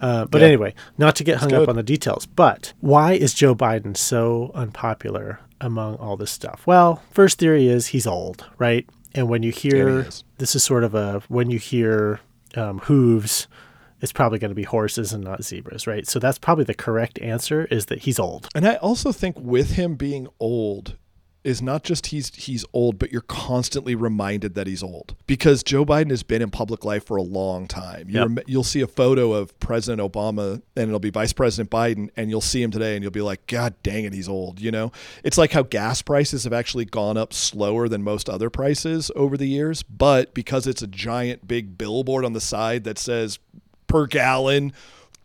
Uh, 0.00 0.26
but 0.26 0.40
Yeah. 0.42 0.46
anyway, 0.46 0.74
not 0.96 1.16
to 1.16 1.24
get 1.24 1.38
hung 1.38 1.48
good. 1.48 1.62
up 1.62 1.68
on 1.68 1.74
the 1.74 1.82
details. 1.82 2.24
But 2.24 2.72
why 2.80 3.14
is 3.14 3.34
Joe 3.34 3.56
Biden 3.56 3.96
so 3.96 4.52
unpopular 4.54 5.40
among 5.60 5.96
all 5.96 6.16
this 6.16 6.30
stuff? 6.30 6.66
Well, 6.66 7.02
first 7.10 7.38
theory 7.38 7.68
is 7.68 7.88
he's 7.88 8.06
old, 8.06 8.44
right? 8.58 8.88
And 9.14 9.28
when 9.28 9.42
you 9.42 9.50
hear 9.50 10.00
is. 10.00 10.24
this 10.38 10.54
is 10.54 10.62
sort 10.62 10.84
of 10.84 10.94
a 10.94 11.22
when 11.28 11.50
you 11.50 11.58
hear 11.58 12.20
um, 12.56 12.78
hooves, 12.80 13.48
it's 14.00 14.12
probably 14.12 14.38
going 14.38 14.50
to 14.50 14.54
be 14.54 14.62
horses 14.62 15.12
and 15.12 15.22
not 15.22 15.42
zebras, 15.44 15.86
right? 15.86 16.06
So 16.06 16.18
that's 16.18 16.38
probably 16.38 16.64
the 16.64 16.74
correct 16.74 17.18
answer 17.20 17.66
is 17.66 17.86
that 17.86 18.00
he's 18.00 18.18
old. 18.18 18.48
And 18.54 18.66
I 18.66 18.76
also 18.76 19.12
think 19.12 19.36
with 19.38 19.72
him 19.72 19.94
being 19.96 20.28
old 20.38 20.96
is 21.42 21.62
not 21.62 21.82
just 21.84 22.08
he's 22.08 22.34
he's 22.34 22.64
old, 22.74 22.98
but 22.98 23.10
you're 23.12 23.22
constantly 23.22 23.94
reminded 23.94 24.54
that 24.54 24.66
he's 24.66 24.82
old 24.82 25.14
because 25.26 25.62
Joe 25.62 25.86
Biden 25.86 26.10
has 26.10 26.22
been 26.22 26.42
in 26.42 26.50
public 26.50 26.84
life 26.84 27.06
for 27.06 27.16
a 27.16 27.22
long 27.22 27.66
time. 27.66 28.08
You 28.10 28.16
Yep. 28.18 28.28
rem- 28.28 28.38
you'll 28.46 28.62
see 28.64 28.82
a 28.82 28.86
photo 28.86 29.32
of 29.32 29.58
President 29.58 30.00
Obama 30.02 30.60
and 30.76 30.88
it'll 30.88 30.98
be 31.00 31.08
Vice 31.10 31.32
President 31.32 31.70
Biden, 31.70 32.10
and 32.16 32.28
you'll 32.28 32.40
see 32.42 32.62
him 32.62 32.70
today, 32.70 32.94
and 32.94 33.02
you'll 33.02 33.10
be 33.10 33.22
like, 33.22 33.46
God 33.46 33.74
dang 33.82 34.04
it, 34.04 34.12
he's 34.12 34.28
old. 34.28 34.60
You 34.60 34.70
know, 34.70 34.92
it's 35.24 35.38
like 35.38 35.52
how 35.52 35.62
gas 35.62 36.02
prices 36.02 36.44
have 36.44 36.52
actually 36.52 36.84
gone 36.84 37.16
up 37.16 37.32
slower 37.32 37.88
than 37.88 38.02
most 38.02 38.28
other 38.28 38.50
prices 38.50 39.10
over 39.16 39.36
the 39.38 39.48
years, 39.48 39.82
but 39.82 40.34
because 40.34 40.66
it's 40.66 40.82
a 40.82 40.86
giant 40.86 41.48
big 41.48 41.78
billboard 41.78 42.24
on 42.24 42.34
the 42.34 42.40
side 42.40 42.84
that 42.84 42.98
says 42.98 43.38
per 43.86 44.06
gallon 44.06 44.72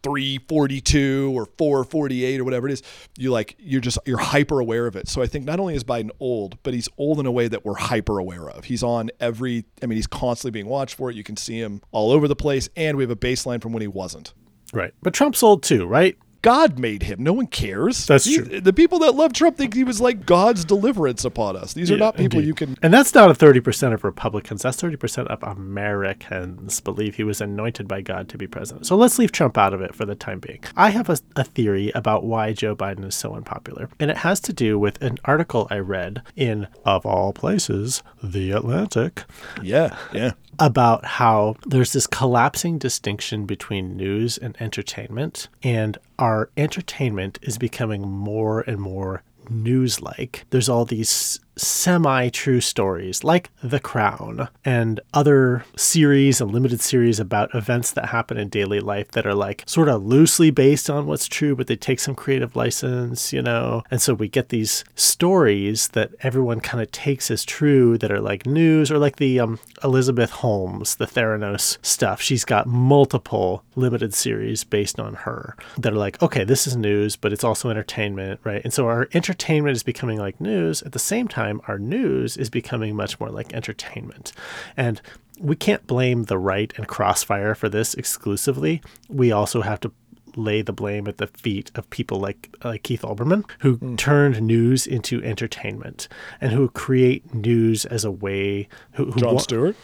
342 0.06 1.32
or 1.36 1.46
448 1.58 2.40
or 2.40 2.44
whatever 2.44 2.68
it 2.70 2.74
is 2.74 2.84
you 3.18 3.32
like 3.32 3.56
you're 3.60 3.82
just 3.82 3.98
you're 4.06 4.20
hyper 4.20 4.60
aware 4.60 4.86
of 4.86 4.96
it 4.96 5.08
so 5.08 5.22
i 5.22 5.26
think 5.28 5.46
not 5.46 5.60
only 5.60 5.74
is 5.74 5.84
biden 5.84 6.12
old 6.20 6.62
but 6.64 6.74
he's 6.74 6.88
old 6.98 7.20
in 7.20 7.26
a 7.26 7.32
way 7.32 7.48
that 7.48 7.66
we're 7.66 7.76
hyper 7.76 8.20
aware 8.20 8.50
of 8.50 8.66
he's 8.66 8.84
on 8.84 9.10
every 9.20 9.66
i 9.82 9.86
mean 9.86 9.96
he's 9.96 10.08
constantly 10.08 10.52
being 10.52 10.68
watched 10.68 10.96
for 10.96 11.10
it 11.10 11.16
you 11.16 11.24
can 11.24 11.36
see 11.36 11.58
him 11.58 11.82
all 11.92 12.12
over 12.12 12.28
the 12.28 12.36
place 12.36 12.70
and 12.76 12.98
we 12.98 13.04
have 13.04 13.10
a 13.10 13.16
baseline 13.16 13.62
from 13.62 13.74
when 13.74 13.82
he 13.82 13.88
wasn't 13.88 14.34
Right. 14.74 14.94
But 15.02 15.14
Trump's 15.14 15.42
old 15.42 15.64
too, 15.64 15.86
right? 15.86 16.18
God 16.46 16.78
made 16.80 17.04
him. 17.04 17.24
No 17.24 17.34
one 17.34 17.48
cares. 17.48 18.06
That's 18.06 18.26
These- 18.26 18.48
true. 18.48 18.62
The 18.62 18.72
people 18.74 19.00
that 19.00 19.16
love 19.16 19.34
Trump 19.34 19.58
think 19.58 19.74
he 19.74 19.84
was 19.84 20.00
like 20.00 20.26
God's 20.26 20.64
deliverance 20.64 21.26
upon 21.26 21.56
us. 21.58 21.74
These 21.74 21.90
are 21.90 21.96
Yeah, 21.96 22.00
not 22.06 22.16
people 22.18 22.38
indeed. 22.40 22.48
you 22.48 22.54
can. 22.54 22.78
And 22.84 22.94
that's 22.94 23.14
not 23.16 23.32
a 23.32 23.34
30% 23.34 23.94
of 23.94 24.04
Republicans. 24.04 24.62
That's 24.62 24.78
30% 24.82 25.28
of 25.28 25.42
Americans 25.44 26.80
believe 26.82 27.16
he 27.16 27.24
was 27.24 27.42
anointed 27.42 27.88
by 27.88 28.02
God 28.02 28.30
to 28.30 28.38
be 28.38 28.48
president. 28.48 28.86
So 28.86 28.96
let's 28.96 29.18
leave 29.18 29.32
Trump 29.32 29.58
out 29.58 29.74
of 29.74 29.82
it 29.82 29.96
for 29.96 30.06
the 30.06 30.16
time 30.16 30.40
being. 30.40 30.60
I 30.76 30.90
have 30.90 31.10
a, 31.10 31.18
a 31.36 31.44
theory 31.44 31.92
about 31.96 32.24
why 32.24 32.54
Joe 32.54 32.76
Biden 32.76 33.06
is 33.06 33.16
so 33.16 33.34
unpopular. 33.36 33.90
And 34.00 34.12
it 34.12 34.18
has 34.18 34.40
to 34.42 34.54
do 34.54 34.78
with 34.78 35.02
an 35.02 35.18
article 35.26 35.68
I 35.72 35.80
read 35.80 36.22
in, 36.36 36.68
of 36.86 37.06
all 37.06 37.34
places, 37.34 38.04
The 38.24 38.52
Atlantic, 38.52 39.24
Yeah, 39.64 39.96
yeah. 40.14 40.32
About 40.60 41.06
how 41.06 41.56
there's 41.66 41.94
this 41.94 42.08
collapsing 42.08 42.78
distinction 42.78 43.46
between 43.46 43.98
news 43.98 44.38
and 44.38 44.56
entertainment, 44.62 45.48
and 45.64 45.98
our 46.20 46.50
entertainment 46.58 47.40
is 47.42 47.58
becoming 47.58 48.08
more 48.08 48.62
and 48.62 48.80
more 48.80 49.24
news 49.50 50.02
like. 50.02 50.46
There's 50.50 50.70
all 50.70 50.86
these 50.86 51.40
semi 51.58 52.30
true 52.30 52.62
stories 52.62 53.24
like 53.24 53.50
The 53.62 53.80
Crown 53.80 54.50
and 54.64 55.00
other 55.14 55.66
series 55.78 56.42
and 56.42 56.52
limited 56.52 56.82
series 56.82 57.20
about 57.20 57.54
events 57.56 57.92
that 57.92 58.10
happen 58.10 58.38
in 58.38 58.50
daily 58.50 58.80
life 58.80 59.12
that 59.12 59.26
are 59.26 59.34
like 59.34 59.64
sort 59.66 59.90
of 59.90 60.04
loosely 60.04 60.52
based 60.52 60.90
on 60.90 61.08
what's 61.08 61.28
true, 61.28 61.56
but 61.56 61.68
they 61.68 61.76
take 61.76 62.00
some 62.00 62.16
creative 62.16 62.56
license, 62.56 63.32
you 63.32 63.42
know? 63.42 63.84
And 63.90 64.02
so 64.02 64.14
we 64.14 64.28
get 64.28 64.50
these 64.50 64.84
stories 64.96 65.90
that 65.90 66.12
everyone 66.22 66.60
kind 66.60 66.82
of 66.82 66.92
takes 66.92 67.32
as 67.32 67.46
true 67.46 67.98
that 68.00 68.12
are 68.12 68.22
like 68.22 68.46
news 68.46 68.92
or 68.92 68.98
like 68.98 69.18
the 69.18 69.40
um, 69.40 69.60
Elizabeth 69.84 70.32
Holmes, 70.32 70.96
the 70.96 71.06
Theranos 71.08 71.78
stuff. 71.82 72.22
She's 72.22 72.46
got 72.46 72.68
multiple 72.68 73.64
limited 73.76 74.14
series 74.14 74.64
based 74.64 75.00
on 75.00 75.14
her 75.14 75.56
that 75.78 75.94
are 75.94 75.98
like, 75.98 76.22
okay, 76.22 76.44
this 76.44 76.68
is 76.68 76.76
news, 76.76 77.16
but 77.16 77.32
it's 77.32 77.44
also 77.44 77.70
entertainment, 77.70 78.40
right? 78.44 78.62
And 78.64 78.74
so 78.74 78.88
our 78.88 79.08
entertainment 79.14 79.76
is 79.76 79.84
becoming 79.84 80.18
like 80.18 80.42
news. 80.42 80.82
At 80.82 80.92
the 80.92 81.00
same 81.00 81.28
time, 81.28 81.45
our 81.68 81.80
news 81.80 82.38
is 82.38 82.50
becoming 82.50 82.96
much 82.96 83.20
more 83.20 83.30
like 83.30 83.54
entertainment. 83.54 84.32
And 84.76 85.02
we 85.40 85.56
can't 85.56 85.86
blame 85.88 86.24
the 86.24 86.38
right 86.38 86.72
and 86.78 86.88
Crossfire 86.88 87.56
for 87.56 87.70
this 87.70 87.94
exclusively. 87.94 88.82
We 89.10 89.32
also 89.32 89.62
have 89.62 89.80
to 89.82 89.92
lay 90.38 90.62
the 90.62 90.74
blame 90.74 91.08
at 91.08 91.18
the 91.18 91.28
feet 91.28 91.72
of 91.76 91.90
people 91.90 92.20
like 92.20 92.54
like 92.64 92.84
Keith 92.84 93.02
Olbermann, 93.04 93.50
who 93.60 93.96
turned 93.96 94.42
news 94.42 94.86
into 94.86 95.24
entertainment 95.24 96.08
and 96.42 96.52
who 96.52 96.70
create 96.70 97.34
news 97.34 97.86
as 97.86 98.04
a 98.04 98.12
way. 98.12 98.68
Who, 98.94 99.12
who 99.12 99.20
John 99.20 99.36
wa- 99.36 99.42
Stewart, 99.42 99.76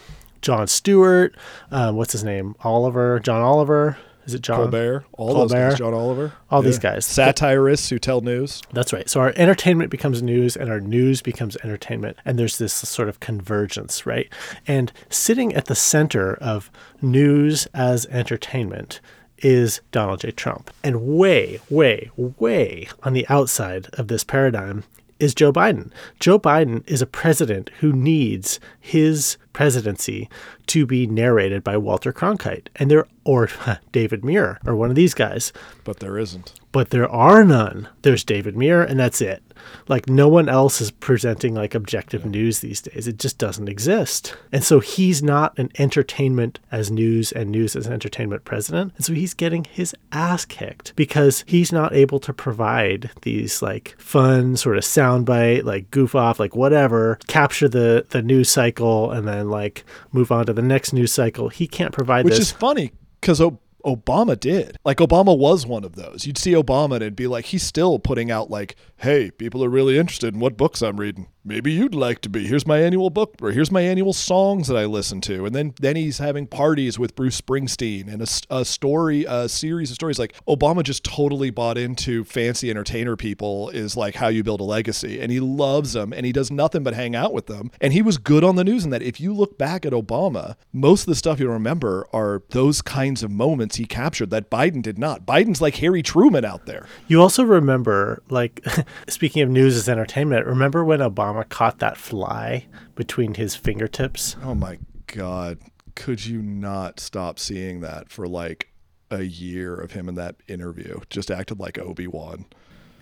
Jon 0.42 0.66
Stewart, 0.66 1.34
um, 1.70 1.96
what's 1.96 2.12
his 2.12 2.24
name? 2.24 2.54
Oliver, 2.60 3.20
John 3.20 3.40
Oliver. 3.40 3.96
Is 4.26 4.34
it 4.34 4.42
John? 4.42 4.56
Colbert, 4.58 5.04
all 5.12 5.28
those 5.34 5.50
Colbert. 5.52 5.70
guys. 5.70 5.78
John 5.78 5.94
Oliver, 5.94 6.32
All 6.50 6.62
these 6.62 6.78
guys. 6.78 7.04
satirists 7.06 7.88
who 7.90 7.98
tell 7.98 8.20
news. 8.20 8.62
That's 8.72 8.92
right. 8.92 9.08
So 9.10 9.20
our 9.20 9.32
entertainment 9.36 9.90
becomes 9.90 10.22
news 10.22 10.56
and 10.56 10.70
our 10.70 10.80
news 10.80 11.22
becomes 11.22 11.56
entertainment. 11.64 12.16
And 12.24 12.38
there's 12.38 12.58
this 12.58 12.72
sort 12.72 13.08
of 13.08 13.20
convergence, 13.20 14.06
right? 14.06 14.28
And 14.66 14.92
sitting 15.10 15.52
at 15.54 15.64
the 15.66 15.74
center 15.74 16.34
of 16.34 16.70
news 17.00 17.66
as 17.74 18.06
entertainment 18.06 19.00
is 19.38 19.80
Donald 19.90 20.20
J. 20.20 20.30
Trump. 20.30 20.70
And 20.84 21.02
way, 21.02 21.60
way, 21.68 22.10
way 22.16 22.88
on 23.02 23.12
the 23.12 23.26
outside 23.28 23.88
of 23.94 24.06
this 24.08 24.22
paradigm 24.22 24.84
is 25.22 25.34
Joe 25.34 25.52
Biden. 25.52 25.92
Joe 26.18 26.38
Biden 26.38 26.82
is 26.88 27.00
a 27.00 27.06
president 27.06 27.70
who 27.78 27.92
needs 27.92 28.58
his 28.80 29.36
presidency 29.52 30.28
to 30.66 30.84
be 30.84 31.06
narrated 31.06 31.62
by 31.62 31.76
Walter 31.76 32.12
Cronkite 32.12 32.66
and 32.76 32.90
there 32.90 33.06
or 33.24 33.48
David 33.92 34.24
Muir 34.24 34.58
or 34.66 34.74
one 34.74 34.90
of 34.90 34.96
these 34.96 35.14
guys 35.14 35.52
But 35.84 36.00
there 36.00 36.18
isn't. 36.18 36.54
But 36.72 36.90
there 36.90 37.08
are 37.08 37.44
none. 37.44 37.88
There's 38.00 38.24
David 38.24 38.56
Muir, 38.56 38.82
and 38.82 38.98
that's 38.98 39.20
it. 39.20 39.42
Like 39.88 40.08
no 40.08 40.28
one 40.28 40.48
else 40.48 40.80
is 40.80 40.90
presenting 40.90 41.54
like 41.54 41.74
objective 41.74 42.24
news 42.24 42.60
these 42.60 42.80
days. 42.80 43.06
It 43.06 43.18
just 43.18 43.38
doesn't 43.38 43.68
exist. 43.68 44.34
And 44.50 44.64
so 44.64 44.80
he's 44.80 45.22
not 45.22 45.56
an 45.58 45.70
entertainment 45.78 46.58
as 46.72 46.90
news 46.90 47.30
and 47.30 47.50
news 47.50 47.76
as 47.76 47.86
entertainment 47.86 48.44
president. 48.44 48.92
And 48.96 49.04
so 49.04 49.12
he's 49.12 49.34
getting 49.34 49.64
his 49.64 49.94
ass 50.10 50.44
kicked 50.44 50.96
because 50.96 51.44
he's 51.46 51.72
not 51.72 51.92
able 51.92 52.18
to 52.20 52.32
provide 52.32 53.10
these 53.22 53.62
like 53.62 53.94
fun 53.98 54.56
sort 54.56 54.78
of 54.78 54.84
soundbite, 54.84 55.64
like 55.64 55.90
goof 55.90 56.14
off, 56.14 56.40
like 56.40 56.56
whatever, 56.56 57.18
capture 57.26 57.68
the 57.68 58.06
the 58.10 58.22
news 58.22 58.48
cycle 58.48 59.10
and 59.10 59.28
then 59.28 59.48
like 59.50 59.84
move 60.12 60.32
on 60.32 60.46
to 60.46 60.52
the 60.52 60.62
next 60.62 60.92
news 60.92 61.12
cycle. 61.12 61.50
He 61.50 61.66
can't 61.66 61.92
provide 61.92 62.24
this 62.24 62.32
Which 62.32 62.38
this. 62.38 62.48
is 62.48 62.52
funny 62.52 62.92
because 63.20 63.40
Obama 63.84 64.38
did. 64.38 64.78
Like 64.84 64.98
Obama 64.98 65.36
was 65.36 65.66
one 65.66 65.84
of 65.84 65.96
those. 65.96 66.26
You'd 66.26 66.38
see 66.38 66.52
Obama 66.52 66.94
and 66.94 67.02
it'd 67.02 67.16
be 67.16 67.26
like 67.26 67.46
he's 67.46 67.62
still 67.62 67.98
putting 67.98 68.30
out 68.30 68.50
like, 68.50 68.76
"Hey, 68.96 69.30
people 69.30 69.64
are 69.64 69.68
really 69.68 69.98
interested 69.98 70.34
in 70.34 70.40
what 70.40 70.56
books 70.56 70.82
I'm 70.82 70.98
reading. 70.98 71.28
Maybe 71.44 71.72
you'd 71.72 71.94
like 71.94 72.20
to 72.22 72.28
be. 72.28 72.46
Here's 72.46 72.66
my 72.66 72.80
annual 72.80 73.10
book, 73.10 73.34
or 73.42 73.50
here's 73.50 73.70
my 73.70 73.80
annual 73.80 74.12
songs 74.12 74.68
that 74.68 74.76
I 74.76 74.84
listen 74.84 75.20
to." 75.22 75.46
And 75.46 75.54
then 75.54 75.74
then 75.80 75.96
he's 75.96 76.18
having 76.18 76.46
parties 76.46 76.98
with 76.98 77.16
Bruce 77.16 77.40
Springsteen 77.40 78.12
and 78.12 78.22
a 78.50 78.64
story, 78.64 79.24
a 79.28 79.48
series 79.48 79.90
of 79.90 79.94
stories. 79.94 80.18
Like 80.18 80.34
Obama 80.46 80.82
just 80.82 81.04
totally 81.04 81.50
bought 81.50 81.78
into 81.78 82.24
fancy 82.24 82.70
entertainer 82.70 83.16
people 83.16 83.70
is 83.70 83.96
like 83.96 84.14
how 84.14 84.28
you 84.28 84.42
build 84.42 84.60
a 84.60 84.64
legacy, 84.64 85.20
and 85.20 85.32
he 85.32 85.40
loves 85.40 85.94
them, 85.94 86.12
and 86.12 86.24
he 86.24 86.32
does 86.32 86.50
nothing 86.50 86.82
but 86.82 86.94
hang 86.94 87.16
out 87.16 87.32
with 87.32 87.46
them. 87.46 87.70
And 87.80 87.92
he 87.92 88.02
was 88.02 88.18
good 88.18 88.44
on 88.44 88.56
the 88.56 88.64
news 88.64 88.84
in 88.84 88.90
that. 88.90 89.02
If 89.02 89.20
you 89.20 89.34
look 89.34 89.58
back 89.58 89.84
at 89.84 89.92
Obama, 89.92 90.56
most 90.72 91.02
of 91.02 91.06
the 91.06 91.14
stuff 91.14 91.40
you'll 91.40 91.52
remember 91.52 92.06
are 92.12 92.42
those 92.50 92.82
kinds 92.82 93.22
of 93.22 93.30
moments 93.30 93.76
he 93.76 93.84
captured 93.84 94.30
that 94.30 94.50
Biden 94.50 94.82
did 94.82 94.98
not. 94.98 95.26
Biden's 95.26 95.60
like 95.60 95.76
Harry 95.76 96.02
Truman 96.02 96.44
out 96.44 96.66
there. 96.66 96.86
You 97.08 97.20
also 97.20 97.42
remember, 97.42 98.22
like, 98.30 98.64
speaking 99.08 99.42
of 99.42 99.48
news 99.48 99.76
as 99.76 99.88
entertainment, 99.88 100.46
remember 100.46 100.84
when 100.84 101.00
Obama 101.00 101.31
caught 101.44 101.78
that 101.78 101.96
fly 101.96 102.66
between 102.94 103.34
his 103.34 103.54
fingertips? 103.54 104.36
Oh 104.42 104.54
my 104.54 104.78
God. 105.06 105.58
Could 105.94 106.24
you 106.24 106.40
not 106.42 107.00
stop 107.00 107.38
seeing 107.38 107.80
that 107.80 108.10
for 108.10 108.26
like 108.26 108.72
a 109.10 109.22
year 109.22 109.74
of 109.74 109.92
him 109.92 110.08
in 110.08 110.14
that 110.16 110.36
interview? 110.48 111.00
Just 111.10 111.30
acted 111.30 111.58
like 111.58 111.78
Obi 111.78 112.06
Wan. 112.06 112.46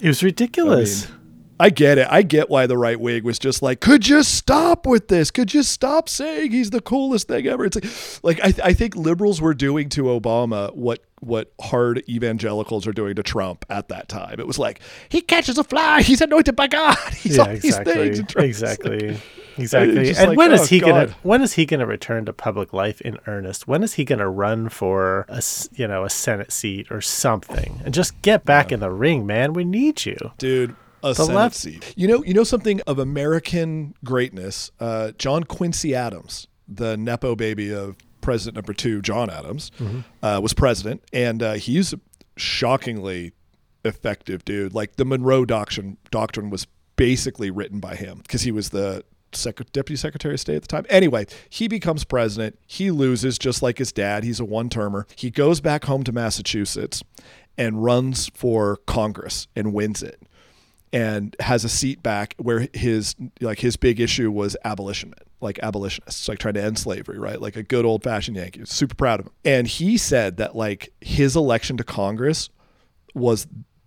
It 0.01 0.09
was 0.09 0.23
ridiculous. 0.23 1.07
I 1.07 1.11
get 1.69 1.99
it. 1.99 2.07
I 2.09 2.23
get 2.23 2.49
why 2.49 2.67
the 2.67 2.79
right 2.79 2.99
wing 2.99 3.23
was 3.23 3.39
just 3.39 3.61
like, 3.61 3.81
could 3.81 4.09
you 4.09 4.23
stop 4.23 4.87
with 4.87 5.09
this? 5.09 5.31
Could 5.31 5.53
you 5.53 5.63
stop 5.63 6.09
saying 6.09 6.53
he's 6.53 6.71
the 6.71 6.81
coolest 6.81 7.29
thing 7.29 7.47
ever? 7.47 7.67
It's 7.67 7.77
like, 8.23 8.41
like 8.41 8.59
I, 8.61 8.69
I 8.69 8.73
think 8.73 8.97
liberals 8.97 9.43
were 9.43 9.53
doing 9.53 9.91
to 9.91 10.05
Obama 10.05 10.75
what 10.75 11.05
what 11.21 11.53
hard 11.61 12.03
evangelicals 12.09 12.87
are 12.87 12.95
doing 12.95 13.15
to 13.17 13.23
Trump 13.23 13.67
at 13.69 13.89
that 13.89 14.09
time. 14.09 14.41
It 14.41 14.47
was 14.47 14.59
like 14.59 14.81
he 15.11 15.21
catches 15.21 15.59
a 15.59 15.65
fly, 15.65 16.01
he's 16.01 16.23
anointed 16.23 16.57
by 16.57 16.67
God. 16.67 16.97
He's 17.13 17.37
yeah, 17.37 17.43
all 17.43 17.49
these 17.51 17.65
exactly. 17.65 18.15
things. 18.15 18.35
Exactly. 18.37 19.09
like- 19.09 19.21
Exactly. 19.59 20.11
And 20.11 20.29
like, 20.29 20.39
when 20.39 20.53
is 20.53 20.63
oh, 20.63 20.67
he 20.67 20.81
gonna 20.81 21.15
when 21.23 21.43
is 21.43 21.55
he 21.55 21.67
gonna 21.67 21.85
return 21.85 22.25
to 22.27 22.33
public 22.33 22.73
life 22.73 23.01
in 23.03 23.19
earnest? 23.27 23.69
When 23.69 23.83
is 23.83 23.95
he 23.95 24.05
gonna 24.05 24.31
run 24.31 24.71
for 24.71 25.27
a 25.29 25.43
you 25.75 25.87
know 25.87 26.05
a 26.05 26.09
Senate 26.09 26.51
seat 26.51 26.87
or 26.91 27.03
something 27.03 27.83
and 27.85 27.93
just 27.93 28.23
get 28.23 28.45
back 28.47 28.73
in 28.73 28.81
the 28.81 28.91
ring, 28.91 29.27
man? 29.27 29.53
We 29.53 29.65
need 29.65 30.07
you. 30.07 30.17
dude 30.39 30.77
a 31.03 31.15
The 31.15 31.25
left- 31.25 31.57
seat. 31.57 31.93
You 31.97 32.09
know, 32.09 32.25
you 32.25 32.35
know 32.35 32.45
something 32.45 32.81
of 32.87 32.99
American 32.99 33.95
greatness. 34.05 34.71
Uh, 34.81 35.13
John 35.19 35.45
Quincy 35.45 35.95
Adams, 35.95 36.47
the 36.69 36.97
nepo 36.97 37.35
baby 37.37 37.73
of 37.75 37.97
President 38.21 38.55
number 38.57 38.73
two, 38.75 39.01
John 39.01 39.31
Adams, 39.31 39.71
uh, 40.23 40.41
was 40.43 40.53
president, 40.53 41.03
and 41.13 41.43
uh, 41.43 41.53
he's 41.55 41.93
a 41.95 42.01
shockingly 42.37 43.33
effective 43.85 44.45
dude. 44.45 44.75
Like 44.75 44.97
the 44.97 45.05
Monroe 45.05 45.45
Doctrine 45.47 45.97
doctrine 46.11 46.51
was 46.51 46.67
basically 46.97 47.51
written 47.51 47.81
by 47.81 47.95
him 47.97 48.19
because 48.19 48.43
he 48.43 48.51
was 48.53 48.71
the 48.71 49.05
Sec- 49.33 49.71
deputy 49.73 49.97
secretary 49.97 50.35
of 50.35 50.41
state 50.41 50.57
at 50.57 50.63
the 50.63 50.69
time. 50.69 50.85
Anyway, 50.91 51.25
he 51.49 51.69
becomes 51.69 52.03
president. 52.05 52.59
He 52.67 52.91
loses 52.91 53.39
just 53.39 53.63
like 53.63 53.79
his 53.79 53.93
dad. 53.93 54.25
He's 54.25 54.41
a 54.41 54.45
one 54.45 54.69
termer. 54.69 55.07
He 55.17 55.31
goes 55.31 55.61
back 55.61 55.85
home 55.85 56.03
to 56.05 56.13
Massachusetts 56.13 57.03
and 57.57 57.83
runs 57.83 58.29
for 58.35 58.79
Congress 58.87 59.47
and 59.55 59.73
wins 59.73 60.03
it 60.03 60.21
and 60.93 61.37
has 61.41 61.65
a 61.65 61.69
seat 61.69 62.03
back 62.03 62.35
where 62.39 62.69
his 62.73 63.15
like 63.41 63.61
his 63.61 63.77
big 63.77 64.01
issue 64.01 64.31
was 64.31 64.57
abolition 64.65 65.15
like 65.41 65.59
abolitionists 65.63 66.29
like 66.29 66.39
trying 66.39 66.55
to 66.55 66.63
end 66.63 66.79
slavery 66.79 67.19
right? 67.19 67.41
Like 67.41 67.57
a 67.57 67.63
good 67.63 67.85
old 67.85 68.03
fashioned 68.03 68.37
yankee. 68.37 68.63
Super 68.65 68.95
proud 68.95 69.21
of 69.21 69.27
him. 69.27 69.33
And 69.45 69.67
he 69.67 69.97
said 69.97 70.37
that 70.39 70.57
like 70.57 70.93
his 71.01 71.37
election 71.37 71.77
to 71.77 71.85
congress 71.85 72.51
was 73.15 73.47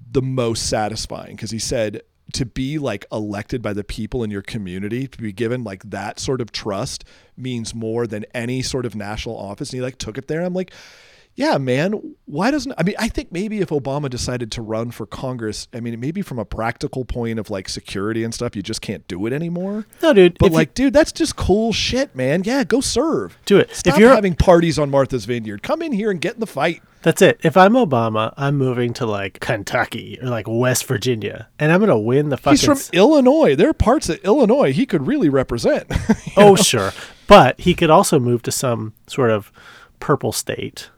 the 0.10 0.22
most 0.22 0.70
satisfying 0.70 1.36
because 1.36 1.52
he 1.52 1.60
said 1.60 2.02
to 2.34 2.46
be 2.46 2.78
like 2.80 3.06
elected 3.12 3.62
by 3.62 3.74
the 3.74 3.84
people 3.84 4.24
in 4.24 4.32
your 4.32 4.42
community 4.42 5.08
to 5.08 5.18
be 5.18 5.34
given 5.34 5.64
like 5.64 5.84
that 5.90 6.20
sort 6.20 6.42
of 6.42 6.52
trust 6.52 7.04
means 7.36 7.76
more 7.76 8.08
than 8.08 8.26
any 8.34 8.62
sort 8.62 8.86
of 8.86 8.96
national 8.96 9.38
office. 9.38 9.70
And 9.72 9.78
he 9.78 9.82
like 9.82 9.98
took 9.98 10.18
it 10.18 10.28
there. 10.28 10.42
I'm 10.42 10.54
like 10.54 10.72
yeah, 11.36 11.58
man, 11.58 12.16
why 12.26 12.52
doesn't 12.52 12.74
I 12.78 12.84
mean 12.84 12.96
I 13.00 13.08
think 13.08 13.32
maybe 13.32 13.60
if 13.60 13.70
Obama 13.70 14.10
decided 14.10 14.52
to 14.54 14.62
run 14.62 14.92
for 14.92 15.06
Congress, 15.06 15.68
I 15.74 15.80
mean 15.80 16.00
maybe 16.00 16.22
from 16.22 16.38
a 16.40 16.46
practical 16.46 17.06
point 17.06 17.40
of 17.40 17.50
like 17.50 17.68
security 17.70 18.24
and 18.24 18.34
stuff, 18.34 18.56
you 18.56 18.62
just 18.62 18.82
can't 18.82 19.08
do 19.08 19.26
it 19.26 19.34
anymore. 19.34 19.86
No, 20.02 20.14
dude. 20.14 20.38
But 20.38 20.48
if 20.48 20.52
you- 20.52 20.58
like, 20.58 20.74
dude, 20.74 20.94
that's 20.94 21.12
just 21.12 21.36
cool 21.36 21.74
shit, 21.74 22.16
man. 22.16 22.44
Yeah, 22.44 22.64
go 22.64 22.82
serve. 22.82 23.38
Do 23.46 23.58
it. 23.58 23.70
If 23.72 23.78
Stop 23.78 24.00
you're- 24.00 24.14
having 24.14 24.36
parties 24.36 24.78
on 24.78 24.90
Martha's 24.90 25.26
Vineyard. 25.26 25.64
Come 25.64 25.82
in 25.82 25.92
here 25.92 26.12
and 26.12 26.22
get 26.22 26.36
in 26.36 26.40
the 26.40 26.48
fight. 26.48 26.82
That's 27.02 27.22
it. 27.22 27.38
If 27.44 27.58
I'm 27.58 27.74
Obama, 27.74 28.34
I'm 28.38 28.56
moving 28.56 28.94
to 28.94 29.06
like 29.06 29.42
Kentucky 29.42 30.18
or 30.22 30.30
like 30.30 30.46
West 30.48 30.86
Virginia, 30.86 31.50
and 31.60 31.70
I'm 31.72 31.82
gonna 31.82 32.00
win 32.00 32.30
the 32.30 32.38
fucking. 32.38 32.58
He's 32.58 32.64
from 32.66 32.80
Illinois. 32.98 33.56
There 33.56 33.68
are 33.70 33.74
parts 33.74 34.08
of 34.08 34.20
Illinois 34.24 34.72
he 34.72 34.86
could 34.86 35.06
really 35.06 35.28
represent. 35.28 35.86
oh, 36.38 36.56
sure, 36.56 36.92
but 37.28 37.60
he 37.60 37.74
could 37.74 37.90
also 37.90 38.20
move 38.20 38.42
to 38.44 38.52
some 38.54 38.94
sort 39.08 39.32
of 39.32 39.52
purple 40.00 40.32
state, 40.32 40.92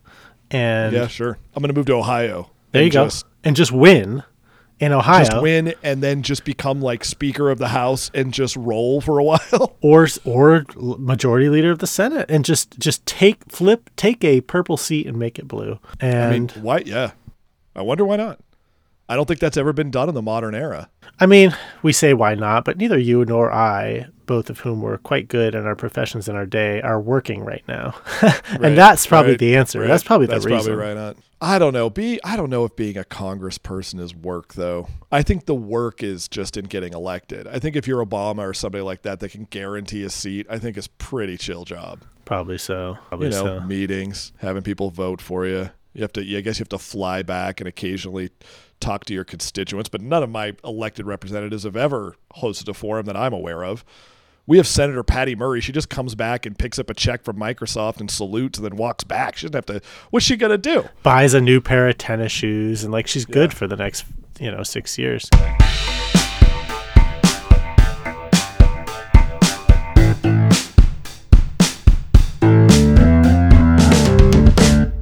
and 0.51 0.93
yeah, 0.93 1.07
sure. 1.07 1.37
I'm 1.55 1.61
gonna 1.61 1.73
move 1.73 1.85
to 1.87 1.93
Ohio. 1.93 2.49
there 2.71 2.83
you 2.83 2.89
go, 2.91 3.05
Just, 3.05 3.25
and 3.43 3.55
just 3.55 3.71
win 3.71 4.23
in 4.79 4.91
Ohio, 4.91 5.23
just 5.23 5.41
win 5.41 5.73
and 5.83 6.03
then 6.03 6.21
just 6.21 6.43
become 6.43 6.81
like 6.81 7.05
Speaker 7.05 7.49
of 7.49 7.59
the 7.59 7.69
House 7.69 8.11
and 8.13 8.33
just 8.33 8.55
roll 8.57 8.99
for 9.01 9.19
a 9.19 9.23
while. 9.23 9.75
or 9.81 10.07
or 10.25 10.65
majority 10.75 11.47
leader 11.49 11.71
of 11.71 11.79
the 11.79 11.87
Senate, 11.87 12.29
and 12.29 12.43
just 12.43 12.77
just 12.79 13.05
take 13.05 13.49
flip 13.49 13.89
take 13.95 14.23
a 14.23 14.41
purple 14.41 14.77
seat 14.77 15.07
and 15.07 15.17
make 15.17 15.39
it 15.39 15.47
blue. 15.47 15.79
And 15.99 16.17
I 16.23 16.31
mean, 16.31 16.49
why? 16.61 16.83
Yeah, 16.85 17.11
I 17.75 17.81
wonder 17.83 18.05
why 18.05 18.17
not. 18.17 18.39
I 19.07 19.15
don't 19.15 19.27
think 19.27 19.39
that's 19.39 19.55
ever 19.57 19.71
been 19.71 19.91
done 19.91 20.09
in 20.09 20.15
the 20.15 20.21
modern 20.23 20.55
era. 20.55 20.89
I 21.19 21.27
mean, 21.27 21.55
we 21.83 21.93
say 21.93 22.13
why 22.15 22.33
not, 22.35 22.65
but 22.65 22.77
neither 22.77 22.97
you 22.97 23.23
nor 23.23 23.53
I, 23.53 24.07
both 24.25 24.49
of 24.49 24.59
whom 24.59 24.81
were 24.81 24.97
quite 24.97 25.27
good 25.27 25.55
in 25.55 25.65
our 25.65 25.75
professions 25.75 26.27
in 26.29 26.35
our 26.35 26.45
day, 26.45 26.81
are 26.81 26.99
working 26.99 27.43
right 27.43 27.63
now. 27.67 27.95
Right, 28.21 28.41
and 28.69 28.77
that's 28.77 29.05
probably 29.07 29.31
right, 29.33 29.39
the 29.39 29.55
answer. 29.55 29.79
right. 29.81 29.87
That's 29.87 30.03
probably 30.03 30.27
the 30.27 30.33
That's 30.33 30.45
reason. 30.45 30.73
probably 30.75 30.85
right 30.93 30.97
on. 30.97 31.15
I 31.41 31.59
don't 31.59 31.73
know. 31.73 31.89
Be 31.89 32.19
I 32.23 32.35
don't 32.37 32.49
know 32.49 32.63
if 32.65 32.75
being 32.75 32.97
a 32.97 33.03
congressperson 33.03 33.99
is 33.99 34.15
work 34.15 34.53
though. 34.53 34.87
I 35.11 35.21
think 35.23 35.45
the 35.45 35.55
work 35.55 36.01
is 36.03 36.27
just 36.27 36.55
in 36.57 36.65
getting 36.65 36.93
elected. 36.93 37.47
I 37.47 37.59
think 37.59 37.75
if 37.75 37.87
you're 37.87 38.03
Obama 38.05 38.39
or 38.47 38.53
somebody 38.53 38.81
like 38.83 39.01
that 39.01 39.19
that 39.19 39.29
can 39.29 39.45
guarantee 39.45 40.03
a 40.03 40.09
seat, 40.09 40.47
I 40.49 40.57
think 40.59 40.77
it's 40.77 40.87
pretty 40.97 41.37
chill 41.37 41.65
job. 41.65 42.03
Probably 42.23 42.57
so. 42.57 42.97
Probably 43.09 43.27
You 43.27 43.33
know, 43.33 43.43
so. 43.43 43.59
meetings, 43.61 44.31
having 44.37 44.63
people 44.63 44.89
vote 44.89 45.21
for 45.21 45.45
you. 45.45 45.69
You 45.93 46.01
have 46.01 46.13
to. 46.13 46.21
I 46.21 46.41
guess 46.41 46.57
you 46.59 46.63
have 46.63 46.69
to 46.69 46.77
fly 46.79 47.21
back 47.23 47.59
and 47.59 47.67
occasionally 47.67 48.29
talk 48.79 49.05
to 49.05 49.13
your 49.13 49.23
constituents. 49.25 49.89
But 49.89 50.01
none 50.01 50.23
of 50.23 50.29
my 50.29 50.53
elected 50.63 51.05
representatives 51.05 51.63
have 51.63 51.75
ever 51.77 52.15
hosted 52.37 52.67
a 52.69 52.73
forum 52.73 53.05
that 53.05 53.17
I'm 53.17 53.33
aware 53.33 53.63
of. 53.63 53.83
We 54.47 54.57
have 54.57 54.67
Senator 54.67 55.01
Patty 55.01 55.33
Murray. 55.35 55.59
She 55.59 55.71
just 55.71 55.89
comes 55.89 56.13
back 56.13 56.45
and 56.45 56.55
picks 56.55 56.77
up 56.77 56.91
a 56.91 56.93
check 56.93 57.23
from 57.23 57.35
Microsoft 57.37 57.99
and 57.99 58.11
salutes 58.11 58.59
and 58.59 58.65
then 58.65 58.75
walks 58.75 59.03
back. 59.03 59.37
She 59.37 59.47
doesn't 59.47 59.55
have 59.55 59.81
to. 59.81 59.87
What's 60.11 60.23
she 60.23 60.37
gonna 60.37 60.59
do? 60.59 60.87
Buys 61.01 61.33
a 61.33 61.41
new 61.41 61.59
pair 61.59 61.89
of 61.89 61.97
tennis 61.97 62.31
shoes 62.31 62.83
and 62.83 62.93
like 62.93 63.07
she's 63.07 63.25
good 63.25 63.55
for 63.55 63.65
the 63.65 63.75
next, 63.75 64.05
you 64.39 64.51
know, 64.51 64.61
six 64.61 64.99
years. 64.99 65.27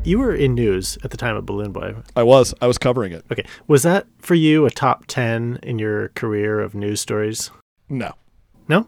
You 0.06 0.20
were 0.20 0.34
in 0.34 0.54
news 0.54 0.98
at 1.04 1.12
the 1.12 1.18
time 1.18 1.36
of 1.36 1.46
Balloon 1.46 1.74
Boy. 1.74 1.96
I 2.16 2.24
was. 2.24 2.54
I 2.62 2.68
was 2.68 2.78
covering 2.78 3.12
it. 3.12 3.26
Okay. 3.30 3.44
Was 3.68 3.84
that 3.84 4.08
for 4.20 4.36
you 4.36 4.66
a 4.66 4.72
top 4.72 5.04
10 5.08 5.60
in 5.64 5.80
your 5.80 6.10
career 6.10 6.62
of 6.62 6.74
news 6.76 7.02
stories? 7.02 7.52
No. 7.90 8.14
No? 8.70 8.88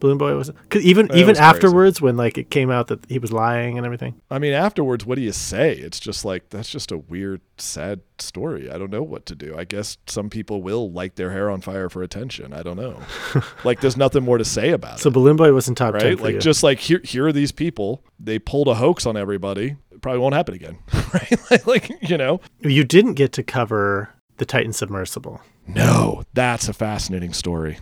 B- 0.00 0.06
Balloon 0.06 0.18
Boy 0.18 0.34
wasn't? 0.36 0.58
Cause 0.70 0.82
even 0.82 1.06
That 1.08 1.16
even 1.16 1.28
was 1.28 1.38
crazy. 1.38 1.48
afterwards 1.48 2.00
when 2.00 2.16
like 2.16 2.38
it 2.38 2.50
came 2.50 2.70
out 2.70 2.88
that 2.88 3.04
he 3.08 3.18
was 3.18 3.32
lying 3.32 3.76
and 3.76 3.84
everything. 3.86 4.20
I 4.30 4.38
mean, 4.38 4.52
afterwards, 4.54 5.04
what 5.06 5.16
do 5.16 5.22
you 5.22 5.32
say? 5.32 5.72
It's 5.74 6.00
just 6.00 6.24
like 6.24 6.48
that's 6.50 6.70
just 6.70 6.90
a 6.90 6.98
weird, 6.98 7.40
sad 7.58 8.00
story. 8.18 8.70
I 8.70 8.78
don't 8.78 8.90
know 8.90 9.02
what 9.02 9.26
to 9.26 9.34
do. 9.34 9.54
I 9.56 9.64
guess 9.64 9.98
some 10.06 10.30
people 10.30 10.62
will 10.62 10.90
light 10.90 11.16
their 11.16 11.30
hair 11.30 11.50
on 11.50 11.60
fire 11.60 11.88
for 11.88 12.02
attention. 12.02 12.52
I 12.52 12.62
don't 12.62 12.76
know. 12.76 13.00
like, 13.64 13.80
there's 13.80 13.96
nothing 13.96 14.22
more 14.24 14.38
to 14.38 14.44
say 14.44 14.70
about 14.70 14.98
So 14.98 15.08
it, 15.08 15.10
So 15.10 15.10
Balloon 15.10 15.36
Boy 15.36 15.52
wasn't 15.52 15.78
top 15.78 15.94
10 15.94 16.02
right? 16.02 16.18
for 16.18 16.24
Like, 16.24 16.34
you. 16.34 16.40
just 16.40 16.62
like 16.62 16.78
here, 16.78 17.00
here 17.04 17.26
are 17.26 17.32
these 17.32 17.52
people. 17.52 18.02
They 18.18 18.38
pulled 18.38 18.68
a 18.68 18.74
hoax 18.74 19.06
on 19.06 19.16
everybody. 19.16 19.76
It 19.90 20.00
probably 20.02 20.20
won't 20.20 20.34
happen 20.34 20.54
again, 20.54 20.78
right? 21.14 21.32
like, 21.50 21.66
like, 21.66 22.08
you 22.10 22.16
know. 22.16 22.40
you 22.60 22.84
didn't 22.84 23.14
get 23.14 23.32
to 23.34 23.42
cover 23.42 24.10
the 24.38 24.44
Titan 24.46 24.72
submersible. 24.72 25.40
No, 25.66 26.22
that's 26.34 26.68
a 26.68 26.72
fascinating 26.72 27.32
story. 27.32 27.78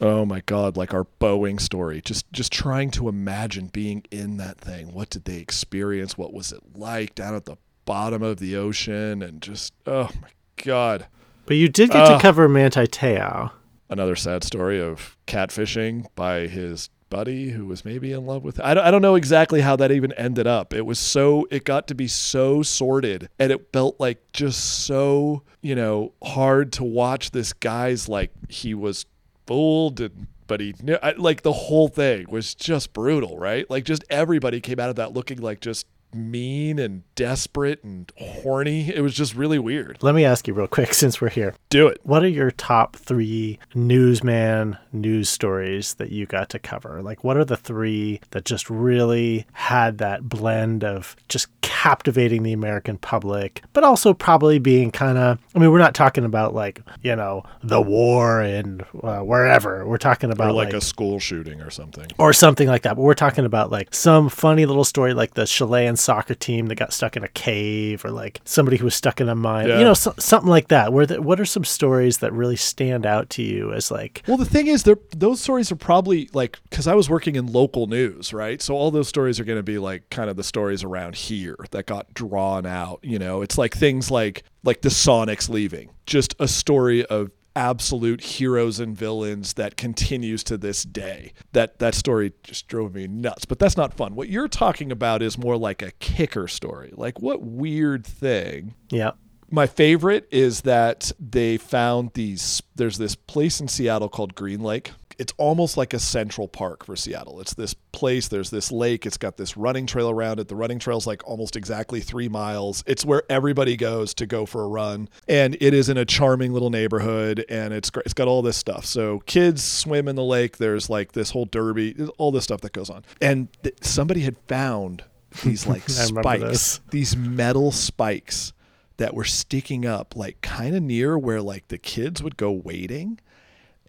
Oh 0.00 0.24
my 0.24 0.42
god, 0.46 0.76
like 0.76 0.92
our 0.92 1.06
Boeing 1.20 1.60
story. 1.60 2.00
Just 2.00 2.30
just 2.32 2.52
trying 2.52 2.90
to 2.92 3.08
imagine 3.08 3.68
being 3.68 4.04
in 4.10 4.36
that 4.38 4.58
thing. 4.58 4.92
What 4.92 5.10
did 5.10 5.24
they 5.24 5.38
experience? 5.38 6.18
What 6.18 6.32
was 6.32 6.52
it 6.52 6.60
like 6.74 7.14
down 7.14 7.34
at 7.34 7.44
the 7.44 7.56
bottom 7.84 8.22
of 8.22 8.38
the 8.38 8.56
ocean 8.56 9.22
and 9.22 9.40
just 9.40 9.72
oh 9.86 10.10
my 10.20 10.28
god. 10.62 11.06
But 11.46 11.56
you 11.56 11.68
did 11.68 11.90
get 11.90 12.06
to 12.06 12.14
ah. 12.14 12.20
cover 12.20 12.48
Manti 12.48 12.86
Te'o. 12.86 13.50
Another 13.90 14.16
sad 14.16 14.44
story 14.44 14.80
of 14.80 15.16
catfishing 15.26 16.06
by 16.14 16.46
his 16.46 16.88
buddy 17.10 17.50
who 17.50 17.66
was 17.66 17.84
maybe 17.84 18.12
in 18.12 18.26
love 18.26 18.42
with 18.42 18.58
I 18.58 18.74
don't, 18.74 18.84
I 18.84 18.90
don't 18.90 19.02
know 19.02 19.14
exactly 19.14 19.60
how 19.60 19.76
that 19.76 19.92
even 19.92 20.12
ended 20.14 20.46
up. 20.46 20.72
It 20.72 20.86
was 20.86 20.98
so 20.98 21.46
it 21.50 21.64
got 21.64 21.86
to 21.88 21.94
be 21.94 22.08
so 22.08 22.62
sordid 22.62 23.28
and 23.38 23.52
it 23.52 23.68
felt 23.72 24.00
like 24.00 24.20
just 24.32 24.84
so, 24.86 25.42
you 25.60 25.74
know, 25.74 26.12
hard 26.22 26.72
to 26.74 26.84
watch 26.84 27.30
this 27.30 27.52
guy's 27.52 28.08
like 28.08 28.30
he 28.48 28.74
was 28.74 29.06
fooled 29.46 30.00
and 30.00 30.26
but 30.46 30.60
he 30.60 30.74
knew 30.82 30.98
I, 31.02 31.12
like 31.12 31.42
the 31.42 31.52
whole 31.52 31.88
thing 31.88 32.26
was 32.28 32.54
just 32.54 32.92
brutal, 32.92 33.38
right? 33.38 33.68
Like 33.70 33.84
just 33.84 34.04
everybody 34.10 34.60
came 34.60 34.78
out 34.78 34.90
of 34.90 34.96
that 34.96 35.12
looking 35.12 35.40
like 35.40 35.60
just 35.60 35.86
mean 36.14 36.78
and 36.78 37.02
desperate 37.14 37.82
and 37.84 38.10
horny. 38.16 38.88
It 38.94 39.00
was 39.00 39.14
just 39.14 39.34
really 39.34 39.58
weird. 39.58 39.98
Let 40.02 40.14
me 40.14 40.24
ask 40.24 40.46
you 40.46 40.54
real 40.54 40.66
quick 40.66 40.94
since 40.94 41.20
we're 41.20 41.28
here. 41.28 41.54
Do 41.70 41.88
it. 41.88 42.00
What 42.02 42.22
are 42.22 42.28
your 42.28 42.50
top 42.50 42.96
three 42.96 43.58
newsman 43.74 44.78
news 44.92 45.28
stories 45.28 45.94
that 45.94 46.10
you 46.10 46.26
got 46.26 46.48
to 46.50 46.58
cover? 46.58 47.02
Like, 47.02 47.24
what 47.24 47.36
are 47.36 47.44
the 47.44 47.56
three 47.56 48.20
that 48.30 48.44
just 48.44 48.70
really 48.70 49.46
had 49.52 49.98
that 49.98 50.28
blend 50.28 50.84
of 50.84 51.16
just 51.28 51.48
captivating 51.84 52.42
the 52.44 52.52
American 52.52 52.96
public, 52.96 53.62
but 53.72 53.84
also 53.84 54.14
probably 54.14 54.58
being 54.58 54.90
kind 54.90 55.18
of, 55.18 55.38
I 55.54 55.58
mean, 55.58 55.70
we're 55.70 55.78
not 55.78 55.94
talking 55.94 56.24
about 56.24 56.54
like, 56.54 56.80
you 57.02 57.14
know, 57.16 57.42
the 57.62 57.80
war 57.80 58.40
and 58.40 58.84
uh, 59.02 59.20
wherever. 59.20 59.86
We're 59.86 59.98
talking 59.98 60.30
about 60.30 60.54
like, 60.54 60.68
like 60.68 60.74
a 60.74 60.80
school 60.80 61.18
shooting 61.18 61.60
or 61.60 61.70
something. 61.70 62.06
or 62.18 62.32
something 62.32 62.68
like 62.68 62.82
that. 62.82 62.96
But 62.96 63.02
we're 63.02 63.14
talking 63.14 63.44
about 63.44 63.70
like 63.70 63.94
some 63.94 64.28
funny 64.28 64.66
little 64.66 64.84
story, 64.84 65.14
like 65.14 65.34
the 65.34 65.46
Chilean 65.46 65.96
soccer 66.04 66.34
team 66.34 66.66
that 66.66 66.76
got 66.76 66.92
stuck 66.92 67.16
in 67.16 67.24
a 67.24 67.28
cave, 67.28 68.04
or 68.04 68.10
like 68.10 68.40
somebody 68.44 68.76
who 68.76 68.84
was 68.84 68.94
stuck 68.94 69.20
in 69.20 69.28
a 69.28 69.34
mine. 69.34 69.68
Yeah. 69.68 69.78
You 69.78 69.84
know, 69.84 69.94
so, 69.94 70.14
something 70.18 70.50
like 70.50 70.68
that. 70.68 70.92
Where 70.92 71.06
the, 71.06 71.22
what 71.22 71.40
are 71.40 71.44
some 71.44 71.64
stories 71.64 72.18
that 72.18 72.32
really 72.32 72.56
stand 72.56 73.06
out 73.06 73.30
to 73.30 73.42
you 73.42 73.72
as 73.72 73.90
like, 73.90 74.22
Well, 74.26 74.36
the 74.36 74.44
thing 74.44 74.66
is, 74.66 74.84
those 74.84 75.40
stories 75.40 75.72
are 75.72 75.76
probably 75.76 76.28
like 76.32 76.58
because 76.70 76.86
I 76.86 76.94
was 76.94 77.08
working 77.08 77.36
in 77.36 77.46
local 77.46 77.86
news, 77.86 78.32
right? 78.32 78.60
So 78.60 78.74
all 78.74 78.90
those 78.90 79.08
stories 79.08 79.40
are 79.40 79.44
going 79.44 79.58
to 79.58 79.62
be 79.62 79.78
like 79.78 80.10
kind 80.10 80.30
of 80.30 80.36
the 80.36 80.44
stories 80.44 80.84
around 80.84 81.16
here 81.16 81.56
that 81.70 81.86
got 81.86 82.12
drawn 82.14 82.66
out. 82.66 83.00
You 83.02 83.18
know, 83.18 83.42
it's 83.42 83.58
like 83.58 83.74
things 83.74 84.10
like 84.10 84.44
like 84.62 84.82
the 84.82 84.88
Sonics 84.88 85.48
leaving, 85.48 85.90
just 86.06 86.34
a 86.38 86.48
story 86.48 87.04
of 87.06 87.30
absolute 87.56 88.22
heroes 88.22 88.80
and 88.80 88.96
villains 88.96 89.54
that 89.54 89.76
continues 89.76 90.42
to 90.44 90.56
this 90.56 90.82
day. 90.82 91.32
That 91.52 91.78
that 91.78 91.94
story 91.94 92.32
just 92.42 92.68
drove 92.68 92.94
me 92.94 93.06
nuts. 93.06 93.44
But 93.44 93.58
that's 93.58 93.76
not 93.76 93.94
fun. 93.94 94.14
What 94.14 94.28
you're 94.28 94.48
talking 94.48 94.90
about 94.92 95.22
is 95.22 95.38
more 95.38 95.56
like 95.56 95.82
a 95.82 95.92
kicker 95.92 96.48
story. 96.48 96.92
Like 96.94 97.20
what 97.20 97.42
weird 97.42 98.06
thing 98.06 98.74
yeah, 98.90 99.12
my 99.50 99.66
favorite 99.66 100.26
is 100.30 100.62
that 100.62 101.12
they 101.20 101.56
found 101.56 102.10
these 102.14 102.62
there's 102.74 102.98
this 102.98 103.14
place 103.14 103.60
in 103.60 103.68
Seattle 103.68 104.08
called 104.08 104.34
Green 104.34 104.60
Lake. 104.60 104.92
It's 105.18 105.32
almost 105.38 105.76
like 105.76 105.94
a 105.94 105.98
central 105.98 106.48
park 106.48 106.84
for 106.84 106.96
Seattle. 106.96 107.40
It's 107.40 107.54
this 107.54 107.74
place, 107.92 108.28
there's 108.28 108.50
this 108.50 108.72
lake, 108.72 109.06
it's 109.06 109.16
got 109.16 109.36
this 109.36 109.56
running 109.56 109.86
trail 109.86 110.10
around 110.10 110.40
it. 110.40 110.48
The 110.48 110.56
running 110.56 110.78
trail's 110.78 111.06
like 111.06 111.26
almost 111.26 111.56
exactly 111.56 112.00
3 112.00 112.28
miles. 112.28 112.82
It's 112.86 113.04
where 113.04 113.22
everybody 113.28 113.76
goes 113.76 114.14
to 114.14 114.26
go 114.26 114.46
for 114.46 114.62
a 114.62 114.68
run 114.68 115.08
and 115.28 115.56
it 115.60 115.74
is 115.74 115.88
in 115.88 115.96
a 115.96 116.04
charming 116.04 116.52
little 116.52 116.70
neighborhood 116.70 117.44
and 117.48 117.72
it's 117.72 117.90
great. 117.90 118.06
It's 118.06 118.14
got 118.14 118.28
all 118.28 118.42
this 118.42 118.56
stuff. 118.56 118.84
So 118.84 119.20
kids 119.20 119.62
swim 119.62 120.08
in 120.08 120.16
the 120.16 120.24
lake, 120.24 120.58
there's 120.58 120.90
like 120.90 121.12
this 121.12 121.30
whole 121.30 121.46
derby, 121.46 121.96
all 122.18 122.32
this 122.32 122.44
stuff 122.44 122.60
that 122.62 122.72
goes 122.72 122.90
on. 122.90 123.04
And 123.20 123.48
th- 123.62 123.76
somebody 123.82 124.20
had 124.20 124.36
found 124.48 125.04
these 125.42 125.66
like 125.68 125.88
spikes, 125.88 126.80
these 126.90 127.16
metal 127.16 127.72
spikes 127.72 128.52
that 128.96 129.14
were 129.14 129.24
sticking 129.24 129.84
up 129.84 130.14
like 130.14 130.40
kind 130.40 130.76
of 130.76 130.82
near 130.82 131.18
where 131.18 131.42
like 131.42 131.68
the 131.68 131.78
kids 131.78 132.22
would 132.22 132.36
go 132.36 132.52
waiting 132.52 133.18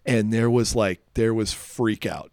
and 0.06 0.32
there 0.32 0.50
was 0.50 0.74
like 0.74 1.00
there 1.14 1.34
was 1.34 1.52
freak 1.52 2.06
out 2.06 2.30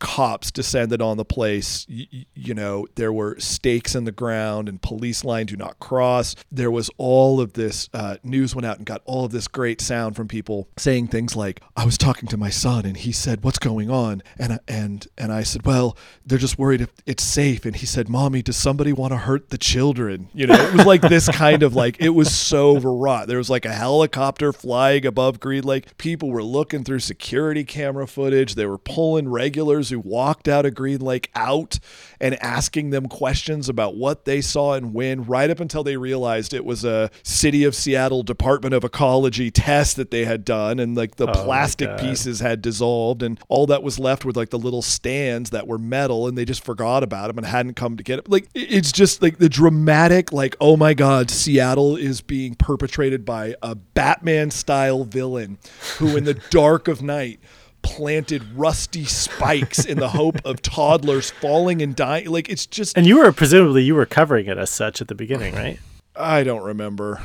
cops 0.00 0.50
descended 0.50 1.00
on 1.00 1.16
the 1.16 1.24
place. 1.24 1.86
You, 1.88 2.24
you 2.34 2.54
know, 2.54 2.86
there 2.96 3.12
were 3.12 3.38
stakes 3.38 3.94
in 3.94 4.04
the 4.04 4.12
ground 4.12 4.68
and 4.68 4.82
police 4.82 5.24
line 5.24 5.46
do 5.46 5.56
not 5.56 5.78
cross. 5.78 6.34
There 6.50 6.70
was 6.70 6.90
all 6.98 7.40
of 7.40 7.52
this 7.52 7.88
uh, 7.94 8.16
news 8.24 8.54
went 8.54 8.66
out 8.66 8.78
and 8.78 8.86
got 8.86 9.02
all 9.04 9.24
of 9.24 9.32
this 9.32 9.46
great 9.46 9.80
sound 9.80 10.16
from 10.16 10.26
people 10.26 10.68
saying 10.76 11.08
things 11.08 11.36
like, 11.36 11.60
"I 11.76 11.84
was 11.84 11.96
talking 11.96 12.28
to 12.30 12.36
my 12.36 12.50
son 12.50 12.84
and 12.84 12.96
he 12.96 13.12
said, 13.12 13.44
"What's 13.44 13.58
going 13.58 13.90
on?" 13.90 14.22
and 14.38 14.58
and 14.66 15.06
and 15.16 15.32
I 15.32 15.42
said, 15.44 15.64
"Well, 15.64 15.96
they're 16.26 16.38
just 16.38 16.58
worried 16.58 16.80
if 16.80 16.90
it's 17.06 17.22
safe." 17.22 17.64
And 17.64 17.76
he 17.76 17.86
said, 17.86 18.08
"Mommy, 18.08 18.42
does 18.42 18.56
somebody 18.56 18.92
want 18.92 19.12
to 19.12 19.18
hurt 19.18 19.50
the 19.50 19.58
children?" 19.58 20.28
You 20.34 20.46
know, 20.46 20.54
it 20.54 20.74
was 20.74 20.86
like 20.86 21.02
this 21.02 21.28
kind 21.28 21.62
of 21.62 21.74
like 21.74 22.00
it 22.00 22.10
was 22.10 22.34
so 22.34 22.76
overwrought. 22.76 23.28
There 23.28 23.38
was 23.38 23.50
like 23.50 23.66
a 23.66 23.72
helicopter 23.72 24.52
flying 24.52 25.04
above 25.04 25.40
Green 25.40 25.64
Lake. 25.64 25.96
People 25.98 26.30
were 26.30 26.42
looking 26.42 26.84
through 26.84 27.00
security 27.00 27.64
camera 27.64 28.06
footage. 28.06 28.54
They 28.54 28.66
were 28.66 28.78
pulling 28.78 29.28
regulars 29.28 29.89
who 29.90 30.00
walked 30.00 30.48
out 30.48 30.64
of 30.66 30.74
Green 30.74 31.00
Lake 31.00 31.30
out 31.34 31.78
and 32.20 32.40
asking 32.42 32.90
them 32.90 33.06
questions 33.06 33.68
about 33.68 33.96
what 33.96 34.24
they 34.24 34.40
saw 34.40 34.74
and 34.74 34.94
when, 34.94 35.24
right 35.24 35.50
up 35.50 35.60
until 35.60 35.82
they 35.84 35.96
realized 35.96 36.52
it 36.54 36.64
was 36.64 36.84
a 36.84 37.10
City 37.22 37.64
of 37.64 37.74
Seattle 37.74 38.22
Department 38.22 38.74
of 38.74 38.84
Ecology 38.84 39.50
test 39.50 39.96
that 39.96 40.10
they 40.10 40.24
had 40.24 40.44
done, 40.44 40.78
and 40.78 40.96
like 40.96 41.16
the 41.16 41.28
Oh, 41.28 41.32
plastic 41.44 41.96
pieces 41.98 42.40
had 42.40 42.60
dissolved, 42.62 43.22
and 43.22 43.38
all 43.48 43.66
that 43.66 43.82
was 43.82 43.98
left 43.98 44.24
were 44.24 44.32
like 44.32 44.50
the 44.50 44.58
little 44.58 44.82
stands 44.82 45.50
that 45.50 45.66
were 45.66 45.78
metal, 45.78 46.26
and 46.26 46.36
they 46.36 46.44
just 46.44 46.64
forgot 46.64 47.02
about 47.02 47.28
them 47.28 47.38
and 47.38 47.46
hadn't 47.46 47.74
come 47.74 47.96
to 47.96 48.02
get 48.02 48.18
it. 48.18 48.28
Like 48.28 48.48
it's 48.54 48.92
just 48.92 49.22
like 49.22 49.38
the 49.38 49.48
dramatic, 49.48 50.32
like 50.32 50.56
oh 50.60 50.76
my 50.76 50.94
God, 50.94 51.30
Seattle 51.30 51.96
is 51.96 52.20
being 52.20 52.54
perpetrated 52.54 53.24
by 53.24 53.54
a 53.62 53.74
Batman 53.74 54.50
style 54.50 55.04
villain 55.04 55.58
who, 55.98 56.16
in 56.16 56.24
the 56.24 56.34
dark 56.50 56.88
of 56.88 57.02
night. 57.02 57.40
Planted 57.82 58.42
rusty 58.54 59.04
spikes 59.04 59.84
in 59.84 59.98
the 59.98 60.08
hope 60.10 60.44
of 60.44 60.62
toddlers 60.62 61.30
falling 61.30 61.82
and 61.82 61.94
dying. 61.96 62.28
Like 62.28 62.48
it's 62.48 62.66
just 62.66 62.96
And 62.96 63.06
you 63.06 63.18
were 63.18 63.32
presumably 63.32 63.82
you 63.82 63.94
were 63.94 64.06
covering 64.06 64.46
it 64.46 64.58
as 64.58 64.70
such 64.70 65.00
at 65.00 65.08
the 65.08 65.14
beginning, 65.14 65.54
right? 65.54 65.78
I 66.14 66.42
don't 66.44 66.62
remember. 66.62 67.20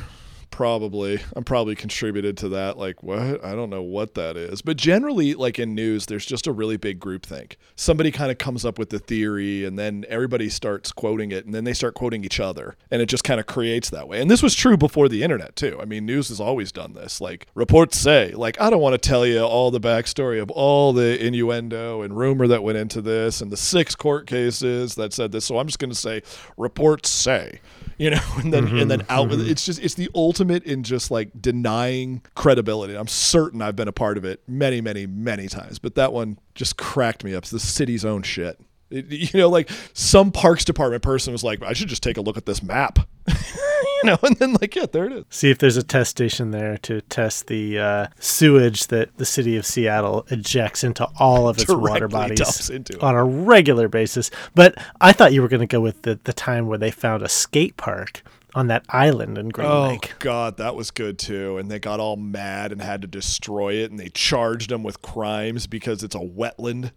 Probably. 0.56 1.20
I'm 1.36 1.44
probably 1.44 1.74
contributed 1.74 2.38
to 2.38 2.48
that. 2.48 2.78
Like, 2.78 3.02
what? 3.02 3.44
I 3.44 3.54
don't 3.54 3.68
know 3.68 3.82
what 3.82 4.14
that 4.14 4.38
is. 4.38 4.62
But 4.62 4.78
generally, 4.78 5.34
like 5.34 5.58
in 5.58 5.74
news, 5.74 6.06
there's 6.06 6.24
just 6.24 6.46
a 6.46 6.52
really 6.52 6.78
big 6.78 6.98
groupthink. 6.98 7.56
Somebody 7.74 8.10
kind 8.10 8.30
of 8.30 8.38
comes 8.38 8.64
up 8.64 8.78
with 8.78 8.88
the 8.88 8.98
theory, 8.98 9.66
and 9.66 9.78
then 9.78 10.06
everybody 10.08 10.48
starts 10.48 10.92
quoting 10.92 11.30
it, 11.30 11.44
and 11.44 11.54
then 11.54 11.64
they 11.64 11.74
start 11.74 11.92
quoting 11.92 12.24
each 12.24 12.40
other. 12.40 12.74
And 12.90 13.02
it 13.02 13.06
just 13.10 13.22
kind 13.22 13.38
of 13.38 13.44
creates 13.44 13.90
that 13.90 14.08
way. 14.08 14.18
And 14.18 14.30
this 14.30 14.42
was 14.42 14.54
true 14.54 14.78
before 14.78 15.10
the 15.10 15.22
internet, 15.22 15.56
too. 15.56 15.78
I 15.78 15.84
mean, 15.84 16.06
news 16.06 16.30
has 16.30 16.40
always 16.40 16.72
done 16.72 16.94
this. 16.94 17.20
Like, 17.20 17.48
reports 17.54 17.98
say, 17.98 18.32
like, 18.32 18.58
I 18.58 18.70
don't 18.70 18.80
want 18.80 18.94
to 18.94 19.08
tell 19.08 19.26
you 19.26 19.42
all 19.42 19.70
the 19.70 19.78
backstory 19.78 20.40
of 20.40 20.50
all 20.50 20.94
the 20.94 21.22
innuendo 21.22 22.00
and 22.00 22.16
rumor 22.16 22.48
that 22.48 22.62
went 22.62 22.78
into 22.78 23.02
this 23.02 23.42
and 23.42 23.52
the 23.52 23.58
six 23.58 23.94
court 23.94 24.26
cases 24.26 24.94
that 24.94 25.12
said 25.12 25.32
this. 25.32 25.44
So 25.44 25.58
I'm 25.58 25.66
just 25.66 25.80
going 25.80 25.92
to 25.92 25.94
say, 25.94 26.22
reports 26.56 27.10
say 27.10 27.60
you 27.98 28.10
know 28.10 28.20
and 28.36 28.52
then 28.52 28.66
and 28.76 28.90
then 28.90 29.00
mm-hmm, 29.00 29.10
out 29.12 29.28
with 29.28 29.40
it. 29.40 29.44
Mm-hmm. 29.44 29.52
it's 29.52 29.64
just 29.64 29.80
it's 29.82 29.94
the 29.94 30.08
ultimate 30.14 30.64
in 30.64 30.82
just 30.82 31.10
like 31.10 31.30
denying 31.40 32.22
credibility. 32.34 32.94
I'm 32.94 33.08
certain 33.08 33.62
i've 33.62 33.76
been 33.76 33.88
a 33.88 33.92
part 33.92 34.18
of 34.18 34.24
it 34.24 34.42
many 34.46 34.80
many 34.80 35.06
many 35.06 35.48
times 35.48 35.78
but 35.78 35.94
that 35.94 36.12
one 36.12 36.38
just 36.54 36.76
cracked 36.76 37.24
me 37.24 37.34
up. 37.34 37.44
It's 37.44 37.50
the 37.50 37.58
city's 37.60 38.04
own 38.04 38.22
shit. 38.22 38.58
It- 38.90 39.06
you 39.34 39.40
know 39.40 39.48
like 39.48 39.68
some 39.94 40.30
parks 40.30 40.64
department 40.64 41.02
person 41.02 41.32
was 41.32 41.42
like 41.42 41.60
i 41.62 41.72
should 41.72 41.88
just 41.88 42.02
take 42.04 42.16
a 42.16 42.20
look 42.20 42.36
at 42.36 42.46
this 42.46 42.62
map 42.62 43.00
you 44.02 44.04
know 44.04 44.18
and 44.22 44.36
then 44.36 44.54
like 44.60 44.74
yeah 44.74 44.86
there 44.90 45.06
it 45.06 45.12
is 45.12 45.24
See 45.30 45.50
if 45.50 45.58
there's 45.58 45.76
a 45.76 45.82
test 45.82 46.10
station 46.10 46.50
there 46.50 46.78
to 46.78 47.00
test 47.02 47.46
the 47.46 47.78
uh, 47.78 48.06
sewage 48.18 48.86
that 48.88 49.16
the 49.16 49.24
city 49.24 49.56
of 49.56 49.66
Seattle 49.66 50.26
ejects 50.30 50.84
into 50.84 51.06
all 51.18 51.48
of 51.48 51.58
its 51.58 51.68
water 51.68 52.08
bodies 52.08 52.70
on 53.00 53.14
a 53.14 53.24
regular 53.24 53.88
basis. 53.88 54.30
But 54.54 54.76
I 55.00 55.12
thought 55.12 55.32
you 55.32 55.42
were 55.42 55.48
going 55.48 55.60
to 55.60 55.66
go 55.66 55.80
with 55.80 56.02
the, 56.02 56.18
the 56.24 56.32
time 56.32 56.66
where 56.66 56.78
they 56.78 56.90
found 56.90 57.22
a 57.22 57.28
skate 57.28 57.76
park 57.76 58.22
on 58.54 58.68
that 58.68 58.84
island 58.88 59.36
in 59.36 59.50
Green 59.50 59.68
Oh 59.68 59.88
Lake. 59.88 60.12
Oh 60.12 60.16
God, 60.20 60.56
that 60.56 60.74
was 60.74 60.90
good 60.90 61.18
too. 61.18 61.58
And 61.58 61.70
they 61.70 61.78
got 61.78 62.00
all 62.00 62.16
mad 62.16 62.72
and 62.72 62.80
had 62.80 63.02
to 63.02 63.08
destroy 63.08 63.74
it, 63.74 63.90
and 63.90 64.00
they 64.00 64.08
charged 64.08 64.70
them 64.70 64.82
with 64.82 65.02
crimes 65.02 65.66
because 65.66 66.02
it's 66.02 66.14
a 66.14 66.20
wetland. 66.20 66.92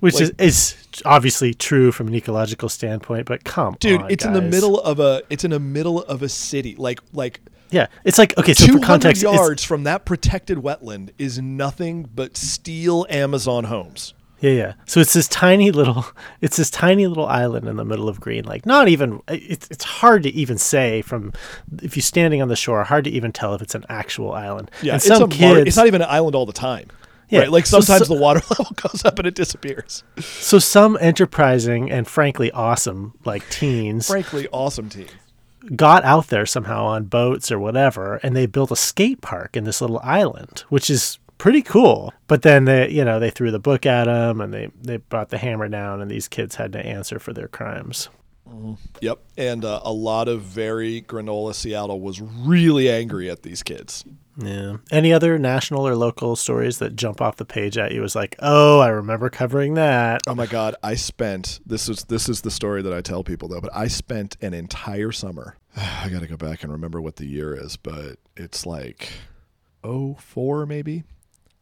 Which 0.00 0.14
like- 0.14 0.34
is, 0.38 0.76
is 0.94 1.02
obviously 1.04 1.54
true 1.54 1.92
from 1.92 2.08
an 2.08 2.14
ecological 2.14 2.68
standpoint, 2.68 3.26
but 3.26 3.44
come 3.44 3.76
Dude, 3.80 4.02
on, 4.02 4.10
it's 4.10 4.24
in 4.24 4.32
the 4.32 4.42
middle 4.42 4.80
of 4.80 5.00
a 5.00 5.22
it's 5.30 5.44
in 5.44 5.50
the 5.50 5.60
middle 5.60 6.02
of 6.02 6.22
a 6.22 6.28
city. 6.28 6.76
Like 6.76 7.00
like 7.12 7.40
Yeah, 7.70 7.88
it's 8.04 8.18
like 8.18 8.36
okay. 8.38 8.54
So 8.54 8.66
two 8.66 8.72
for 8.74 8.84
context, 8.84 9.22
yards 9.22 9.64
from 9.64 9.84
that 9.84 10.04
protected 10.04 10.58
wetland 10.58 11.10
is 11.18 11.40
nothing 11.40 12.08
but 12.14 12.36
steel 12.36 13.06
Amazon 13.10 13.64
homes. 13.64 14.14
Yeah, 14.40 14.50
yeah. 14.52 14.72
So 14.86 15.00
it's 15.00 15.14
this 15.14 15.26
tiny 15.26 15.72
little, 15.72 16.06
it's 16.40 16.56
this 16.56 16.70
tiny 16.70 17.06
little 17.06 17.26
island 17.26 17.66
in 17.66 17.76
the 17.76 17.84
middle 17.84 18.08
of 18.08 18.20
Green 18.20 18.44
Like 18.44 18.66
Not 18.66 18.88
even, 18.88 19.20
it's 19.26 19.68
it's 19.70 19.84
hard 19.84 20.22
to 20.22 20.30
even 20.30 20.58
say 20.58 21.02
from, 21.02 21.32
if 21.82 21.96
you're 21.96 22.02
standing 22.02 22.40
on 22.40 22.48
the 22.48 22.56
shore, 22.56 22.84
hard 22.84 23.04
to 23.04 23.10
even 23.10 23.32
tell 23.32 23.54
if 23.54 23.62
it's 23.62 23.74
an 23.74 23.84
actual 23.88 24.32
island. 24.32 24.70
Yeah, 24.82 24.92
and 24.92 24.98
it's 24.98 25.06
some 25.06 25.20
mar- 25.22 25.28
kids, 25.28 25.66
it's 25.66 25.76
not 25.76 25.86
even 25.86 26.02
an 26.02 26.08
island 26.08 26.36
all 26.36 26.46
the 26.46 26.52
time. 26.52 26.88
Yeah, 27.28 27.40
right? 27.40 27.52
Like 27.52 27.66
sometimes 27.66 28.06
so- 28.06 28.14
the 28.14 28.20
water 28.20 28.40
level 28.50 28.74
goes 28.76 29.04
up 29.04 29.18
and 29.18 29.26
it 29.28 29.34
disappears. 29.34 30.02
so 30.18 30.58
some 30.58 30.96
enterprising 31.00 31.90
and 31.90 32.06
frankly 32.08 32.50
awesome 32.52 33.14
like 33.24 33.48
teens 33.50 34.06
Frankly, 34.08 34.48
awesome 34.52 34.88
teens, 34.88 35.10
got 35.76 36.04
out 36.04 36.28
there 36.28 36.46
somehow 36.46 36.84
on 36.86 37.04
boats 37.04 37.52
or 37.52 37.58
whatever, 37.58 38.16
and 38.22 38.34
they 38.34 38.46
built 38.46 38.70
a 38.70 38.76
skate 38.76 39.20
park 39.20 39.56
in 39.56 39.64
this 39.64 39.80
little 39.80 40.00
island, 40.02 40.64
which 40.70 40.88
is 40.88 41.18
pretty 41.36 41.62
cool. 41.62 42.12
But 42.26 42.42
then 42.42 42.64
they, 42.64 42.88
you 42.90 43.04
know, 43.04 43.20
they 43.20 43.30
threw 43.30 43.50
the 43.50 43.58
book 43.58 43.84
at 43.86 44.04
them 44.04 44.40
and 44.40 44.52
they 44.54 44.70
they 44.82 44.96
brought 44.96 45.28
the 45.30 45.38
hammer 45.38 45.68
down, 45.68 46.00
and 46.00 46.10
these 46.10 46.28
kids 46.28 46.54
had 46.56 46.72
to 46.72 46.78
answer 46.84 47.18
for 47.18 47.32
their 47.32 47.48
crimes. 47.48 48.08
Yep, 49.00 49.18
and 49.36 49.64
uh, 49.64 49.80
a 49.84 49.92
lot 49.92 50.28
of 50.28 50.42
very 50.42 51.02
granola 51.02 51.54
Seattle 51.54 52.00
was 52.00 52.20
really 52.20 52.90
angry 52.90 53.30
at 53.30 53.42
these 53.42 53.62
kids. 53.62 54.04
Yeah. 54.36 54.76
Any 54.92 55.12
other 55.12 55.36
national 55.38 55.86
or 55.86 55.96
local 55.96 56.36
stories 56.36 56.78
that 56.78 56.94
jump 56.94 57.20
off 57.20 57.36
the 57.36 57.44
page 57.44 57.76
at 57.76 57.92
you? 57.92 58.00
Was 58.00 58.14
like, 58.14 58.36
oh, 58.38 58.78
I 58.78 58.88
remember 58.88 59.30
covering 59.30 59.74
that. 59.74 60.20
Oh 60.28 60.34
my 60.34 60.46
god, 60.46 60.76
I 60.82 60.94
spent 60.94 61.60
this 61.66 61.88
is 61.88 62.04
this 62.04 62.28
is 62.28 62.42
the 62.42 62.50
story 62.50 62.82
that 62.82 62.92
I 62.92 63.00
tell 63.00 63.24
people 63.24 63.48
though, 63.48 63.60
but 63.60 63.74
I 63.74 63.88
spent 63.88 64.36
an 64.40 64.54
entire 64.54 65.10
summer. 65.10 65.56
I 65.76 66.08
got 66.08 66.20
to 66.20 66.28
go 66.28 66.36
back 66.36 66.62
and 66.62 66.72
remember 66.72 67.00
what 67.00 67.16
the 67.16 67.26
year 67.26 67.54
is, 67.54 67.76
but 67.76 68.18
it's 68.36 68.64
like 68.64 69.10
oh 69.82 70.14
four 70.20 70.66
maybe. 70.66 71.04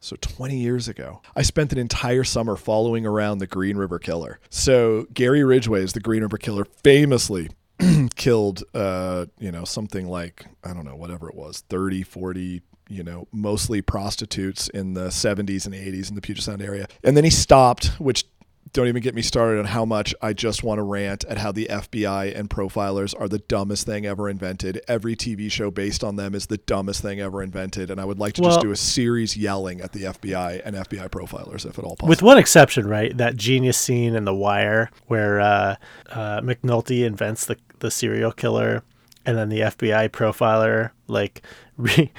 So 0.07 0.15
20 0.21 0.57
years 0.57 0.87
ago, 0.87 1.21
I 1.35 1.43
spent 1.43 1.73
an 1.73 1.79
entire 1.79 2.23
summer 2.23 2.55
following 2.55 3.05
around 3.05 3.39
the 3.39 3.47
Green 3.49 3.77
River 3.77 3.99
Killer. 3.99 4.39
So 4.51 5.09
Gary 5.13 5.43
Ridgway 5.43 5.83
is 5.83 5.95
the 5.95 6.01
Green 6.01 6.23
River 6.23 6.39
Killer, 6.39 6.65
famously 6.65 7.51
killed, 8.15 8.63
uh, 8.73 9.27
you 9.41 9.51
know, 9.51 9.65
something 9.65 10.07
like, 10.07 10.47
I 10.63 10.75
don't 10.75 10.85
know, 10.85 10.95
whatever 10.95 11.29
it 11.29 11.35
was, 11.35 11.65
30, 11.69 12.05
40, 12.05 12.63
you 12.89 13.03
know, 13.03 13.27
mostly 13.33 13.83
prostitutes 13.83 14.69
in 14.69 14.95
the 14.95 15.09
70s 15.09 15.67
and 15.67 15.75
80s 15.75 16.09
in 16.09 16.15
the 16.15 16.21
Puget 16.21 16.45
Sound 16.45 16.63
area. 16.63 16.87
And 17.03 17.17
then 17.17 17.25
he 17.25 17.31
stopped, 17.31 17.87
which 17.99 18.27
don't 18.77 18.89
even 18.89 19.03
get 19.03 19.15
me 19.15 19.23
started 19.23 19.59
on 19.59 19.65
how 19.65 19.87
much 19.87 20.15
I 20.21 20.35
just 20.35 20.63
want 20.63 20.79
to 20.79 20.83
rant 20.83 21.25
at 21.25 21.39
how 21.39 21.51
the 21.51 21.67
FBI 21.71 22.39
and 22.39 22.51
profilers 22.51 23.19
are 23.19 23.27
the 23.27 23.39
dumbest 23.39 23.87
thing 23.87 24.05
ever 24.05 24.29
invented. 24.29 24.83
Every 24.87 25.17
TV 25.17 25.51
show 25.51 25.71
based 25.71 26.05
on 26.05 26.17
them 26.17 26.35
is 26.35 26.49
the 26.49 26.59
dumbest 26.59 27.01
thing 27.01 27.19
ever 27.19 27.43
invented. 27.43 27.91
And 27.91 27.99
I 27.99 28.05
would 28.05 28.19
like 28.19 28.35
to 28.35 28.43
just 28.43 28.61
do 28.61 28.71
a 28.71 28.77
series 28.77 29.35
yelling 29.35 29.81
at 29.81 29.93
the 29.93 30.03
FBI 30.03 30.61
and 30.63 30.77
FBI 30.77 31.09
profilers 31.09 31.65
if 31.65 31.79
at 31.79 31.85
all 31.85 31.97
possible. 31.97 32.09
With 32.09 32.21
one 32.21 32.37
exception, 32.37 32.87
right? 32.87 33.17
That 33.17 33.37
genius 33.37 33.79
scene 33.79 34.15
in 34.15 34.27
The 34.27 34.35
Wire 34.35 34.91
where 35.07 35.41
uh, 35.41 35.77
uh, 36.11 36.43
McNulty 36.43 37.07
invents 37.07 37.47
the, 37.47 37.57
the 37.79 37.91
serial 37.91 38.31
killer 38.31 38.83
and 39.25 39.39
then 39.39 39.49
the 39.49 39.61
FBI 39.61 40.11
profiler, 40.11 40.91
like, 41.09 41.41
re- 41.79 42.13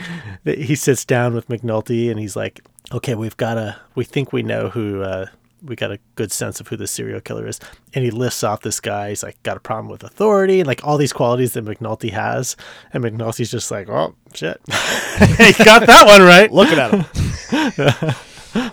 he 0.44 0.74
sits 0.74 1.06
down 1.06 1.36
with 1.36 1.48
McNulty 1.50 2.10
and 2.10 2.20
he's 2.20 2.36
like, 2.36 2.62
okay, 2.92 3.14
we've 3.14 3.38
got 3.38 3.60
a, 3.60 3.80
we 3.94 4.04
think 4.04 4.34
we 4.34 4.42
know 4.42 4.70
who, 4.70 5.04
uh, 5.04 5.28
we 5.64 5.76
got 5.76 5.92
a 5.92 6.00
good 6.16 6.32
sense 6.32 6.60
of 6.60 6.68
who 6.68 6.78
the 6.78 6.88
serial 6.88 7.22
killer 7.22 7.48
is. 7.48 7.60
And 7.94 8.04
he 8.04 8.12
lists 8.12 8.44
off 8.44 8.62
this 8.62 8.80
guy. 8.80 9.10
He's 9.10 9.24
like, 9.24 9.42
got 9.44 9.58
a 9.58 9.60
problem 9.60 9.90
with 9.90 10.04
authority 10.04 10.60
and 10.60 10.68
like 10.68 10.86
all 10.86 10.98
these 10.98 11.14
qualities 11.14 11.54
that 11.54 11.66
McNulty 11.66 12.12
has. 12.12 12.56
And 12.94 13.04
McNulty's 13.04 13.52
just 13.52 13.72
like, 13.72 13.90
oh, 13.90 14.16
shit. 14.34 14.62
he 14.68 15.64
got 15.64 15.86
that 15.86 16.06
one 16.08 16.22
right. 16.22 16.52
looking 16.52 16.80
at 16.80 16.92
him. 16.94 18.72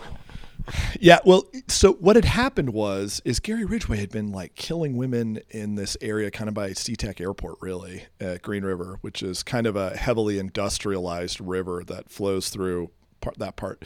yeah, 1.01 1.19
well, 1.25 1.45
so 1.69 1.93
what 1.95 2.17
had 2.17 2.25
happened 2.25 2.71
was 2.71 3.21
is 3.25 3.41
Gary 3.41 3.65
Ridgway 3.65 3.99
had 3.99 4.11
been 4.11 4.33
like 4.33 4.55
killing 4.55 4.97
women 4.97 5.41
in 5.51 5.75
this 5.75 5.97
area, 6.01 6.31
kind 6.31 6.49
of 6.49 6.55
by 6.55 6.71
SeaTac 6.71 7.21
Airport, 7.21 7.59
really, 7.61 8.07
at 8.21 8.43
Green 8.43 8.65
River, 8.65 8.99
which 9.01 9.23
is 9.23 9.43
kind 9.43 9.67
of 9.67 9.77
a 9.77 9.97
heavily 9.97 10.39
industrialized 10.39 11.41
river 11.41 11.83
that 11.85 12.11
flows 12.11 12.49
through 12.49 12.91
part 13.21 13.39
that 13.39 13.57
part. 13.57 13.85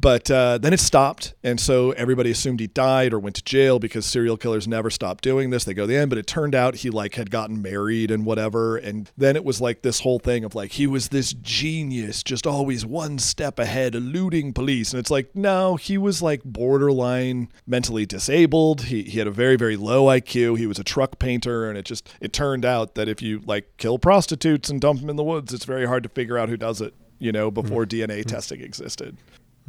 But 0.00 0.30
uh, 0.30 0.56
then 0.56 0.72
it 0.72 0.80
stopped, 0.80 1.34
and 1.42 1.60
so 1.60 1.90
everybody 1.92 2.30
assumed 2.30 2.58
he 2.58 2.68
died 2.68 3.12
or 3.12 3.18
went 3.18 3.36
to 3.36 3.44
jail 3.44 3.78
because 3.78 4.06
serial 4.06 4.38
killers 4.38 4.66
never 4.66 4.88
stop 4.88 5.20
doing 5.20 5.50
this. 5.50 5.64
They 5.64 5.74
go 5.74 5.82
to 5.82 5.86
the 5.88 5.96
end, 5.96 6.08
but 6.08 6.18
it 6.18 6.26
turned 6.26 6.54
out 6.54 6.76
he 6.76 6.88
like 6.88 7.16
had 7.16 7.30
gotten 7.30 7.60
married 7.60 8.10
and 8.10 8.24
whatever. 8.24 8.78
And 8.78 9.10
then 9.18 9.36
it 9.36 9.44
was 9.44 9.60
like 9.60 9.82
this 9.82 10.00
whole 10.00 10.18
thing 10.18 10.42
of 10.42 10.54
like 10.54 10.72
he 10.72 10.86
was 10.86 11.08
this 11.08 11.34
genius, 11.34 12.22
just 12.22 12.46
always 12.46 12.86
one 12.86 13.18
step 13.18 13.58
ahead, 13.58 13.94
eluding 13.94 14.54
police. 14.54 14.92
And 14.92 15.00
it's 15.00 15.10
like 15.10 15.34
no, 15.34 15.76
he 15.76 15.98
was 15.98 16.22
like 16.22 16.44
borderline 16.44 17.50
mentally 17.66 18.06
disabled. 18.06 18.84
He 18.84 19.02
he 19.02 19.18
had 19.18 19.26
a 19.26 19.32
very 19.32 19.56
very 19.56 19.76
low 19.76 20.06
IQ. 20.06 20.56
He 20.56 20.66
was 20.66 20.78
a 20.78 20.84
truck 20.84 21.18
painter, 21.18 21.68
and 21.68 21.76
it 21.76 21.84
just 21.84 22.08
it 22.22 22.32
turned 22.32 22.64
out 22.64 22.94
that 22.94 23.08
if 23.08 23.20
you 23.20 23.42
like 23.44 23.76
kill 23.76 23.98
prostitutes 23.98 24.70
and 24.70 24.80
dump 24.80 25.00
them 25.00 25.10
in 25.10 25.16
the 25.16 25.24
woods, 25.24 25.52
it's 25.52 25.66
very 25.66 25.84
hard 25.84 26.02
to 26.04 26.08
figure 26.08 26.38
out 26.38 26.48
who 26.48 26.56
does 26.56 26.80
it. 26.80 26.94
You 27.18 27.32
know, 27.32 27.50
before 27.50 27.84
mm-hmm. 27.84 28.10
DNA 28.10 28.24
testing 28.24 28.62
existed. 28.62 29.18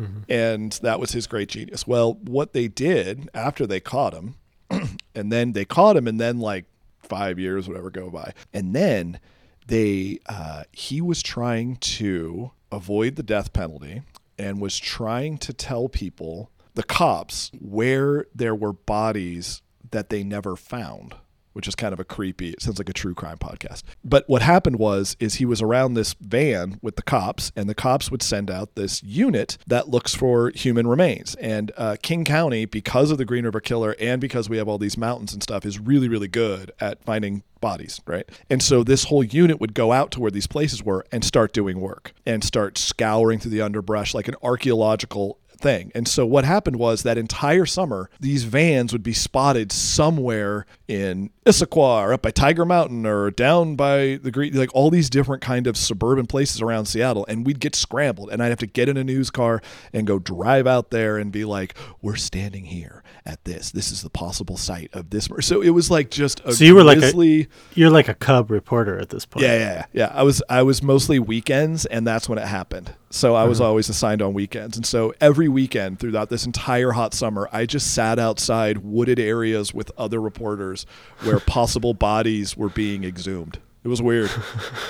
Mm-hmm. 0.01 0.31
And 0.31 0.71
that 0.81 0.99
was 0.99 1.11
his 1.11 1.27
great 1.27 1.49
genius. 1.49 1.85
Well, 1.85 2.15
what 2.15 2.53
they 2.53 2.67
did 2.67 3.29
after 3.33 3.67
they 3.67 3.79
caught 3.79 4.13
him, 4.13 4.35
and 5.15 5.31
then 5.31 5.53
they 5.53 5.65
caught 5.65 5.95
him, 5.97 6.07
and 6.07 6.19
then 6.19 6.39
like 6.39 6.65
five 6.99 7.37
years, 7.37 7.67
whatever, 7.67 7.89
go 7.89 8.09
by, 8.09 8.33
and 8.53 8.75
then 8.75 9.19
they 9.67 10.19
uh, 10.27 10.63
he 10.71 11.01
was 11.01 11.21
trying 11.21 11.75
to 11.77 12.51
avoid 12.71 13.15
the 13.15 13.23
death 13.23 13.53
penalty 13.53 14.01
and 14.37 14.59
was 14.59 14.79
trying 14.79 15.37
to 15.37 15.53
tell 15.53 15.87
people 15.87 16.49
the 16.73 16.83
cops 16.83 17.51
where 17.59 18.25
there 18.33 18.55
were 18.55 18.73
bodies 18.73 19.61
that 19.91 20.09
they 20.09 20.23
never 20.23 20.55
found 20.55 21.15
which 21.53 21.67
is 21.67 21.75
kind 21.75 21.93
of 21.93 21.99
a 21.99 22.03
creepy 22.03 22.49
it 22.51 22.61
sounds 22.61 22.79
like 22.79 22.89
a 22.89 22.93
true 22.93 23.13
crime 23.13 23.37
podcast 23.37 23.83
but 24.03 24.27
what 24.27 24.41
happened 24.41 24.77
was 24.77 25.15
is 25.19 25.35
he 25.35 25.45
was 25.45 25.61
around 25.61 25.93
this 25.93 26.13
van 26.19 26.79
with 26.81 26.95
the 26.95 27.01
cops 27.01 27.51
and 27.55 27.69
the 27.69 27.75
cops 27.75 28.09
would 28.11 28.21
send 28.21 28.49
out 28.49 28.75
this 28.75 29.01
unit 29.03 29.57
that 29.67 29.89
looks 29.89 30.13
for 30.13 30.51
human 30.51 30.87
remains 30.87 31.35
and 31.35 31.71
uh, 31.77 31.95
king 32.01 32.25
county 32.25 32.65
because 32.65 33.11
of 33.11 33.17
the 33.17 33.25
green 33.25 33.45
river 33.45 33.59
killer 33.61 33.95
and 33.99 34.21
because 34.21 34.49
we 34.49 34.57
have 34.57 34.67
all 34.67 34.77
these 34.77 34.97
mountains 34.97 35.33
and 35.33 35.43
stuff 35.43 35.65
is 35.65 35.79
really 35.79 36.07
really 36.07 36.27
good 36.27 36.71
at 36.79 37.03
finding 37.03 37.43
bodies, 37.61 38.01
right? 38.05 38.27
And 38.49 38.61
so 38.61 38.83
this 38.83 39.05
whole 39.05 39.23
unit 39.23 39.61
would 39.61 39.73
go 39.73 39.93
out 39.93 40.11
to 40.11 40.19
where 40.19 40.31
these 40.31 40.47
places 40.47 40.83
were 40.83 41.05
and 41.11 41.23
start 41.23 41.53
doing 41.53 41.79
work 41.79 42.13
and 42.25 42.43
start 42.43 42.77
scouring 42.77 43.39
through 43.39 43.51
the 43.51 43.61
underbrush 43.61 44.13
like 44.13 44.27
an 44.27 44.35
archaeological 44.43 45.37
thing. 45.61 45.91
And 45.95 46.07
so 46.07 46.25
what 46.25 46.43
happened 46.43 46.77
was 46.77 47.03
that 47.03 47.17
entire 47.17 47.65
summer, 47.65 48.09
these 48.19 48.43
vans 48.43 48.91
would 48.91 49.03
be 49.03 49.13
spotted 49.13 49.71
somewhere 49.71 50.65
in 50.87 51.29
Issaquah 51.45 52.03
or 52.03 52.13
up 52.13 52.21
by 52.21 52.29
Tiger 52.29 52.65
Mountain 52.65 53.07
or 53.07 53.31
down 53.31 53.75
by 53.75 54.19
the 54.21 54.29
Green, 54.29 54.53
like 54.53 54.69
all 54.75 54.91
these 54.91 55.09
different 55.09 55.41
kind 55.41 55.65
of 55.65 55.75
suburban 55.75 56.27
places 56.27 56.61
around 56.61 56.85
Seattle. 56.85 57.25
And 57.27 57.45
we'd 57.45 57.59
get 57.59 57.75
scrambled 57.75 58.29
and 58.31 58.43
I'd 58.43 58.49
have 58.49 58.59
to 58.59 58.67
get 58.67 58.87
in 58.87 58.95
a 58.95 59.03
news 59.03 59.31
car 59.31 59.59
and 59.91 60.05
go 60.05 60.19
drive 60.19 60.67
out 60.67 60.91
there 60.91 61.17
and 61.17 61.31
be 61.31 61.43
like, 61.43 61.73
we're 61.99 62.15
standing 62.15 62.65
here 62.65 63.03
at 63.25 63.43
this. 63.43 63.71
This 63.71 63.91
is 63.91 64.03
the 64.03 64.09
possible 64.11 64.55
site 64.55 64.91
of 64.93 65.09
this. 65.09 65.29
So 65.41 65.61
it 65.61 65.71
was 65.71 65.89
like 65.89 66.11
just 66.11 66.41
a 66.45 66.53
so 66.53 66.63
you 66.63 66.75
were 66.75 66.83
like 66.83 66.99
a, 66.99 67.47
you're 67.73 67.89
like 67.89 68.07
a 68.07 68.13
cub 68.13 68.51
reporter 68.51 68.99
at 68.99 69.09
this 69.09 69.25
point. 69.25 69.45
Yeah, 69.45 69.57
yeah, 69.57 69.85
yeah. 69.93 70.11
I 70.13 70.21
was, 70.21 70.43
I 70.47 70.61
was 70.61 70.83
mostly 70.83 71.17
weekends 71.17 71.87
and 71.87 72.05
that's 72.05 72.29
when 72.29 72.37
it 72.37 72.47
happened. 72.47 72.93
So 73.09 73.35
I 73.35 73.43
was 73.43 73.59
uh-huh. 73.59 73.69
always 73.69 73.89
assigned 73.89 74.21
on 74.21 74.33
weekends. 74.33 74.77
And 74.77 74.85
so 74.85 75.13
every 75.19 75.49
weekend 75.49 75.99
throughout 75.99 76.29
this 76.29 76.45
entire 76.45 76.91
hot 76.91 77.13
summer, 77.13 77.49
I 77.51 77.65
just 77.65 77.93
sat 77.93 78.19
outside 78.19 78.77
wooded 78.77 79.19
areas 79.19 79.73
with 79.73 79.91
other 79.97 80.21
reporters 80.21 80.85
where 81.31 81.39
possible 81.47 81.93
bodies 81.93 82.55
were 82.55 82.69
being 82.69 83.03
exhumed. 83.03 83.59
It 83.83 83.87
was 83.87 84.01
weird. 84.01 84.29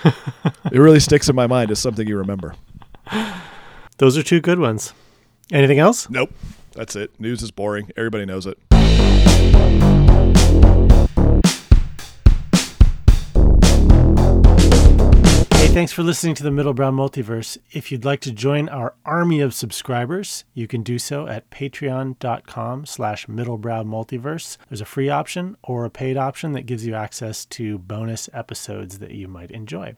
it 0.04 0.80
really 0.80 1.00
sticks 1.00 1.30
in 1.30 1.36
my 1.36 1.48
mind 1.48 1.72
as 1.72 1.80
something 1.80 2.08
you 2.08 2.18
remember. 2.18 2.56
Those 3.98 4.18
are 4.18 4.24
two 4.24 4.42
good 4.42 4.60
ones. 4.60 4.94
Anything 5.52 5.80
else? 5.80 6.10
Nope. 6.10 6.32
That's 6.74 6.96
it. 6.96 7.18
News 7.20 7.42
is 7.42 7.52
boring. 7.52 7.92
Everybody 7.96 8.26
knows 8.26 8.46
it. 8.46 10.01
Thanks 15.74 15.94
for 15.94 16.04
listening 16.04 16.36
to 16.36 16.44
the 16.44 16.52
Middle 16.52 16.74
Brow 16.74 16.92
Multiverse. 16.92 17.58
If 17.72 17.92
you'd 17.92 18.04
like 18.04 18.20
to 18.22 18.32
join 18.34 18.68
our 18.68 18.94
army 19.06 19.40
of 19.40 19.54
subscribers, 19.54 20.44
you 20.54 20.68
can 20.68 20.84
do 20.84 21.00
so 21.00 21.28
at 21.28 21.50
patreon.com 21.50 22.86
slash 22.86 23.26
middlebrowmultiverse. 23.28 24.58
There's 24.70 24.82
a 24.82 24.86
free 24.86 25.10
option 25.10 25.56
or 25.64 25.86
a 25.86 25.90
paid 25.90 26.18
option 26.18 26.52
that 26.54 26.66
gives 26.66 26.86
you 26.86 26.94
access 26.94 27.46
to 27.46 27.78
bonus 27.78 28.30
episodes 28.34 29.00
that 29.00 29.12
you 29.12 29.30
might 29.30 29.50
enjoy. 29.50 29.96